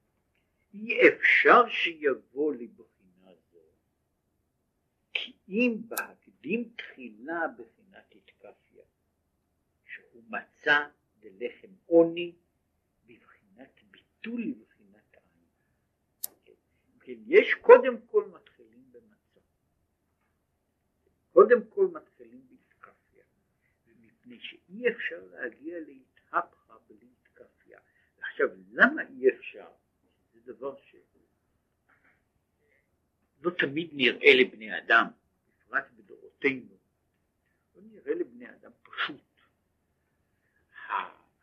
אי 0.73 0.99
אפשר 1.07 1.69
שיבוא 1.69 2.53
לבחינה 2.53 3.31
זו, 3.51 3.59
כי 5.13 5.33
אם 5.49 5.81
בהקדים 6.45 6.69
תחילה 6.75 7.47
בחינת 7.47 8.15
התקפיה, 8.15 8.83
שהוא 9.85 10.23
מצא 10.27 10.87
ללחם 11.23 11.67
עוני 11.85 12.35
בבחינת 13.05 13.81
ביטול 13.91 14.41
לבחינת 14.41 15.15
עין. 15.15 15.43
כן, 16.99 17.13
יש 17.27 17.53
קודם 17.61 18.01
כל 18.07 18.29
מתחילים 18.33 18.91
במצה. 18.91 19.39
קודם 21.33 21.59
כל 21.69 21.87
מתחילים 21.93 22.47
בהתקפיה, 22.49 23.23
מפני 23.87 24.39
שאי 24.39 24.89
אפשר 24.89 25.21
להגיע 25.31 25.79
להתהפכה 25.79 26.73
בלי 26.87 27.07
התקפיה. 27.21 27.79
עכשיו, 28.17 28.47
למה 28.71 29.01
אי 29.01 29.29
אפשר? 29.29 29.71
זה 30.33 30.53
דבר 30.53 30.75
ש... 30.75 30.95
לא 33.41 33.51
תמיד 33.51 33.89
נראה 33.93 34.33
לבני 34.33 34.77
אדם, 34.77 35.05
בפרט 35.75 35.91
בדורותינו, 36.39 36.77
לא 37.75 37.81
נראה 37.81 38.13
לבני 38.15 38.49
אדם 38.49 38.71
פשוט. 38.83 39.21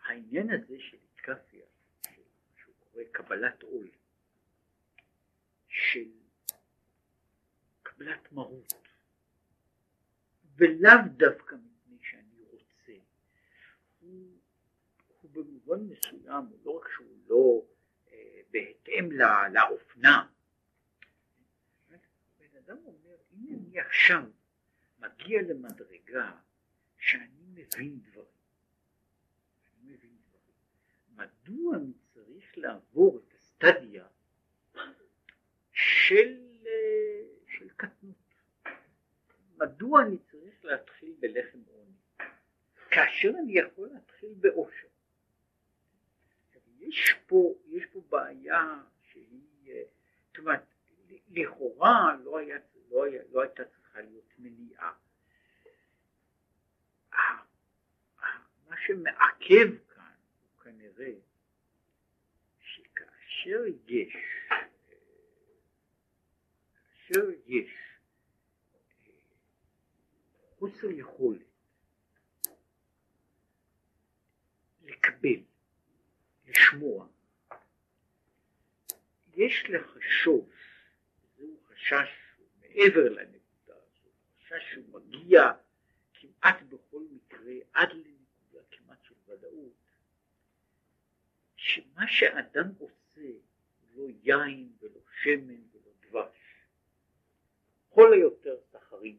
העניין 0.03 0.51
הזה 0.51 0.77
של 0.79 0.97
התקפיה, 1.13 1.67
שהוא 2.57 2.75
קורא 2.79 3.03
קבלת 3.13 3.63
עול, 3.63 3.89
של 5.69 6.11
קבלת 7.83 8.33
מרות, 8.33 8.75
ולאו 10.57 10.91
דווקא 11.17 11.55
מפני 11.55 11.99
שאני 12.03 12.41
רוצה, 12.51 12.93
הוא, 14.01 14.39
הוא 15.21 15.31
במובן 15.31 15.81
מסוים, 15.81 16.45
הוא 16.45 16.59
לא 16.65 16.71
רק 16.71 16.89
שהוא 16.95 17.17
לא 17.27 17.63
אה, 18.13 18.41
בהתאם 18.51 19.13
לאופנה, 19.53 20.29
בן 22.39 22.57
אדם 22.59 22.77
אומר, 22.85 23.17
אם 23.33 23.47
אני 23.55 23.81
עכשיו 23.81 24.23
מגיע 25.03 25.43
למדרגה 25.43 26.33
שאני 26.99 27.43
מבין 27.55 27.99
דברים, 28.03 28.33
מדוע 31.17 31.77
אני 31.77 31.93
צריך 32.15 32.59
לעבור 32.59 33.19
את 33.19 33.35
הסטדיה 33.35 34.07
של, 35.73 36.47
של 37.47 37.69
קטנות? 37.77 38.17
מדוע 39.57 40.03
אני 40.03 40.19
צריך 40.19 40.65
להתחיל 40.65 41.15
בלחם 41.21 41.59
עוני? 41.67 41.93
כאשר 42.91 43.29
אני 43.43 43.59
יכול 43.59 43.89
להתחיל 43.93 44.35
באושר. 44.41 44.89
יש 46.79 47.15
פה, 47.27 47.55
יש 47.67 47.87
פה 47.87 48.01
בעיה 48.09 48.81
שהיא, 49.03 49.85
זאת 50.29 50.39
אומרת, 50.39 50.63
לכאורה 51.29 52.17
לא, 52.25 52.39
היה, 52.39 52.59
לא, 52.91 53.05
היה, 53.05 53.23
לא 53.33 53.43
הייתה 53.43 53.63
צריכה 53.93 54.09
להיות 54.11 54.33
מניעה. 54.39 54.93
מה 58.69 58.77
שמעכב 58.87 59.69
כנראה 60.63 61.13
שכאשר 62.61 63.65
יש, 63.87 64.17
כאשר 66.75 67.25
יש 67.47 67.71
חוסר 70.59 70.91
יכולת 70.91 71.47
לקבל, 74.83 75.43
לשמוע, 76.47 77.07
יש 79.35 79.65
לחשוש, 79.69 80.55
זהו 81.37 81.61
חשש 81.67 82.09
מעבר 82.61 83.09
לנקודה 83.09 83.42
חשש 84.53 84.73
שהוא 84.73 85.01
מגיע 85.01 85.43
כמעט 86.15 86.63
בכל 86.63 87.03
מקרה 87.11 87.53
עד 87.73 87.89
לנקודה 87.93 88.61
כמעט 88.71 89.05
של 89.05 89.15
ודאות, 89.27 89.73
שמה 91.57 92.07
שאדם 92.07 92.69
עושה 92.79 93.31
לא 93.95 94.09
יין 94.23 94.73
ולא 94.81 95.01
שמן 95.23 95.61
ולא 95.73 95.93
דבש, 96.01 96.37
כל 97.89 98.13
היותר 98.13 98.57
סחרים. 98.73 99.19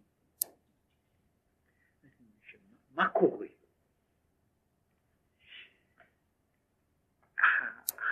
מה 2.91 3.09
קורה? 3.09 3.47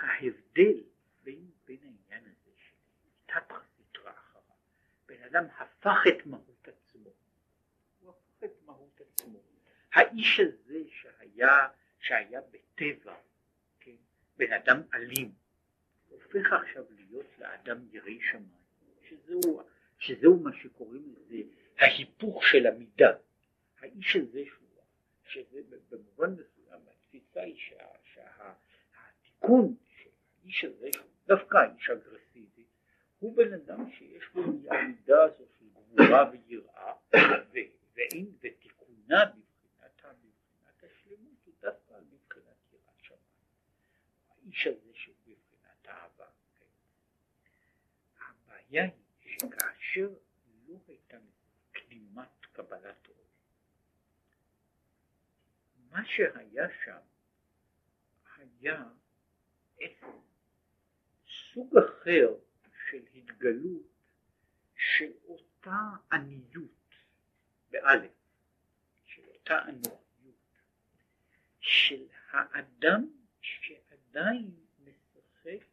ההבדל 0.02 0.82
בין, 1.22 1.50
בין 1.64 1.78
העניין 1.82 2.24
הזה 2.24 2.50
של 2.56 2.76
תתרא 3.26 3.58
סתרא 3.74 4.10
אחריו, 4.10 4.56
בן 5.06 5.22
אדם 5.22 5.44
הפך 5.58 5.98
את 6.08 6.26
מהות 6.26 6.68
עצמו, 6.68 7.10
הוא 8.00 8.10
הפך 8.10 8.44
את 8.44 8.62
מהות 8.66 9.00
עצמו. 9.00 9.38
האיש 9.92 10.40
הזה 10.40 10.78
שהיה, 10.88 11.68
שהיה 11.98 12.40
בטבע 12.40 13.14
בן 14.36 14.52
אדם 14.52 14.82
אלים, 14.94 15.32
הופך 16.08 16.52
עכשיו 16.52 16.84
להיות 16.96 17.26
לאדם 17.38 17.78
ירא 17.92 18.10
שמיים, 18.30 18.46
שזהו, 19.08 19.62
שזהו 19.98 20.40
מה 20.42 20.50
שקוראים 20.62 21.14
לזה 21.16 21.42
ההיפוך 21.78 22.46
של 22.46 22.66
המידה. 22.66 23.12
האיש 23.80 24.16
הזה 24.16 24.42
שהוא, 24.46 24.68
שזה 25.24 25.60
במובן 25.88 26.32
מסוים, 26.32 26.80
התפיסה 26.90 27.40
היא 27.40 27.56
שה, 27.56 27.86
שהתיקון 28.04 29.74
של 29.96 30.10
האיש 30.42 30.64
הזה, 30.64 30.88
שהוא 30.94 31.06
דווקא 31.26 31.56
האיש 31.56 31.90
אגרסיבי, 31.90 32.64
הוא 33.18 33.36
בן 33.36 33.52
אדם 33.52 33.90
שיש 33.90 34.24
בו 34.34 34.42
המידה 34.70 35.22
הזו 35.22 35.44
של 35.58 35.66
גבורה 35.74 36.30
ויראה, 36.30 36.92
ואין, 37.94 38.26
ותיקונה 38.40 39.24
האיש 44.52 44.66
הזה 44.66 44.90
שהוא 44.94 45.14
בבחינת 45.26 45.88
אהבה. 45.88 46.26
הבעיה 48.72 48.90
היא 49.20 49.38
שכאשר 49.38 50.08
לא 50.68 50.74
הייתה 50.88 51.16
קדימת 51.72 52.46
קבלת 52.52 53.06
עול, 53.06 53.16
מה 55.90 56.04
שהיה 56.04 56.66
שם 56.84 56.98
היה 58.36 58.84
סוג 61.28 61.76
אחר 61.78 62.34
של 62.88 63.02
התגלות 63.14 63.82
של 64.76 65.12
אותה 65.24 65.78
עניות, 66.12 66.94
באלף, 67.70 68.12
של 69.04 69.22
אותה 69.28 69.58
עניות, 69.58 70.32
של 71.60 72.06
האדם 72.30 73.06
ש... 73.40 73.72
עדיין 73.90 74.50
משחק 74.84 75.66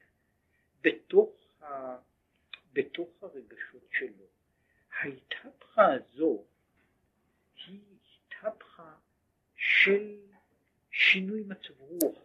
בתוך, 0.82 1.64
ה, 1.64 1.98
בתוך 2.74 3.10
הרגשות 3.22 3.88
שלו. 3.92 4.26
ההתהפכה 5.00 5.94
הזו 5.94 6.44
היא 7.68 7.82
התהפכה 8.28 8.96
של 9.56 10.20
שינוי 10.92 11.44
מצב 11.44 11.80
רוח, 11.80 12.20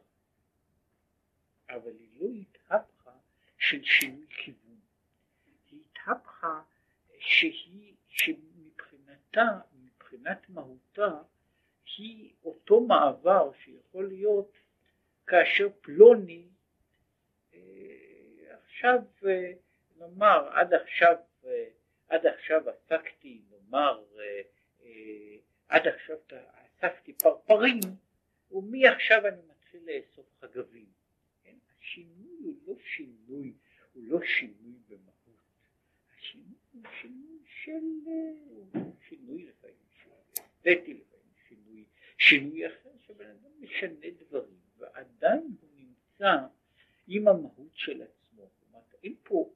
אבל 1.69 1.93
היא 1.99 2.09
לא 2.21 2.29
התהפכה 2.29 3.17
של 3.59 3.85
שינוי 3.85 4.27
כיוון. 4.29 4.81
היא 5.71 5.81
התהפכה 5.91 6.63
שהיא, 7.19 7.95
שמבחינתה, 8.09 9.61
מבחינת 9.75 10.49
מהותה, 10.49 11.23
היא 11.97 12.33
אותו 12.45 12.81
מעבר 12.81 13.51
שיכול 13.53 14.09
להיות 14.09 14.53
כאשר 15.27 15.69
פלוני 15.81 16.49
אה, 17.55 17.61
עכשיו 18.65 18.99
אה, 19.27 19.53
נאמר 19.99 20.49
עד 20.53 20.75
עכשיו 20.75 21.17
אה, 21.45 21.69
עד 22.09 22.27
עכשיו 22.27 22.63
עסקתי 22.71 23.43
נאמר 23.51 24.05
עד 25.69 25.87
עכשיו 25.87 26.17
אספתי 26.79 27.13
פרפרים 27.13 27.81
ומעכשיו 28.51 29.27
אני 29.27 29.43
מתחיל 29.49 29.81
לאסוף 29.87 30.27
חגבים. 30.41 30.87
כן? 31.43 31.55
השינוי 31.79 32.37
הוא 32.43 32.55
לא 32.67 32.75
שינוי, 32.85 33.53
הוא 33.93 34.03
לא 34.07 34.21
שינוי 34.27 34.75
במהות, 34.89 35.41
השינוי 36.19 36.55
הוא 36.73 36.83
שינוי 37.01 37.39
של, 37.47 37.81
שינוי 39.09 39.45
לפעמים, 39.45 39.77
לפעמים, 40.65 40.97
שינוי, 41.49 41.85
שינוי 42.19 42.67
אחר 42.67 42.91
שבן 43.07 43.31
אדם 43.31 43.51
משנה 43.61 44.07
דברים. 44.19 44.59
ועדיין 44.79 45.57
הוא 45.61 45.71
נמצא 45.77 46.47
עם 47.07 47.29
המהות 47.29 47.73
של 47.75 48.03
עצמו, 48.03 48.43
הוא 48.43 48.83
אין 49.03 49.15
פה 49.23 49.51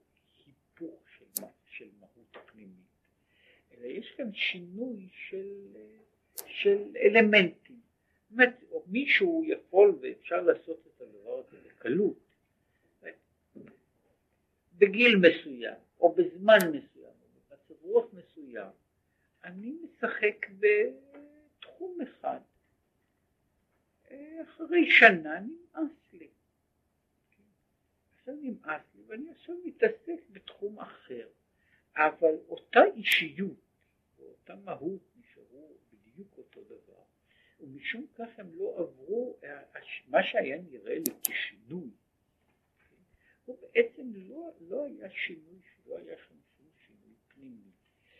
היפוך 0.46 1.02
של, 1.18 1.24
של 1.66 1.88
מהות 2.00 2.36
הפנימית, 2.36 2.86
אלא 3.67 3.67
יש 3.86 4.10
כאן 4.16 4.32
שינוי 4.34 5.08
של, 5.12 5.76
של 6.46 6.96
אלמנטים. 6.96 7.80
זאת 8.22 8.32
אומרת, 8.32 8.62
מישהו 8.86 9.44
יכול 9.46 9.98
ואפשר 10.00 10.42
לעשות 10.42 10.86
את 10.86 11.00
הדבר 11.00 11.38
הזה 11.38 11.56
בקלות, 11.66 12.18
בגיל 14.78 15.16
מסוים, 15.16 15.74
או 16.00 16.14
בזמן 16.14 16.58
מסוים, 16.58 17.12
או 17.22 17.28
במצב 17.34 17.74
רוח 17.82 18.06
מסוים, 18.12 18.70
אני 19.44 19.72
משחק 19.82 20.46
בתחום 20.58 21.98
אחד. 22.02 22.40
אחרי 24.42 24.90
שנה 24.90 25.40
נמאס 25.40 25.92
לי. 26.12 26.28
עכשיו 28.18 28.34
נמאס 28.42 28.82
לי 28.94 29.02
ואני 29.06 29.30
עכשיו 29.30 29.54
מתעסק 29.64 30.20
בתחום 30.30 30.78
אחר, 30.78 31.28
אבל 31.96 32.34
אותה 32.48 32.80
אישיות 32.96 33.67
ואותה 34.48 34.62
מהות 34.64 35.00
נשארו 35.16 35.76
בדיוק 35.92 36.38
אותו 36.38 36.64
דבר, 36.64 37.02
ומשום 37.60 38.06
כך 38.14 38.28
הם 38.38 38.58
לא 38.58 38.78
עברו, 38.78 39.36
מה 40.06 40.22
שהיה 40.22 40.58
נראה 40.62 40.94
לי 40.94 41.12
כשינוי, 41.28 41.90
הוא 43.44 43.58
בעצם 43.60 44.12
לא, 44.14 44.50
לא 44.60 44.86
היה 44.86 45.10
שינוי, 45.10 45.60
לא 45.86 45.98
היה 45.98 46.16
שם 46.16 46.34
שום 46.56 46.66
שינוי 46.86 47.14
פנימי. 47.28 47.70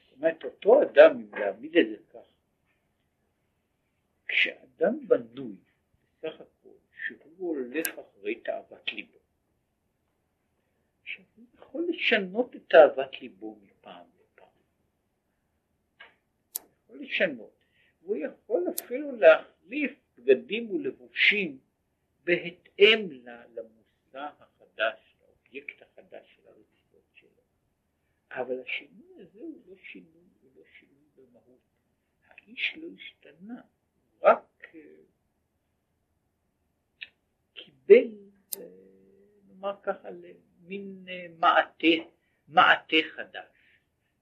זאת 0.04 0.12
אומרת, 0.12 0.44
אותו 0.44 0.82
אדם, 0.82 1.20
אם 1.20 1.34
להעמיד 1.34 1.76
את 1.76 1.86
זה 1.88 1.96
כך, 2.12 2.28
כשאדם 4.28 5.08
בנוי 5.08 5.56
בסך 6.12 6.40
הכל 6.40 6.76
שהוא 7.06 7.56
הולך 7.56 7.88
אחרי 7.98 8.34
תאוות 8.34 8.92
ליבו, 8.92 9.18
שהוא 11.04 11.44
יכול 11.54 11.86
לשנות 11.88 12.56
את 12.56 12.62
תאוות 12.68 13.20
ליבו 13.20 13.58
מפעם 13.62 14.06
יכול 16.98 17.06
לשנות, 17.06 17.64
והוא 18.02 18.16
יכול 18.16 18.64
אפילו 18.70 19.16
להחליף 19.16 19.92
בגדים 20.18 20.70
ולבושים 20.70 21.58
בהתאם 22.24 23.08
למושא 23.54 24.28
החדש 24.38 25.16
האובייקט 25.20 25.82
החדש 25.82 26.36
של 26.36 26.42
הרציפות 26.48 27.02
שלו. 27.14 27.42
אבל 28.30 28.60
השינוי 28.60 29.22
הזה 29.22 29.40
הוא 29.40 29.60
לא 29.66 29.74
שינוי, 29.82 30.28
הוא 30.42 30.50
לא 30.56 30.62
שינוי 30.78 31.08
במהות. 31.16 31.60
האיש 32.28 32.74
לא 32.76 32.88
השתנה, 32.96 33.60
הוא 34.10 34.28
רק 34.28 34.68
uh, 34.72 34.76
קיבל, 37.54 38.08
uh, 38.54 38.58
נאמר 39.48 39.74
ככה, 39.82 40.08
מין 40.62 41.04
uh, 41.06 41.10
מעטה, 41.38 42.10
מעטה 42.48 42.96
חדש. 43.16 43.48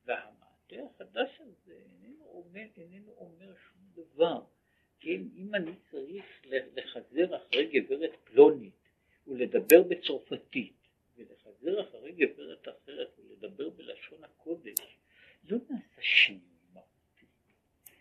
והמעטה 0.05 0.77
החדש 0.95 1.41
הזה 1.41 1.66
אומר, 2.57 2.69
איננו 2.77 3.13
אומר 3.17 3.55
שום 3.55 4.05
דבר. 4.05 4.41
כן, 5.01 5.21
אם 5.37 5.55
אני 5.55 5.73
צריך 5.91 6.25
לחזר 6.77 7.37
אחרי 7.37 7.67
גברת 7.67 8.17
פלונית 8.25 8.89
ולדבר 9.27 9.83
בצרפתית 9.83 10.73
ולחזר 11.17 11.81
אחרי 11.81 12.13
גברת 12.13 12.69
אחרת 12.69 13.19
ולדבר 13.19 13.71
בלשון 13.71 14.25
הקודש, 14.25 14.99
לא 15.49 15.59
נעשה 15.71 16.03
שינוי 16.03 16.41
מהותי. 16.73 17.27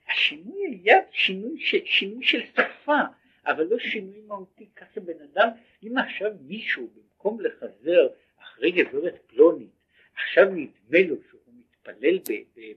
השינוי 0.08 0.68
היה 0.68 0.98
שינוי, 1.12 1.60
ש, 1.60 1.76
שינוי 1.86 2.26
של 2.26 2.42
שפה, 2.46 3.02
אבל 3.46 3.64
לא 3.64 3.80
שינוי 3.80 4.22
מהותי. 4.22 4.70
ככה 4.76 5.00
בן 5.00 5.22
אדם, 5.22 5.50
אם 5.84 5.98
עכשיו 5.98 6.32
מישהו 6.42 6.90
במקום 6.96 7.42
לחזר 7.42 8.08
אחרי 8.38 8.72
גברת 8.72 9.22
פלונית, 9.28 9.72
עכשיו 10.14 10.46
נדמה 10.46 11.00
לו 11.08 11.16
שהוא 11.30 11.42
מתפלל 11.54 12.20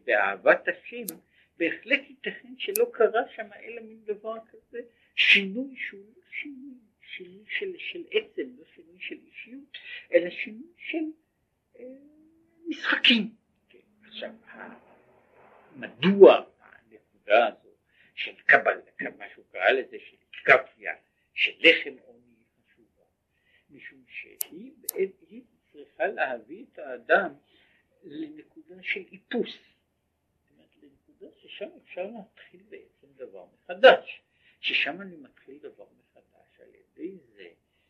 באהבת 0.04 0.68
השם, 0.68 1.04
בהחלט 1.58 2.00
ייתכן 2.08 2.54
שלא 2.58 2.90
קרה 2.92 3.22
שם 3.36 3.48
אלא 3.62 3.82
מין 3.82 4.04
דבר 4.04 4.34
כזה, 4.50 4.80
שינוי 5.16 5.74
שהוא 5.76 6.12
לא 6.16 6.22
שינוי 6.30 6.78
שינוי 7.18 7.44
של, 7.48 7.72
של 7.78 8.04
עצם, 8.10 8.56
לא 8.58 8.64
שינוי 8.74 8.96
של 9.00 9.16
אישיות, 9.26 9.78
אלא 10.12 10.30
שינוי 10.30 10.72
של 10.76 11.04
אה, 11.78 11.84
משחקים. 12.68 13.34
כן, 13.68 13.78
עכשיו, 14.08 14.30
מדוע 15.76 16.44
הנקודה 16.60 17.46
הזו 17.46 17.68
של 18.14 18.34
קבל, 18.46 18.80
מה 19.18 19.24
שהוא 19.34 19.44
קרא 19.52 19.70
לזה, 19.70 19.96
של 20.10 20.16
קפיה, 20.44 20.94
של 21.34 21.52
לחם 21.58 21.94
עוני 22.04 22.44
חשובה, 22.56 23.04
משום 23.70 24.04
שהיא 24.08 24.72
היא 25.28 25.42
צריכה 25.72 26.06
להביא 26.06 26.64
את 26.72 26.78
האדם 26.78 27.32
לנקודה 28.04 28.82
של 28.82 29.04
איפוס, 29.12 29.58
ששם 31.48 31.68
אפשר 31.84 32.06
להתחיל 32.06 32.62
בעצם 32.68 33.06
דבר 33.16 33.46
מחדש, 33.54 34.22
ששם 34.60 35.00
אני 35.00 35.16
מתחיל 35.16 35.58
דבר 35.58 35.86
מחדש. 35.98 36.08
ידי 36.98 37.18
זה 37.36 37.48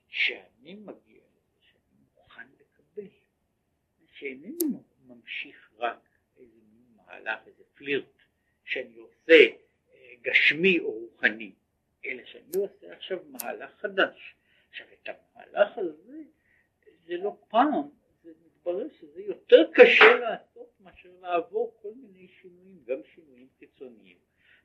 שאני 0.08 0.74
מגיע 0.74 1.22
לזה 1.22 1.58
שאני 1.60 2.04
מוכן 2.14 2.46
לקבל, 2.60 3.08
שאינני 4.12 4.78
ממשיך 5.06 5.70
רק 5.78 6.08
איזה 6.36 6.60
מהלך, 6.96 7.38
איזה 7.46 7.62
פלירט 7.74 8.22
שאני 8.64 8.96
עושה 8.96 9.32
אה, 9.92 10.14
גשמי 10.22 10.78
או 10.78 10.92
רוחני, 10.92 11.52
אלא 12.04 12.24
שאני 12.24 12.56
עושה 12.56 12.92
עכשיו 12.92 13.18
מהלך 13.28 13.74
חדש. 13.80 14.34
עכשיו 14.70 14.86
את 15.02 15.08
המהלך 15.08 15.78
הזה, 15.78 16.22
זה 17.06 17.16
לא 17.16 17.36
פעם, 17.48 17.88
מתברר 18.58 18.88
שזה 19.00 19.22
יותר 19.22 19.70
קשה 19.74 20.14
לעשות 20.20 20.72
מאשר 20.80 21.08
לעבור 21.20 21.76
כל 21.82 21.92
מיני 21.96 22.28
שינויים, 22.28 22.78
גם 22.86 22.98
שינויים 23.14 23.48
חיצוניים 23.58 24.16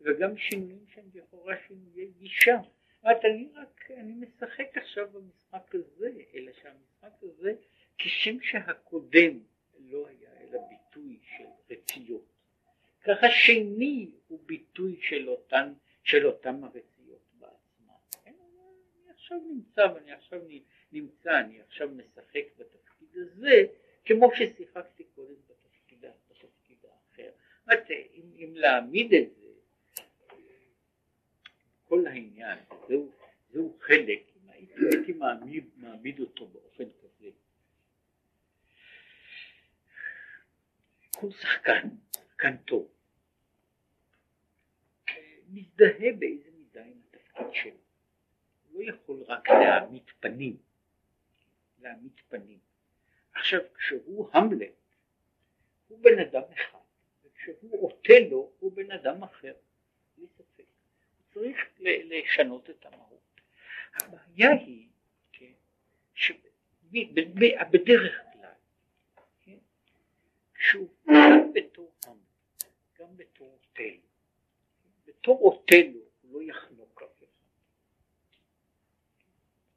וגם 0.02 0.38
שינויים 0.38 0.86
שהם 0.88 1.06
לכאורה 1.14 1.56
שינויי 1.68 2.08
גישה. 2.08 2.58
אומרת, 3.04 3.26
אני 3.26 3.50
רק, 3.56 3.92
אני 3.92 4.14
משחק 4.14 4.78
עכשיו 4.78 5.10
במשחק 5.12 5.76
הזה, 5.76 6.10
אלא 6.34 6.52
שהמשחק 6.54 7.24
הזה, 7.24 7.54
כשם 7.98 8.38
שהקודם 8.42 9.40
לא 9.80 10.08
היה 10.08 10.30
אלא 10.42 10.60
ביטוי 10.70 11.20
של 11.38 11.46
רציות, 11.70 12.26
ככה 13.04 13.28
שני 13.32 14.12
הוא 14.28 14.40
ביטוי 14.46 15.00
של 15.02 15.30
אותן, 15.30 15.74
של 16.04 16.28
אותם 16.28 16.64
הרציות 16.64 17.22
בעצמם. 17.40 17.94
כן, 18.24 18.34
אני 18.34 19.12
עכשיו 19.12 19.38
נמצא 19.38 19.88
ואני 19.96 20.12
עכשיו 20.12 20.42
נמצא, 20.92 21.40
אני 21.40 21.62
עכשיו 21.62 21.90
משחק 21.90 22.44
בתפקיד 22.58 23.10
הזה, 23.16 23.66
כמו 24.06 24.32
ששיחקתי 24.36 25.04
קודם 25.04 25.36
בתפקיד, 25.48 26.06
בתפקיד 26.30 26.78
האחר. 26.86 27.32
זאת 27.66 27.92
אם, 27.92 28.32
אם 28.36 28.54
להעמיד 28.56 29.14
את 29.14 29.36
זה 29.36 29.44
כל 31.94 32.08
העניין, 32.08 32.60
זהו, 32.88 33.12
זהו 33.52 33.78
חלק, 33.82 34.20
אם 34.36 34.50
הייתי 34.50 35.14
מעמיד, 35.14 35.70
מעמיד 35.76 36.20
אותו 36.20 36.48
באופן 36.48 36.84
כזה. 36.84 37.30
כל 41.16 41.32
שחקן, 41.32 41.88
שחקן 42.16 42.58
טוב, 42.58 42.92
מזדהה 45.50 46.12
באיזה 46.20 46.50
מידה 46.58 46.86
עם 46.86 47.02
התפקיד 47.10 47.48
שלו. 47.54 47.72
הוא 48.72 48.84
לא 48.84 48.90
יכול 48.90 49.24
רק 49.28 49.50
להעמיד 49.50 50.04
פנים, 50.20 50.58
להעמיד 51.80 52.22
פנים. 52.30 52.60
עכשיו, 53.34 53.60
כשהוא 53.78 54.30
המלט, 54.34 54.72
הוא 55.88 56.00
בן 56.02 56.20
אדם 56.20 56.42
אחד, 56.54 56.78
וכשהוא 57.26 57.84
אוטלו, 57.84 58.52
הוא 58.60 58.72
בן 58.76 58.92
אדם 58.92 59.24
אחר. 59.24 59.54
צריך 61.34 61.58
לשנות 61.82 62.70
את 62.70 62.86
המהות. 62.86 63.20
הבעיה 63.94 64.52
היא, 64.52 64.88
כן, 65.32 65.52
שבדרך 66.14 68.22
כלל, 68.34 68.52
כן, 69.42 69.58
שוב, 70.56 70.94
גם 71.08 71.54
בתור 71.54 71.94
עם, 72.08 72.18
גם 73.00 73.18
בתור 73.18 73.60
אוטלו, 73.60 74.02
בתור 75.06 75.40
אוטלו 75.42 76.00
הוא 76.22 76.34
לא 76.34 76.42
יחנוק 76.42 77.04
אף 77.04 77.24
אחד. 77.24 77.28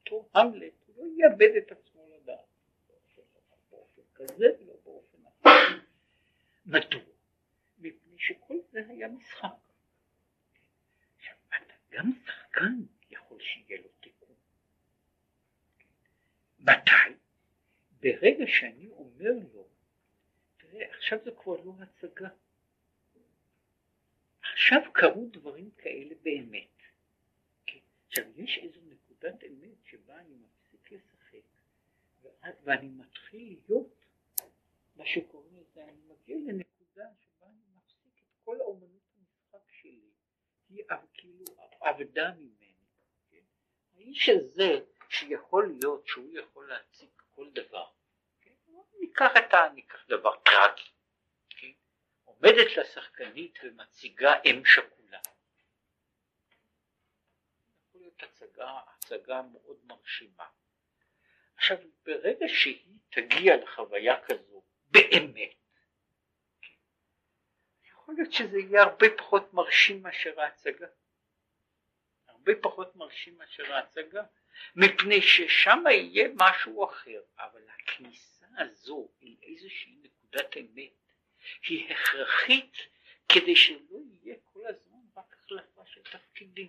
בתור 0.03 0.29
המלט 0.35 0.73
הוא 0.87 0.95
לא 0.97 1.05
יאבד 1.17 1.57
את 1.57 1.73
עצמו 1.73 1.86
כזה 4.29 4.47
ולא 4.61 4.75
באופן 4.85 5.19
אחר. 5.27 5.79
מדוע? 6.67 7.01
מפני 7.79 8.19
שכל 8.19 8.57
זה 8.73 8.81
היה 8.89 9.09
משחק. 9.09 9.67
גם 11.97 12.13
שחקן 12.27 12.83
יכול 13.11 13.41
שיהיה 13.41 13.81
לו 13.81 13.89
תיקון. 14.01 14.37
מתי? 16.59 17.15
ברגע 18.01 18.45
שאני 18.47 18.89
אומר 18.89 19.33
לו, 19.53 19.69
תראה, 20.57 20.95
עכשיו 20.97 21.19
זה 21.25 21.31
כבר 21.31 21.65
לא 21.65 21.73
הצגה. 21.81 22.29
עכשיו 24.41 24.81
קרו 24.93 25.29
דברים 25.33 25.71
כאלה 25.71 26.15
באמת. 26.23 26.77
כן? 27.67 27.79
עכשיו, 28.09 28.25
יש 28.37 28.59
איזו 28.59 28.81
נקודת 28.89 29.45
אמת 29.45 29.85
שבה 29.85 30.21
אני 30.21 30.35
מפסיק 30.35 30.93
לשחק, 30.93 31.47
ואני 32.65 32.89
מתחיל 32.89 33.59
להיות 33.69 34.06
מה 34.97 35.07
שקוראים 35.07 35.57
לזה, 35.57 35.85
אני 35.85 36.03
מגיע 36.07 36.37
לנקודה 36.37 37.05
שבה 37.21 37.47
אני 37.47 37.63
מפסיק 37.77 38.19
את 38.19 38.45
כל 38.45 38.61
האומנות 38.61 39.03
המשחק 39.17 39.71
שלי, 39.71 40.11
היא 40.69 40.85
כאילו 41.15 41.45
עבדה 41.81 42.33
ממני. 42.33 42.75
כן? 43.31 43.45
האיש 43.95 44.29
הזה 44.29 44.81
שיכול 45.09 45.69
להיות 45.69 46.07
שהוא 46.07 46.39
יכול 46.39 46.69
להציג 46.69 47.11
כל 47.35 47.51
דבר, 47.53 47.91
כן? 48.41 48.55
ניקח 49.01 49.31
את 49.39 49.55
ה... 49.55 49.69
ניקח 49.75 50.07
דבר 50.09 50.37
טרגי, 50.37 50.91
כן? 51.49 51.73
עומדת 52.25 52.77
לשחקנית 52.77 53.59
ומציגה 53.63 54.35
אם 54.45 54.63
שכולה. 54.65 55.21
יכול 57.89 58.01
להיות 58.01 58.23
הצגה, 58.23 58.81
הצגה 58.87 59.43
מאוד 59.43 59.79
מרשימה. 59.85 60.47
עכשיו 61.57 61.77
ברגע 62.05 62.47
שהיא 62.49 62.99
תגיע 63.11 63.57
לחוויה 63.57 64.25
כזו 64.25 64.63
באמת, 64.91 65.55
יכול 67.85 68.15
להיות 68.15 68.33
שזה 68.33 68.59
יהיה 68.59 68.83
הרבה 68.83 69.07
פחות 69.19 69.55
מרשים 69.55 70.03
מאשר 70.03 70.41
ההצגה. 70.41 70.87
הרבה 72.29 72.53
פחות 72.63 72.97
מרשים 72.97 73.39
מאשר 73.39 73.75
ההצגה, 73.75 74.23
מפני 74.77 75.23
ששם 75.23 75.85
יהיה 75.91 76.29
משהו 76.35 76.85
אחר, 76.85 77.21
אבל 77.39 77.63
הכניסה 77.69 78.47
הזו 78.59 79.09
אל 79.23 79.35
איזושהי 79.43 79.97
נקודת 80.03 80.57
אמת 80.57 80.93
היא 81.69 81.95
הכרחית 81.95 82.77
כדי 83.29 83.57
שלא 83.57 83.99
יהיה 84.23 84.37
כל 84.45 84.67
הזמן 84.67 85.01
רק 85.17 85.33
החלפה 85.33 85.83
של 85.87 86.01
תפקידים. 86.03 86.69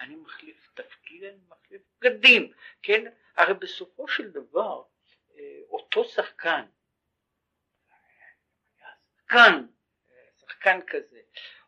אני 0.00 0.16
מחליף 0.16 0.70
תפקיד, 0.74 1.24
אני 1.24 1.38
מחליף 1.48 1.82
בגדים, 2.00 2.52
כן? 2.82 3.04
הרי 3.36 3.54
בסופו 3.54 4.08
של 4.08 4.30
דבר 4.30 4.82
אותו 5.68 6.04
שחקן, 6.04 6.66
שחקן, 8.78 9.66
שחקן 10.40 10.80
כזה, 10.86 11.20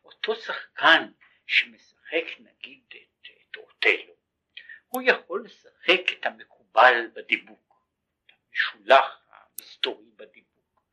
אותו 0.03 0.35
שחקן 0.35 1.11
שמשחק 1.47 2.25
נגיד 2.39 2.83
את, 2.87 3.27
את 3.41 3.55
אוטלו, 3.57 4.13
הוא 4.87 5.01
יכול 5.05 5.45
לשחק 5.45 6.01
את 6.19 6.25
המקובל 6.25 7.07
בדיבוק, 7.13 7.83
את 8.25 8.31
המשולח 8.31 9.21
המסתורי 9.29 10.11
בדיבוק, 10.15 10.83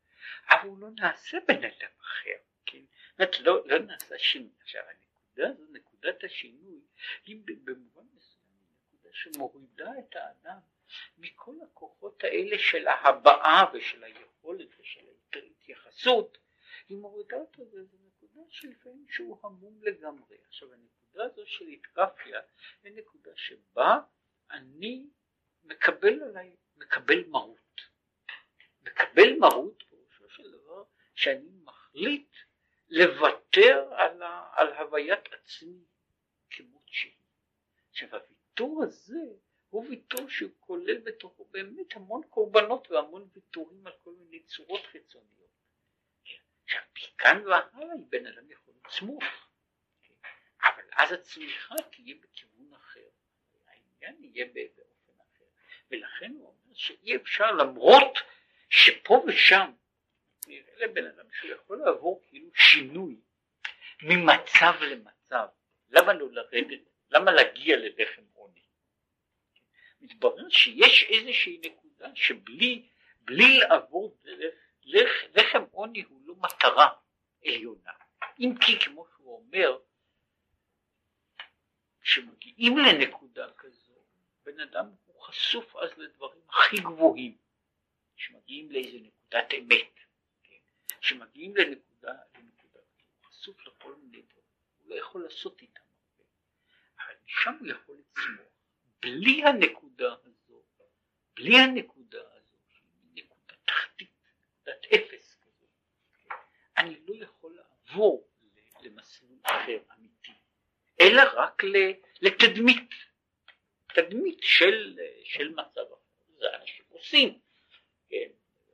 אבל 0.50 0.68
הוא 0.68 0.78
לא 0.78 0.88
נעשה 0.96 1.38
בן 1.48 1.64
אדם 1.64 1.90
אחר, 2.00 2.38
כן? 2.66 2.82
זאת 3.18 3.40
לא, 3.40 3.66
לא 3.66 3.78
נעשה 3.78 4.18
שינוי. 4.18 4.50
עכשיו 4.60 4.82
הנקודה 4.82 5.48
הזו, 5.48 5.64
נקודת 5.72 6.24
השינוי, 6.24 6.80
היא 7.24 7.36
במובן 7.64 8.06
מסוים 8.14 8.56
נקודה 8.70 9.08
שמורידה 9.12 9.90
את 9.98 10.16
האדם 10.16 10.58
מכל 11.18 11.54
הכוחות 11.62 12.24
האלה 12.24 12.58
של 12.58 12.86
ההבעה 12.86 13.64
ושל 13.74 14.04
היכולת 14.04 14.68
ושל 14.80 15.06
ההתייחסות, 15.32 16.38
היא 16.88 16.98
מורידה 16.98 17.36
אותו 17.36 17.62
לאיזו 17.72 17.96
נקודה 18.06 18.40
שלפעמים 18.48 19.06
שהוא 19.10 19.38
המום 19.42 19.80
לגמרי. 19.82 20.36
עכשיו 20.48 20.72
הנקודה 20.72 21.24
הזו 21.24 21.46
של 21.46 21.64
התקפיה 21.66 22.40
היא 22.82 22.92
נקודה 22.92 23.30
שבה 23.36 23.98
אני 24.50 25.06
מקבל 25.64 26.22
עליי, 26.22 26.56
מקבל 26.76 27.24
מרות. 27.24 27.80
מקבל 28.82 29.36
מרות 29.38 29.82
פירושו 29.88 30.28
של 30.28 30.52
דבר 30.52 30.84
שאני 31.14 31.50
מחליט 31.64 32.36
לוותר 32.88 33.88
על, 33.96 34.22
ה, 34.22 34.50
על 34.52 34.72
הוויית 34.72 35.32
עצמי 35.32 35.84
כמות 36.50 36.82
שהיא. 36.86 37.12
עכשיו 37.90 38.08
הוויתור 38.12 38.82
הזה 38.84 39.20
הוא 39.70 39.86
ויתור 39.88 40.28
שהוא 40.28 40.50
כולל 40.60 40.98
בתוכו 40.98 41.44
באמת 41.44 41.96
המון 41.96 42.22
קורבנות 42.30 42.90
והמון 42.90 43.28
ויתורים 43.32 43.86
על 43.86 43.92
כל 44.04 44.12
מיני 44.18 44.42
צורות 44.42 44.86
חיצוניות. 44.86 45.50
עכשיו 46.64 46.80
מכאן 46.96 47.42
והלאה 47.46 47.94
בן 48.08 48.26
אדם 48.26 48.50
יכול 48.50 48.74
לצמוח, 48.84 49.50
אבל 50.62 50.82
אז 50.92 51.12
הצמיחה 51.12 51.74
תהיה 51.90 52.14
בכיוון 52.20 52.74
אחר, 52.74 53.08
העניין 53.66 54.24
יהיה 54.24 54.46
באופן 54.46 55.12
אחר, 55.18 55.44
ולכן 55.90 56.30
הוא 56.30 56.46
אומר 56.46 56.74
שאי 56.74 57.16
אפשר 57.16 57.52
למרות 57.52 58.18
שפה 58.70 59.24
ושם 59.26 59.70
נראה 60.46 60.76
לבן 60.76 61.06
אדם 61.06 61.26
שהוא 61.32 61.50
יכול 61.50 61.78
לעבור 61.78 62.22
כאילו 62.28 62.50
שינוי 62.54 63.20
ממצב 64.02 64.74
למצב, 64.80 65.46
למה 65.90 66.12
לא 66.12 66.32
לרדת, 66.32 66.80
למה 67.10 67.32
להגיע 67.32 67.76
עוני? 67.76 68.35
מתברר 70.00 70.48
שיש 70.48 71.04
איזושהי 71.08 71.60
נקודה 71.64 72.08
שבלי 72.14 72.88
בלי 73.20 73.58
לעבור 73.58 74.16
דרך 74.22 74.54
לח, 74.84 75.10
לחם 75.34 75.62
עוני 75.70 76.02
הוא 76.02 76.20
לא 76.24 76.34
מטרה 76.34 76.88
עליונה, 77.44 77.92
אם 78.40 78.54
כי 78.60 78.80
כמו 78.80 79.06
שהוא 79.16 79.36
אומר 79.36 79.78
כשמגיעים 82.00 82.78
לנקודה 82.78 83.52
כזו 83.56 83.92
בן 84.44 84.60
אדם 84.60 84.86
הוא 85.06 85.22
חשוף 85.22 85.76
אז 85.76 85.98
לדברים 85.98 86.42
הכי 86.48 86.76
גבוהים. 86.76 87.36
שמגיעים 88.16 88.70
לאיזה 88.70 88.98
נקודת 88.98 89.54
אמת 89.58 90.00
כשמגיעים 91.00 91.56
לנקודה, 91.56 92.12
לנקודה, 92.38 92.80
הוא 92.80 93.24
חשוף 93.24 93.66
לכל 93.66 93.94
מיני 93.96 94.22
דברים, 94.22 94.44
הוא 94.78 94.90
לא 94.90 94.94
יכול 94.94 95.22
לעשות 95.22 95.62
איתם 95.62 95.80
הרבה, 95.80 96.24
אבל 96.98 97.14
משם 97.24 97.56
הוא 97.60 97.68
יכול 97.68 97.96
לצמוח. 97.96 98.55
בלי 99.00 99.44
הנקודה 99.44 100.14
הזו, 100.24 100.62
בלי 101.34 101.56
הנקודה 101.56 102.20
הזו, 102.32 102.56
נקודה 103.14 103.54
תחתית, 103.64 104.10
נקודת 104.44 104.86
אפס 104.94 105.36
כזו, 105.40 105.66
אני 106.78 106.96
לא 107.06 107.24
יכול 107.24 107.56
לעבור 107.56 108.28
למסלול 108.82 109.38
אחר 109.42 109.78
אמיתי, 109.98 110.32
אלא 111.00 111.22
רק 111.34 111.62
לתדמית, 112.20 112.90
תדמית 113.94 114.38
של, 114.42 114.98
של 115.24 115.48
מצב 115.48 115.80
אחר, 115.80 115.96
זה 116.38 116.46
אנשים 116.60 116.84
עושים, 116.88 117.38
כן? 118.08 118.28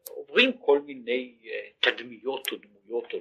עוברים 0.08 0.58
כל 0.58 0.80
מיני 0.80 1.38
אה, 1.44 1.70
תדמיות 1.80 2.52
או 2.52 2.56
דמויות 2.56 3.12
או. 3.12 3.20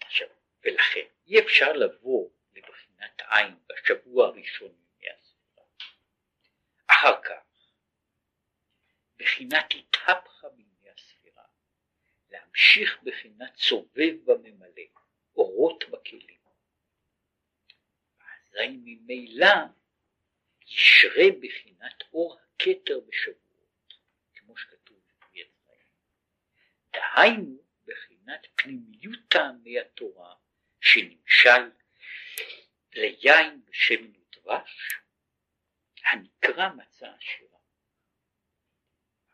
עכשיו, 0.00 0.28
ולכן 0.64 1.06
אי 1.26 1.40
אפשר 1.40 1.72
לבוא 1.72 2.30
לבחינת 2.54 3.22
עין 3.30 3.54
בשבוע 3.66 4.26
הראשון 4.26 4.68
מימי 4.68 5.10
הספירה. 5.10 5.64
אחר 6.86 7.22
כך, 7.22 7.42
בחינת 9.16 9.74
התהפכה 9.78 10.48
מימי 10.56 10.90
הספירה, 10.90 11.44
להמשיך 12.30 13.02
בחינת 13.02 13.56
סובב 13.56 14.14
בממלא, 14.24 14.82
אורות 15.36 15.84
בכלים. 15.90 16.40
אזי 18.20 18.76
ממילא 18.84 19.54
ישרה 20.66 21.24
בחינת 21.40 22.02
אור 22.12 22.38
הכתר 22.40 23.00
בשבועות, 23.00 23.94
כמו 24.34 24.56
שכתוב 24.56 24.98
בפרי 24.98 25.44
חיים. 25.66 25.92
דהיינו 26.92 27.58
בחינת 27.84 28.46
פנימיות 28.56 29.20
טעמי 29.28 29.80
התורה 29.80 30.34
שנמשל 30.86 31.70
ליין 32.92 33.60
בשמן 33.64 34.10
ודבש, 34.10 34.98
הנקרא 36.04 36.68
מצה 36.68 37.06
עשירה. 37.06 37.58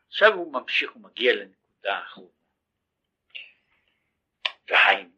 עכשיו 0.07 0.33
הוא 0.33 0.53
ממשיך, 0.53 0.91
הוא 0.91 1.01
מגיע 1.01 1.33
לנקודה 1.33 1.97
האחרונה. 1.97 2.29
והיינו, 4.67 5.17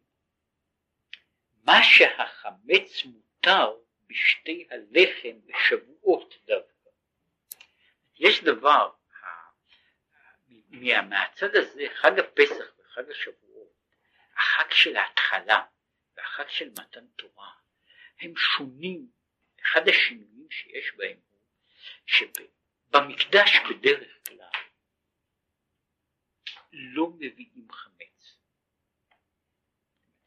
מה 1.64 1.82
שהחמץ 1.82 3.04
מותר 3.04 3.76
בשתי 4.06 4.68
הלחם 4.70 5.40
בשבועות 5.46 6.34
דווקא. 6.46 6.90
יש 8.14 8.44
דבר, 8.44 8.90
מהצד 11.08 11.56
הזה, 11.56 11.86
חג 11.94 12.18
הפסח 12.18 12.64
וחג 12.78 13.10
השבועות, 13.10 13.72
החג 14.36 14.70
של 14.70 14.96
ההתחלה 14.96 15.64
והחג 16.16 16.48
של 16.48 16.70
מתן 16.70 17.06
תורה, 17.06 17.52
הם 18.20 18.36
שונים, 18.36 19.10
אחד 19.62 19.88
השינויים 19.88 20.50
שיש 20.50 20.94
בהם 20.96 21.18
הוא 21.30 21.40
שבמקדש 22.06 23.56
בדרך 23.70 24.18
כלל 24.28 24.50
לא 26.72 27.10
מביאים 27.10 27.72
חמץ. 27.72 28.38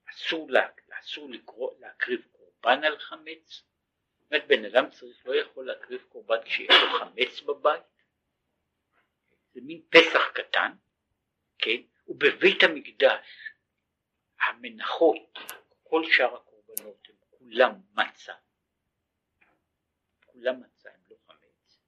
אסור, 0.09 0.51
לה, 0.51 0.67
אסור 0.99 1.29
לקרוא, 1.29 1.79
להקריב 1.79 2.27
קורבן 2.31 2.83
על 2.83 2.99
חמץ, 2.99 3.63
באמת 4.21 4.47
בן 4.47 4.65
אדם 4.65 4.89
צריך, 4.89 5.25
לא 5.25 5.35
יכול 5.35 5.67
להקריב 5.67 6.01
קורבן 6.09 6.43
כשיש 6.45 6.69
לו 6.69 6.99
חמץ 6.99 7.41
בבית, 7.41 7.83
זה 9.53 9.61
מין 9.61 9.81
פסח 9.89 10.21
קטן, 10.33 10.71
כן, 11.57 11.81
ובבית 12.07 12.63
המקדש 12.63 13.27
המנחות, 14.41 15.39
כל 15.89 16.01
שאר 16.05 16.35
הקורבנות 16.35 17.07
הם 17.09 17.15
כולם 17.29 17.81
מצה, 17.93 18.33
כולם 20.25 20.61
מצה 20.61 20.89
הם 20.93 21.01
לא 21.09 21.15
חמץ. 21.27 21.79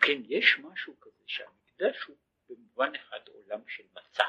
כן, 0.00 0.22
יש 0.24 0.58
משהו 0.58 1.00
כזה 1.00 1.24
שהמקדש 1.26 2.02
הוא 2.04 2.16
במובן 2.48 2.94
אחד 2.94 3.28
עולם 3.28 3.68
של 3.68 3.84
מצה. 3.92 4.24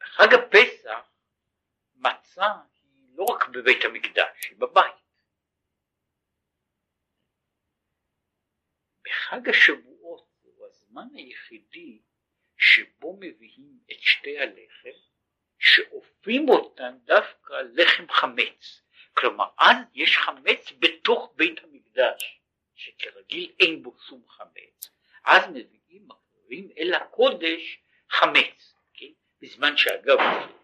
בחג 0.00 0.28
הפסח 0.34 1.12
מצה 1.94 2.52
היא 2.82 3.08
לא 3.10 3.24
רק 3.24 3.48
בבית 3.48 3.84
המקדש, 3.84 4.48
היא 4.50 4.56
בבית. 4.58 4.94
בחג 9.04 9.48
השבועות 9.48 10.28
הוא 10.42 10.66
הזמן 10.66 11.08
היחידי 11.14 12.02
שבו 12.56 13.16
מביאים 13.20 13.80
את 13.90 14.00
שתי 14.00 14.38
הלחם, 14.38 15.07
שאופים 15.74 16.48
אותן 16.48 16.98
דווקא 17.04 17.54
לחם 17.74 18.12
חמץ. 18.12 18.82
כלומר, 19.14 19.48
אז 19.58 19.76
יש 19.94 20.16
חמץ 20.18 20.72
בתוך 20.78 21.32
בית 21.36 21.64
המקדש, 21.64 22.40
שכרגיל 22.74 23.52
אין 23.60 23.82
בו 23.82 23.96
שום 24.08 24.28
חמץ. 24.28 24.90
אז 25.24 25.42
מביאים, 25.50 26.08
מקריבים 26.08 26.70
אל 26.78 26.94
הקודש 26.94 27.80
חמץ. 28.10 28.74
כן? 28.94 29.12
בזמן 29.40 29.76
שאגב, 29.76 30.18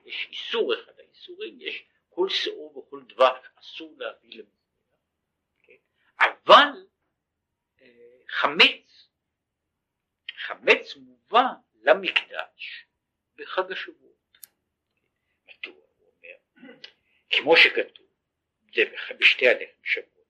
יש 0.05 0.28
איסור 0.30 0.74
אחד 0.74 0.92
האיסורים, 0.98 1.61
יש 1.61 1.84
כל 2.09 2.28
שאור 2.28 2.78
וכל 2.78 3.02
דבש, 3.09 3.46
אסור 3.61 3.94
להביא 3.98 4.30
למזבח. 4.30 4.98
כן? 5.62 5.76
אבל 6.20 6.86
אה, 7.80 7.86
חמץ, 8.28 9.09
חמץ 10.36 10.96
מובא 10.96 11.44
למקדש 11.82 12.86
בחג 13.36 13.72
השבועות. 13.72 14.03
כמו 17.30 17.56
שכתוב, 17.56 18.06
זה 18.74 18.82
בשתי 19.18 19.48
הלחם 19.48 19.84
שבועות, 19.84 20.26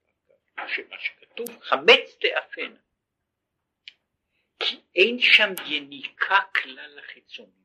מה 0.89 0.99
שכתוב, 1.01 1.62
חמץ 1.62 2.16
תאפנה. 2.20 2.80
כי 4.59 4.80
אין 4.95 5.18
שם 5.18 5.53
יניקה 5.66 6.41
כלל 6.62 6.99
לחיצונים. 6.99 7.64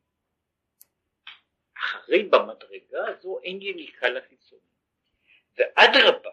אחרי 1.78 2.24
במדרגה 2.24 3.08
הזו 3.08 3.40
אין 3.44 3.62
יניקה 3.62 4.10
לחיצונים. 4.10 4.70
ואדרבה, 5.58 6.32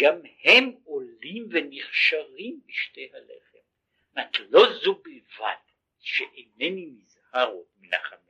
גם 0.00 0.20
הם 0.44 0.72
עולים 0.84 1.48
ונכשרים 1.50 2.60
בשתי 2.66 3.10
הלחם. 3.14 3.58
זאת 3.58 4.16
אומרת, 4.16 4.50
לא 4.50 4.78
זו 4.84 4.94
בלבד, 4.94 5.54
שאינני 6.00 6.86
נזהר 6.86 7.48
עוד 7.48 7.66
מן 7.76 7.94
החמץ, 7.94 8.23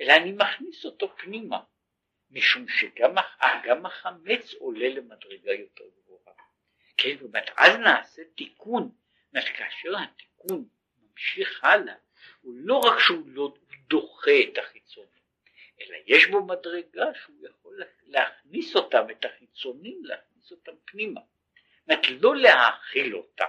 אלא 0.00 0.12
אני 0.12 0.32
מכניס 0.32 0.84
אותו 0.84 1.16
פנימה, 1.16 1.60
משום 2.30 2.68
שגם 2.68 3.14
גם 3.64 3.86
החמץ 3.86 4.54
עולה 4.54 4.88
למדרגה 4.88 5.52
יותר 5.52 5.84
גבוהה. 5.96 6.36
כן, 6.96 7.16
זאת 7.16 7.22
אומרת, 7.22 7.50
אז 7.56 7.76
נעשה 7.76 8.22
תיקון, 8.34 8.92
זאת 9.32 9.44
כאשר 9.44 9.96
התיקון 9.98 10.68
ממשיך 11.02 11.64
הלאה, 11.64 11.94
הוא 12.40 12.54
לא 12.56 12.78
רק 12.78 12.98
שהוא 12.98 13.22
לא 13.26 13.54
דוחה 13.88 14.30
את 14.52 14.58
החיצונים, 14.58 15.20
אלא 15.80 15.96
יש 16.06 16.26
בו 16.26 16.46
מדרגה 16.46 17.14
שהוא 17.14 17.46
יכול 17.46 17.82
להכניס 18.06 18.76
אותם, 18.76 19.10
את 19.10 19.24
החיצונים, 19.24 20.04
להכניס 20.04 20.50
אותם 20.50 20.72
פנימה. 20.84 21.20
זאת 21.20 21.90
אומרת, 21.90 22.22
לא 22.22 22.36
להאכיל 22.36 23.16
אותם, 23.16 23.44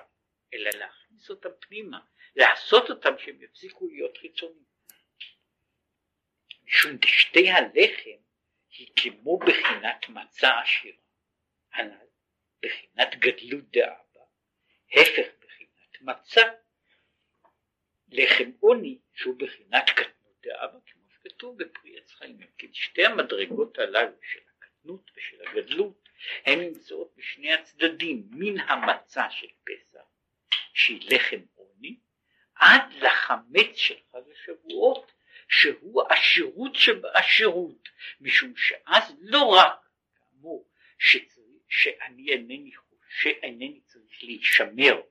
אלא 0.54 0.70
להכניס 0.80 1.30
אותם 1.30 1.50
פנימה, 1.60 2.00
לעשות 2.36 2.90
אותם 2.90 3.18
שהם 3.18 3.42
יפסיקו 3.42 3.88
להיות 3.88 4.18
חיצוניים. 4.18 4.71
משום 6.72 6.98
דשתי 6.98 7.50
הלחם 7.50 8.22
היא 8.70 8.88
כמו 8.96 9.40
בחינת 9.40 10.10
מצה 10.10 10.60
עשירה, 10.60 10.98
הנ"ל 11.74 12.08
בחינת 12.66 13.16
גדלות 13.16 13.72
דאבא, 13.72 14.22
הפך 14.94 15.28
בחינת 15.40 16.02
מצה, 16.02 16.42
לחם 18.08 18.52
עוני 18.60 19.00
שהוא 19.14 19.36
בחינת 19.40 19.90
קטנות 19.90 20.42
דאבא, 20.42 20.80
כמו 20.86 21.02
שכתוב 21.10 21.64
בפרי 21.64 21.98
עץ 21.98 22.12
חיים, 22.12 22.38
כן, 22.58 22.74
שתי 22.74 23.06
המדרגות 23.06 23.80
הללו 23.80 24.16
של 24.22 24.40
הקטנות 24.58 25.12
ושל 25.16 25.42
הגדלות 25.48 26.10
הן 26.46 26.60
נמצאות 26.60 27.14
בשני 27.18 27.54
הצדדים, 27.54 28.28
מן 28.32 28.60
המצה 28.60 29.30
של 29.32 29.48
פסח 29.64 30.06
שהיא 30.74 31.16
לחם 31.16 31.42
עוני 31.56 32.00
עד 32.56 32.94
לחמץ 32.94 33.76
של 33.76 33.98
חג 34.12 34.22
השבועות 34.32 35.12
שהוא 35.52 36.04
השירות 36.10 36.76
שבעשירות 36.76 37.90
משום 38.22 38.54
שאז 38.56 39.16
לא 39.22 39.46
רק 39.46 39.90
כאמור 40.16 40.68
שאני 41.68 42.32
אינני 42.32 42.72
שאינני 43.10 43.80
צריך 43.86 44.24
להישמר 44.24 45.02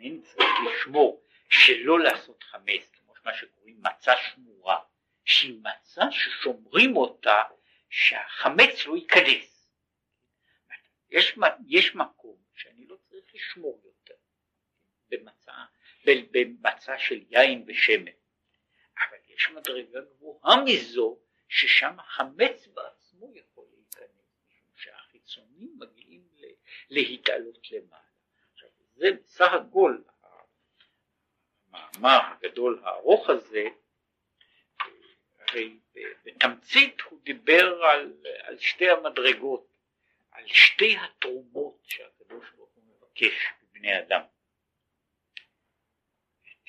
אינני 0.00 0.22
צריך 0.22 0.50
לשמור 0.66 1.22
שלא 1.48 2.00
לעשות 2.00 2.42
חמץ 2.42 2.90
כמו 2.92 3.14
מה 3.24 3.34
שקוראים 3.34 3.82
מצה 3.82 4.12
שמורה 4.16 4.78
שהיא 5.24 5.60
מצה 5.62 6.02
ששומרים 6.10 6.96
אותה 6.96 7.42
שהחמץ 7.90 8.86
לא 8.86 8.96
ייכנס 8.96 9.68
יש, 11.10 11.38
יש 11.66 11.94
מקום 11.94 12.36
שאני 12.56 12.86
לא 12.86 12.96
צריך 13.08 13.34
לשמור 13.34 13.80
יותר 13.84 14.14
במצה 15.08 15.52
במצע 16.04 16.98
של 16.98 17.20
יין 17.30 17.64
ושמן. 17.66 18.21
יש 19.36 19.50
מדרגה 19.50 20.00
גבוהה 20.00 20.64
מזו 20.64 21.18
ששם 21.48 22.00
החמץ 22.00 22.66
בעצמו 22.66 23.32
יכול 23.34 23.64
להיכנס, 23.72 24.36
משום 24.48 24.70
שהחיצונים 24.76 25.76
מגיעים 25.78 26.22
להתעלות 26.90 27.70
למעלה. 27.70 28.02
עכשיו 28.52 28.68
זה 28.94 29.06
בסך 29.22 29.52
הכל 29.52 29.98
המאמר 31.72 32.18
הגדול 32.22 32.80
הארוך 32.84 33.30
הזה, 33.30 33.64
הרי 35.38 35.78
בתמצית 36.24 37.00
הוא 37.00 37.20
דיבר 37.22 37.84
על, 37.84 38.12
על 38.42 38.58
שתי 38.58 38.90
המדרגות, 38.90 39.78
על 40.30 40.46
שתי 40.46 40.96
התרומות 40.96 41.78
שהקדוש 41.84 42.50
ברוך 42.56 42.70
הוא 42.74 42.84
מבקש 42.84 43.46
בבני 43.62 43.98
אדם. 43.98 44.22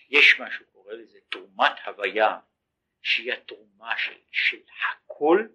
יש 0.10 0.40
מה 0.40 0.52
שהוא 0.52 0.68
קורא 0.72 0.94
לזה 0.94 1.20
תרומת 1.30 1.74
הוויה, 1.86 2.40
שהיא 3.04 3.34
התרומה 3.34 3.98
של, 3.98 4.18
של 4.32 4.62
הכל, 4.92 5.48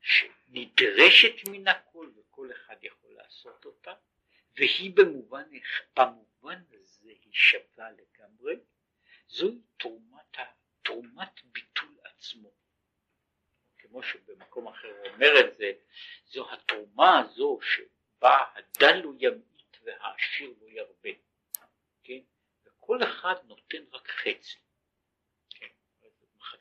שנדרשת 0.00 1.48
מן 1.48 1.68
הכל 1.68 2.10
וכל 2.16 2.50
אחד 2.52 2.76
יכול 2.82 3.10
לעשות 3.14 3.64
אותה, 3.64 3.94
והיא 4.56 4.92
במובן, 4.94 5.44
במובן 5.96 6.62
הזה 6.72 7.08
היא 7.08 7.32
שווה 7.32 7.90
לגמרי, 7.90 8.56
זוהי 9.28 9.58
תרומת, 9.76 10.36
תרומת 10.82 11.40
ביטול 11.44 11.96
עצמו. 12.04 12.52
כמו 13.78 14.02
שבמקום 14.02 14.68
אחר 14.68 14.92
אומר 15.12 15.40
את 15.40 15.56
זה, 15.56 15.72
זו 16.26 16.52
התרומה 16.52 17.18
הזו 17.18 17.58
שבה 17.62 18.44
הדל 18.54 19.02
הוא 19.02 19.14
ימעיט 19.18 19.76
והעשיר 19.82 20.54
לא 20.60 20.66
ירבה. 20.68 21.10
כן? 22.04 22.20
כל 22.80 23.02
אחד 23.02 23.34
נותן 23.44 23.84
רק 23.92 24.08
חצי, 24.08 24.58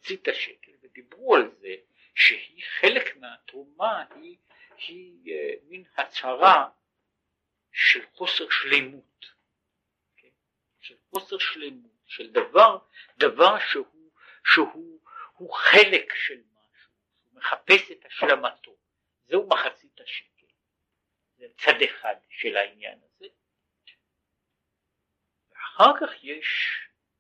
מחצית 0.03 0.27
השקל, 0.27 0.71
ודיברו 0.81 1.35
על 1.35 1.51
זה 1.59 1.75
שהיא 2.15 2.63
חלק 2.79 3.17
מהתרומה 3.17 4.05
היא, 4.15 4.37
היא 4.87 5.33
אה, 5.33 5.53
מין 5.63 5.83
הצהרה 5.97 6.69
של 7.71 8.05
חוסר 8.13 8.49
שלמות, 8.49 9.25
כן, 10.17 10.29
של 10.79 10.95
חוסר 11.09 11.37
שלמות, 11.37 11.91
של 12.05 12.31
דבר, 12.31 12.77
דבר 13.17 13.59
שהוא, 13.59 14.11
שהוא 14.53 15.01
הוא 15.33 15.53
חלק 15.53 16.13
של 16.15 16.41
משהו, 16.53 16.91
הוא 17.23 17.35
מחפש 17.35 17.91
את 17.91 18.05
השלמתו, 18.05 18.75
זהו 19.25 19.47
מחצית 19.47 20.01
השקל, 20.01 20.47
זה 21.37 21.45
צד 21.57 21.81
אחד 21.85 22.15
של 22.29 22.57
העניין 22.57 22.99
הזה. 23.03 23.27
אחר 25.55 25.91
כך 26.01 26.23
יש, 26.23 26.79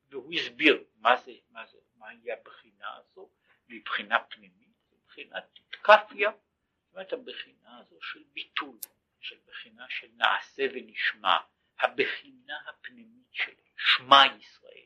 והוא 0.09 0.33
הסביר 0.33 0.83
מה 0.95 1.17
זה, 1.17 1.31
מה 1.49 1.65
זה, 1.65 1.77
מהי 2.03 2.31
הבחינה 2.31 2.95
הזו, 2.97 3.29
מבחינה 3.67 4.23
פנימית, 4.23 4.77
מבחינת 4.91 5.59
תקפיה, 5.69 6.31
זאת 6.31 6.93
אומרת 6.93 7.13
הבחינה 7.13 7.77
הזו 7.79 8.01
של 8.01 8.23
ביטול, 8.33 8.77
של 9.19 9.37
בחינה 9.47 9.85
של 9.89 10.07
נעשה 10.15 10.63
ונשמע, 10.73 11.37
הבחינה 11.79 12.59
הפנימית 12.69 13.27
של 13.31 13.53
שמע 13.77 14.23
ישראל, 14.39 14.85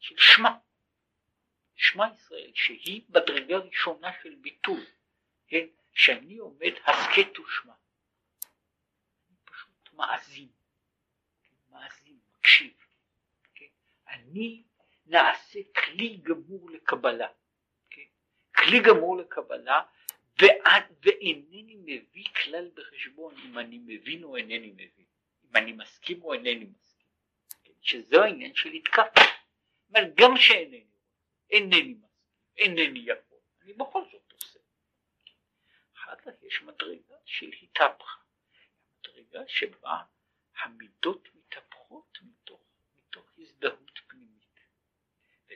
של 0.00 0.14
שמע, 0.18 0.50
שמע 1.76 2.04
ישראל, 2.14 2.50
שהיא 2.54 3.02
בדרגה 3.08 3.56
ראשונה 3.56 4.10
של 4.22 4.34
ביטול, 4.34 4.84
כן, 5.46 5.66
שאני 5.92 6.36
עומד 6.36 6.72
הסכת 6.86 7.38
ושמע, 7.38 7.74
אני 9.28 9.36
פשוט 9.44 9.92
מאזין. 9.92 10.48
מאזין, 11.70 12.18
מקשיב. 12.38 12.72
כן? 13.54 13.66
אני 14.08 14.62
נעשה 15.06 15.58
כלי 15.76 16.16
גמור 16.22 16.70
לקבלה. 16.70 17.28
כן? 17.90 18.02
כלי 18.56 18.80
גמור 18.80 19.16
לקבלה, 19.16 19.82
ו, 20.42 20.44
ואינני 21.02 21.76
מביא 21.76 22.24
כלל 22.44 22.70
בחשבון 22.74 23.34
אם 23.44 23.58
אני 23.58 23.78
מבין 23.78 24.24
או 24.24 24.36
אינני 24.36 24.70
מבין, 24.70 25.06
אם 25.44 25.56
אני 25.56 25.72
מסכים 25.72 26.22
או 26.22 26.32
אינני 26.32 26.64
מסכים, 26.64 27.06
כן, 27.64 27.72
שזהו 27.80 28.22
העניין 28.22 28.54
של 28.54 28.72
התקפה. 28.72 29.20
גם 30.14 30.36
שאינני, 30.36 30.84
אינני 31.50 31.94
מסכים, 31.94 32.08
אינני 32.56 32.98
יכול, 32.98 33.38
אני 33.62 33.72
בכל 33.72 34.04
זאת 34.12 34.32
עושה. 34.32 34.58
אחר 35.94 36.16
כך 36.16 36.42
יש 36.42 36.62
מדרגה 36.62 37.16
של 37.24 37.50
התהפכה, 37.62 38.20
מדרגה 38.98 39.48
שבה 39.48 40.02
המידות 40.56 41.28
מתהפכות 41.34 42.18
מתוך, 42.22 42.60
מתוך 42.96 43.26
הזדהות 43.38 44.00
פנימית. 44.06 44.60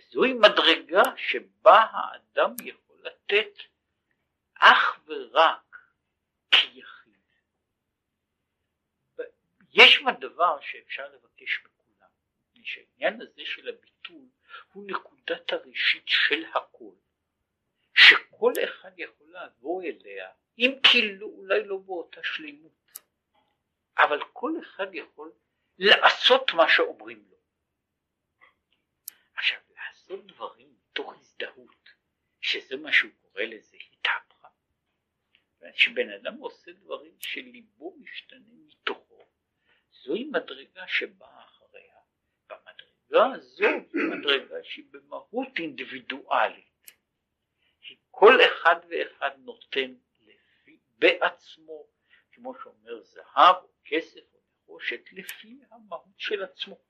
וזוהי 0.08 0.32
מדרגה 0.32 1.02
שבה 1.16 1.86
האדם 1.90 2.54
יכול 2.64 2.96
לתת 3.02 3.58
אך 4.54 5.00
ורק 5.06 5.76
כיחיד. 6.50 7.12
יש 9.72 10.02
דבר 10.20 10.60
שאפשר 10.60 11.08
לבקש 11.08 11.60
מכולם, 11.64 12.08
מפני 12.50 12.64
שהעניין 12.64 13.20
הזה 13.20 13.42
של 13.44 13.68
הביטול 13.68 14.26
הוא 14.72 14.84
נקודת 14.86 15.52
הראשית 15.52 16.04
של 16.06 16.44
הכל, 16.54 16.94
שכל 17.94 18.52
אחד 18.64 18.90
יכול 18.96 19.26
לעבור 19.30 19.82
אליה, 19.82 20.30
אם 20.58 20.78
כאילו 20.82 21.26
אולי 21.26 21.64
לא 21.64 21.76
באותה 21.76 22.20
שלמות, 22.22 22.72
אבל 23.98 24.20
כל 24.32 24.52
אחד 24.62 24.94
יכול 24.94 25.32
לעשות 25.78 26.52
מה 26.54 26.68
שאומרים 26.68 27.24
לו. 27.30 27.37
לעשות 30.08 30.26
דברים 30.26 30.74
מתוך 30.74 31.14
הזדהות, 31.14 31.90
שזה 32.40 32.76
מה 32.76 32.92
שהוא 32.92 33.10
קורא 33.20 33.42
לזה 33.42 33.76
התהפכה, 33.76 34.48
שבן 35.74 36.10
אדם 36.10 36.34
עושה 36.38 36.72
דברים 36.72 37.12
שליבו 37.20 37.96
משתנה 38.00 38.54
מתוכו, 38.66 39.26
זוהי 39.90 40.24
מדרגה 40.24 40.88
שבאה 40.88 41.44
אחריה. 41.44 41.94
במדרגה 42.46 43.34
הזו 43.34 43.64
היא 43.64 44.02
מדרגה 44.18 44.64
שהיא 44.64 44.84
במהות 44.90 45.58
אינדיבידואלית. 45.58 46.92
כל 48.10 48.34
אחד 48.46 48.76
ואחד 48.90 49.30
נותן 49.38 49.94
לפי, 50.20 50.78
בעצמו, 50.98 51.86
כמו 52.32 52.54
שאומר 52.62 53.02
זהב 53.02 53.56
או 53.56 53.68
כסף 53.84 54.34
או 54.34 54.40
נחושת, 54.62 55.12
לפי 55.12 55.58
המהות 55.70 56.18
של 56.18 56.42
עצמו. 56.42 56.87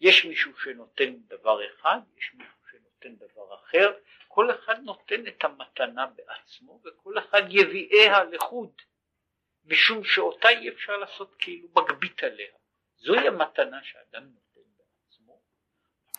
יש 0.00 0.24
מישהו 0.24 0.58
שנותן 0.60 1.16
דבר 1.16 1.66
אחד, 1.66 1.98
יש 2.16 2.34
מישהו 2.34 2.56
שנותן 2.70 3.16
דבר 3.16 3.54
אחר, 3.54 3.92
כל 4.28 4.50
אחד 4.50 4.82
נותן 4.82 5.26
את 5.26 5.44
המתנה 5.44 6.06
בעצמו 6.06 6.80
וכל 6.84 7.18
אחד 7.18 7.42
יביאיה 7.50 8.24
לחוד, 8.24 8.70
משום 9.64 10.04
שאותה 10.04 10.48
אי 10.48 10.68
אפשר 10.68 10.96
לעשות 10.96 11.34
כאילו 11.38 11.68
מגבית 11.76 12.22
עליה. 12.22 12.52
זוהי 12.96 13.28
המתנה 13.28 13.84
שאדם 13.84 14.22
נותן 14.22 14.70
בעצמו, 14.76 15.42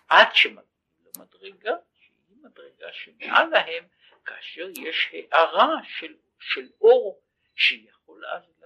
עד 0.09 0.35
שמגיעים 0.35 0.67
למדרגה 1.05 1.75
שהיא 1.93 2.37
מדרגה 2.43 2.93
שמעל 2.93 3.49
להם, 3.49 3.87
כאשר 4.25 4.69
יש 4.77 5.09
הערה 5.13 5.75
של, 5.83 6.15
של 6.39 6.69
אור 6.81 7.21
שיכול 7.55 8.25
אז, 8.25 8.57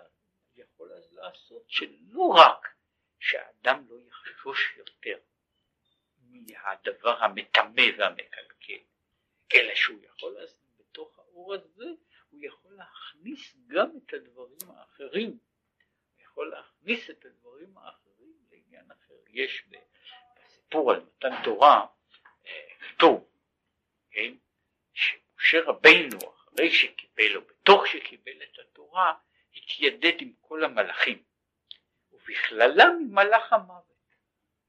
יכול 0.56 0.94
אז 0.94 1.14
לעשות 1.14 1.64
שלא 1.68 2.34
רק 2.36 2.68
שהאדם 3.22 3.86
לא 3.90 3.96
יחשוש 4.08 4.74
יותר 4.78 5.20
מהדבר 6.22 7.24
המטמא 7.24 7.84
והמקלקל, 7.98 8.80
אלא 9.54 9.76
שהוא 9.76 10.00
יכול 10.04 10.38
אז 10.38 10.60
בתוך 10.80 11.20
האור 11.20 11.54
הזה 11.54 11.86
הוא 12.30 12.40
יכול 12.44 12.72
להכניס 12.74 13.58
גם 13.68 13.90
את 13.98 14.14
הדברים 14.14 14.58
האחרים, 14.68 15.30
הוא 15.30 16.24
יכול 16.24 16.50
להכניס 16.50 17.10
את 17.10 17.26
הדברים 17.26 17.78
האחרים 17.78 18.34
לעניין 18.52 18.92
אחר. 18.92 19.14
יש 19.30 19.64
בסיפור 20.36 20.92
על 20.92 21.00
מתן 21.00 21.44
תורה 21.44 21.86
אה, 22.46 22.68
כתוב, 22.80 23.30
כן, 24.12 24.34
שמשה 24.94 25.62
רבינו 25.66 26.18
אחרי 26.34 26.72
שקיבל 26.72 27.36
או 27.36 27.42
בתוך 27.42 27.88
שקיבל 27.88 28.44
את 28.44 28.60
התורה 28.60 29.14
התיידד 29.56 30.22
עם 30.22 30.34
כל 30.42 30.64
המלאכים 30.64 31.24
ובכללם 32.24 33.08
מלאך 33.10 33.54
המוות. 33.54 34.16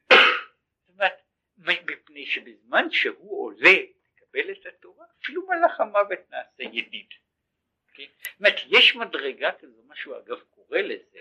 זאת 0.09 0.89
אומרת, 0.89 1.23
מפני 1.57 2.27
שבזמן 2.27 2.91
שהוא 2.91 3.45
עולה 3.45 3.79
לקבל 4.17 4.53
את 4.53 4.67
התורה 4.67 5.07
אפילו 5.23 5.47
מלאך 5.47 5.81
המוות 5.81 6.19
נעשה 6.31 6.63
ידיד. 6.63 7.07
כן? 7.95 8.05
זאת 8.23 8.39
אומרת 8.41 8.55
יש 8.69 8.97
מדרגה 8.97 9.53
כזו, 9.53 9.83
שהוא 9.95 10.17
אגב 10.19 10.41
קורא 10.41 10.79
לזה, 10.79 11.19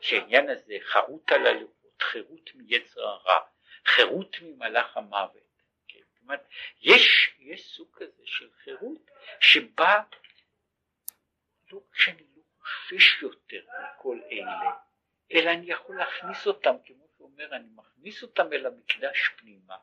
שהעניין 0.00 0.48
הזה 0.48 0.76
חרות 0.80 1.32
על 1.32 1.46
הלוחות, 1.46 2.02
חירות 2.02 2.50
מיצר 2.54 3.00
הרע, 3.00 3.40
חירות 3.84 4.36
ממלאך 4.42 4.96
המוות. 4.96 5.62
כן? 5.88 5.98
זאת 5.98 6.22
אומרת 6.22 6.48
יש, 6.82 7.34
יש 7.38 7.76
סוג 7.76 7.88
כזה 7.94 8.22
של 8.24 8.50
חירות 8.64 9.10
שבה 9.40 10.02
לא 11.72 11.80
שאני 11.94 12.22
לא 12.36 12.42
חושש 12.60 13.22
יותר 13.22 13.64
מכל 13.82 14.20
אלה, 14.32 14.70
אלא 15.36 15.50
אני 15.50 15.70
יכול 15.70 15.96
להכניס 15.96 16.46
אותם, 16.46 16.74
כמו 16.84 17.08
שאומר, 17.18 17.56
אני 17.56 17.68
מכניס 17.74 18.22
אותם 18.22 18.52
אל 18.52 18.66
המקדש 18.66 19.28
פנימה, 19.36 19.76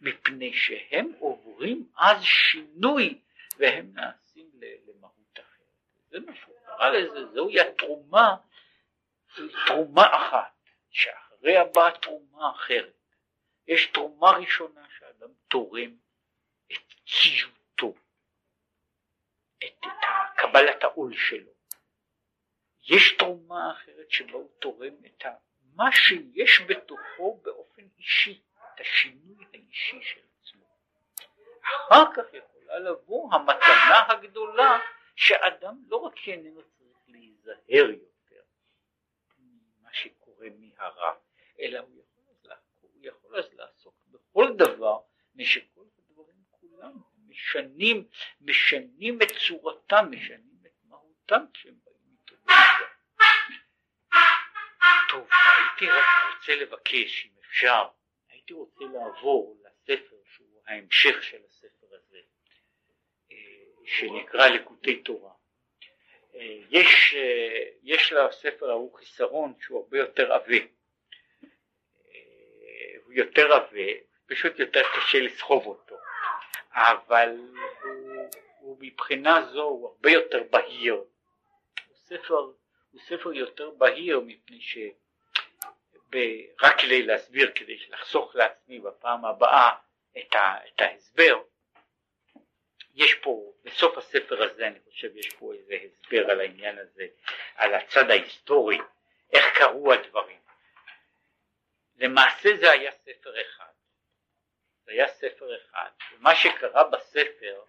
מפני 0.00 0.52
שהם 0.52 1.12
עוברים 1.18 1.88
אז 1.96 2.22
שינוי 2.22 3.18
והם 3.58 3.90
נעשים 3.94 4.50
למהות 4.54 5.38
אחרת. 5.40 5.66
זה 6.08 6.20
מה 6.20 6.34
שהוא 6.34 6.54
קרא 6.66 6.90
לזה, 6.90 7.26
זוהי 7.26 7.60
התרומה, 7.60 8.36
זוהי 9.36 9.48
תרומה 9.66 10.16
אחת, 10.16 10.52
שאחריה 10.90 11.64
באה 11.64 11.98
תרומה 11.98 12.50
אחרת. 12.50 12.92
יש 13.66 13.86
תרומה 13.86 14.30
ראשונה 14.30 14.86
שאדם 14.98 15.30
תורם 15.48 15.96
את 16.72 16.94
ציותו, 17.06 17.94
את, 19.58 19.64
את 19.64 20.06
קבלת 20.36 20.84
העול 20.84 21.16
שלו. 21.16 21.53
יש 22.88 23.16
תרומה 23.18 23.72
אחרת 23.72 24.10
שבה 24.10 24.32
הוא 24.32 24.50
תורם 24.58 24.94
את 25.06 25.24
מה 25.74 25.92
שיש 25.92 26.60
בתוכו 26.68 27.40
באופן 27.42 27.82
אישי, 27.98 28.42
את 28.74 28.80
השינוי 28.80 29.44
האישי 29.52 30.02
של 30.02 30.20
עצמו. 30.40 30.64
אחר 31.62 32.04
כך 32.14 32.34
יכולה 32.34 32.78
לבוא 32.78 33.34
המתנה 33.34 34.06
הגדולה 34.08 34.78
שאדם 35.16 35.82
לא 35.88 35.96
רק 35.96 36.16
שאיננו 36.16 36.62
צריך 36.62 36.98
להיזהר 37.08 37.90
יותר 37.90 38.42
ממה 39.38 39.88
שקורה 39.92 40.46
מהרע, 40.58 41.14
אלא 41.60 41.78
הוא 41.78 42.04
יכול 43.06 43.38
אז, 43.38 43.54
לעסוק 43.54 43.94
בכל 44.06 44.52
דבר, 44.56 44.98
משכל 45.34 45.84
הדברים 45.98 46.36
כולם 46.50 46.92
משנים, 47.28 48.08
משנים 48.40 49.18
את 49.22 49.28
צורתם, 49.46 50.06
משנים 50.10 50.58
את 50.66 50.72
מהותם 50.88 51.44
כשהם 51.52 51.74
באים 51.84 52.16
איתו. 52.20 52.34
טוב, 55.14 55.28
הייתי 55.30 55.92
רק 55.92 56.04
רוצה 56.36 56.56
לבקש, 56.56 57.26
אם 57.26 57.30
אפשר, 57.40 57.84
הייתי 58.30 58.52
רוצה 58.52 58.84
לעבור 58.84 59.56
לספר 59.64 60.16
שהוא 60.34 60.62
ההמשך 60.66 61.22
של 61.22 61.38
הספר 61.48 61.86
הזה, 61.90 62.18
אה, 63.32 63.36
שנקרא 63.84 64.48
לקוטי 64.48 65.02
תורה. 65.02 65.32
אה, 66.34 66.58
יש, 66.70 67.14
אה, 67.16 67.64
יש 67.82 68.12
לספר 68.12 68.70
ההוא 68.70 68.94
חיסרון 68.94 69.54
שהוא 69.60 69.82
הרבה 69.82 69.98
יותר 69.98 70.32
עבה. 70.32 70.56
הוא 73.04 73.12
יותר 73.12 73.52
עבה, 73.52 73.92
פשוט 74.26 74.58
יותר 74.58 74.82
קשה 74.96 75.20
לסחוב 75.20 75.66
אותו, 75.66 75.96
אבל 76.72 77.36
הוא, 77.82 78.30
הוא 78.58 78.76
מבחינה 78.80 79.46
זו 79.52 79.62
הוא 79.62 79.88
הרבה 79.88 80.10
יותר 80.10 80.42
בהיר. 80.50 80.94
הוא 80.94 81.96
ספר, 81.96 82.50
הוא 82.90 83.00
ספר 83.00 83.32
יותר 83.32 83.70
בהיר 83.70 84.20
מפני 84.20 84.60
ש... 84.60 84.78
רק 86.62 86.80
כדי 86.80 87.02
להסביר, 87.02 87.52
כדי 87.54 87.78
לחסוך 87.88 88.34
לעצמי 88.34 88.80
בפעם 88.80 89.24
הבאה 89.24 89.70
את, 90.18 90.34
ה, 90.34 90.66
את 90.66 90.80
ההסבר, 90.80 91.42
יש 92.94 93.14
פה, 93.14 93.52
בסוף 93.64 93.98
הספר 93.98 94.42
הזה 94.42 94.66
אני 94.66 94.78
חושב 94.80 95.16
יש 95.16 95.34
פה 95.34 95.52
איזה 95.54 95.74
הסבר 95.84 96.30
על 96.30 96.40
העניין 96.40 96.78
הזה, 96.78 97.06
על 97.54 97.74
הצד 97.74 98.10
ההיסטורי, 98.10 98.78
איך 99.32 99.44
קרו 99.58 99.92
הדברים. 99.92 100.38
למעשה 101.96 102.56
זה 102.56 102.70
היה 102.70 102.92
ספר 102.92 103.40
אחד, 103.40 103.72
זה 104.84 104.92
היה 104.92 105.08
ספר 105.08 105.56
אחד, 105.56 105.90
ומה 106.12 106.34
שקרה 106.34 106.84
בספר 106.84 107.62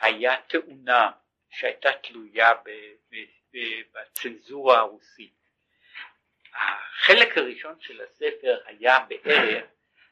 היה 0.00 0.42
תאונה 0.42 1.10
שהייתה 1.50 1.92
תלויה 1.92 2.52
בצנזורה 3.92 4.78
הרוסית. 4.78 5.39
החלק 6.54 7.38
הראשון 7.38 7.80
של 7.80 8.00
הספר 8.00 8.58
היה 8.66 8.98
בערך 9.08 9.64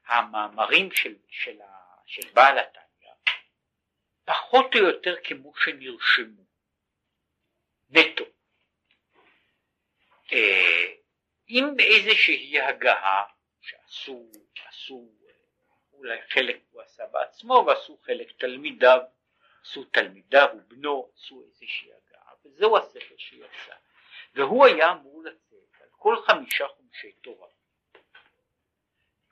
המאמרים 0.06 0.92
של, 0.92 1.14
של, 1.28 1.58
של 2.06 2.28
בעל 2.32 2.58
התניא, 2.58 3.12
פחות 4.24 4.74
או 4.74 4.80
יותר 4.80 5.14
כמו 5.24 5.52
שנרשמו. 5.56 6.48
נטו. 7.90 8.24
אה, 10.32 10.86
עם 11.46 11.74
איזושהי 11.80 12.60
הגהה 12.60 13.24
שעשו, 13.60 14.30
עשו, 14.68 15.08
אולי 15.92 16.18
חלק 16.30 16.60
הוא 16.70 16.82
עשה 16.82 17.06
בעצמו 17.06 17.64
ועשו 17.66 17.98
חלק 18.02 18.32
תלמידיו, 18.32 19.00
עשו 19.62 19.84
תלמידיו 19.84 20.48
ובנו, 20.54 21.10
עשו 21.14 21.42
איזושהי 21.46 21.88
הגהה, 21.92 22.32
וזהו 22.44 22.76
הספר 22.76 23.14
שיצא. 23.18 23.74
והוא 24.34 24.66
היה 24.66 24.92
על 24.92 24.98
כל 25.98 26.16
חמישה 26.26 26.68
חומשי 26.68 27.12
תורה. 27.12 27.48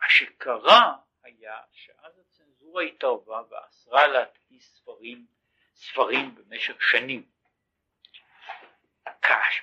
מה 0.01 0.09
שקרה 0.09 0.97
היה 1.23 1.61
שאז 1.73 2.19
הצנזורה 2.19 2.83
התערבה 2.83 3.43
ואסרה 3.51 4.07
להדפיס 4.07 4.77
ספרים, 4.77 5.27
ספרים 5.75 6.35
במשך 6.35 6.83
שנים. 6.83 7.37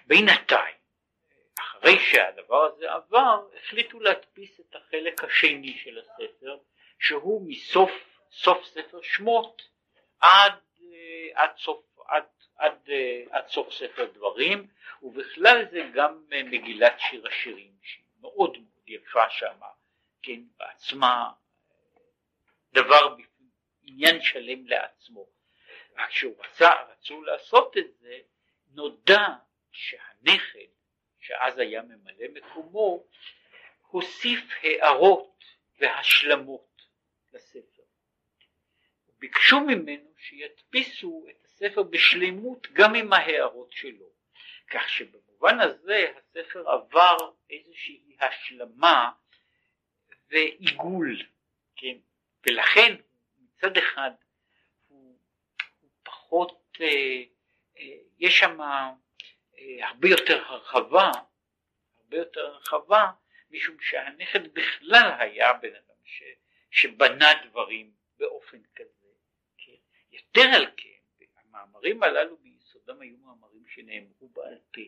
בינתיים 0.07 0.75
אחרי 1.59 1.99
שהדבר 1.99 2.63
הזה 2.63 2.91
עבר, 2.91 3.47
החליטו 3.57 3.99
להדפיס 3.99 4.59
את 4.59 4.75
החלק 4.75 5.23
השני 5.23 5.77
של 5.83 5.99
הספר, 5.99 6.57
שהוא 6.99 7.49
מסוף 7.49 7.91
סוף 8.31 8.65
ספר 8.65 9.01
שמות 9.01 9.61
עד, 10.19 10.53
אה, 10.81 11.43
עד, 11.43 11.57
סוף, 11.57 11.85
עד, 12.07 12.23
עד, 12.55 12.89
אה, 12.89 13.23
עד 13.31 13.47
סוף 13.47 13.73
ספר 13.73 14.05
דברים, 14.05 14.67
ובכלל 15.01 15.65
זה 15.71 15.81
גם 15.93 16.23
אה, 16.33 16.43
מגילת 16.43 16.99
שיר 16.99 17.27
השירים, 17.27 17.73
שהיא 17.81 18.03
מאוד 18.21 18.57
מאוד 18.57 18.89
יפה 18.89 19.29
שמה, 19.29 19.67
כן, 20.21 20.39
בעצמה 20.57 21.31
דבר, 22.73 23.15
עניין 23.83 24.21
שלם 24.21 24.67
לעצמו. 24.67 25.29
רק 25.97 26.09
כשהוא 26.09 26.35
רצה, 26.43 26.71
רצו 26.89 27.21
לעשות 27.21 27.77
את 27.77 27.93
זה, 27.99 28.19
נודע 28.71 29.27
שהנכד 29.71 30.67
שאז 31.19 31.57
היה 31.59 31.81
ממלא 31.81 32.27
מקומו, 32.33 33.03
הוסיף 33.81 34.43
הערות 34.61 35.43
והשלמות 35.79 36.81
לספר. 37.33 37.83
ביקשו 39.19 39.59
ממנו 39.59 40.09
שידפיסו 40.17 41.25
את 41.29 41.42
הספר 41.53 41.83
בשלמות 41.83 42.67
גם 42.73 42.95
עם 42.95 43.13
ההערות 43.13 43.71
שלו, 43.71 44.09
כך 44.67 44.89
שבמובן 44.89 45.59
הזה 45.59 46.11
הספר 46.17 46.69
עבר 46.69 47.17
איזושהי 47.49 48.17
השלמה 48.19 49.11
ועיגול, 50.29 51.21
כן? 51.75 51.97
ולכן 52.45 52.95
מצד 53.37 53.77
אחד 53.77 54.11
הוא, 54.87 55.17
הוא 55.79 55.89
פחות, 56.03 56.77
אה, 56.81 57.23
אה, 57.77 57.97
יש 58.19 58.39
שם 58.39 58.61
אה, 58.61 59.87
הרבה 59.87 60.09
יותר 60.09 60.43
הרחבה, 60.45 61.11
הרבה 61.97 62.17
יותר 62.17 62.45
הרחבה, 62.45 63.11
משום 63.51 63.79
שהנכד 63.81 64.53
בכלל 64.53 65.11
היה 65.19 65.53
בן 65.53 65.75
אדם 65.75 66.03
ש, 66.03 66.23
שבנה 66.71 67.29
דברים 67.45 67.91
באופן 68.17 68.57
כזה. 68.75 69.07
כן? 69.57 69.71
יותר 70.11 70.49
על 70.55 70.65
כן, 70.77 70.92
המאמרים 71.83 72.03
הללו 72.03 72.37
ביסודם 72.37 73.01
היו 73.01 73.17
מאמרים 73.17 73.63
שנאמרו 73.67 74.29
בעל 74.29 74.57
פה, 74.71 74.81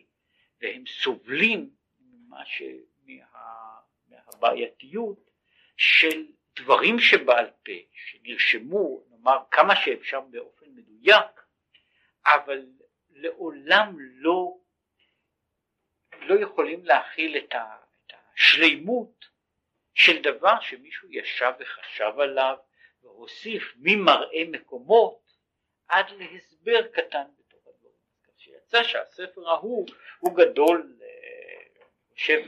והם 0.60 0.86
סובלים 0.86 1.70
ממה 2.00 2.46
ש... 2.46 2.62
מה... 3.06 3.78
מהבעייתיות 4.08 5.30
של 5.76 6.26
דברים 6.56 6.98
שבעל 6.98 7.50
פה, 7.64 7.72
שנרשמו, 7.92 9.04
נאמר, 9.10 9.38
כמה 9.50 9.76
שאפשר 9.76 10.20
באופן 10.20 10.66
מדויק, 10.74 11.40
אבל 12.26 12.66
לעולם 13.10 13.96
לא 13.98 14.56
לא 16.20 16.34
יכולים 16.34 16.84
להכיל 16.84 17.36
את, 17.36 17.54
ה, 17.54 17.76
את 18.06 18.12
השלימות 18.34 19.24
של 19.94 20.22
דבר 20.22 20.60
שמישהו 20.60 21.08
ישב 21.12 21.52
וחשב 21.60 22.12
עליו 22.18 22.56
והוסיף 23.02 23.72
ממראה 23.76 24.44
מקומות 24.48 25.26
עד 25.88 26.10
להסבר 26.10 26.55
קטן 26.92 27.24
בתוך 27.38 27.66
הדברים. 27.66 27.94
שיצא 28.38 28.82
שהספר 28.82 29.48
ההוא 29.48 29.86
הוא 30.18 30.36
גדול, 30.36 30.96
אה, 31.02 31.06
חושב, 32.12 32.42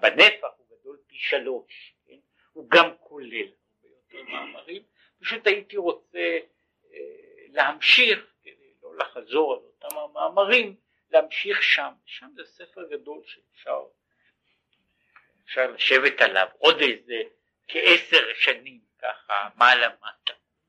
בנפח 0.00 0.48
הוא 0.56 0.66
גדול 0.80 0.98
פי 1.06 1.16
שלוש, 1.18 1.94
כן? 2.06 2.18
הוא 2.52 2.70
גם 2.70 2.90
כולל 3.00 3.46
הרבה 3.82 3.88
יותר 3.88 4.32
מאמרים, 4.32 4.82
פשוט 5.20 5.46
הייתי 5.46 5.76
רוצה 5.76 6.38
אה, 6.92 6.98
להמשיך, 7.48 8.34
כדי 8.42 8.72
לא 8.82 8.96
לחזור 8.96 9.52
על 9.52 9.58
אותם 9.58 9.98
המאמרים, 9.98 10.76
להמשיך 11.10 11.62
שם, 11.62 11.92
שם 12.06 12.26
זה 12.34 12.44
ספר 12.44 12.88
גדול 12.90 13.22
שאפשר 13.26 13.84
אפשר 15.44 15.70
לשבת 15.70 16.20
עליו 16.20 16.46
עוד 16.58 16.80
איזה 16.80 17.22
כעשר 17.68 18.34
שנים 18.34 18.80
ככה 18.98 19.48
מעלה 19.56 19.88
מטה. 19.88 20.37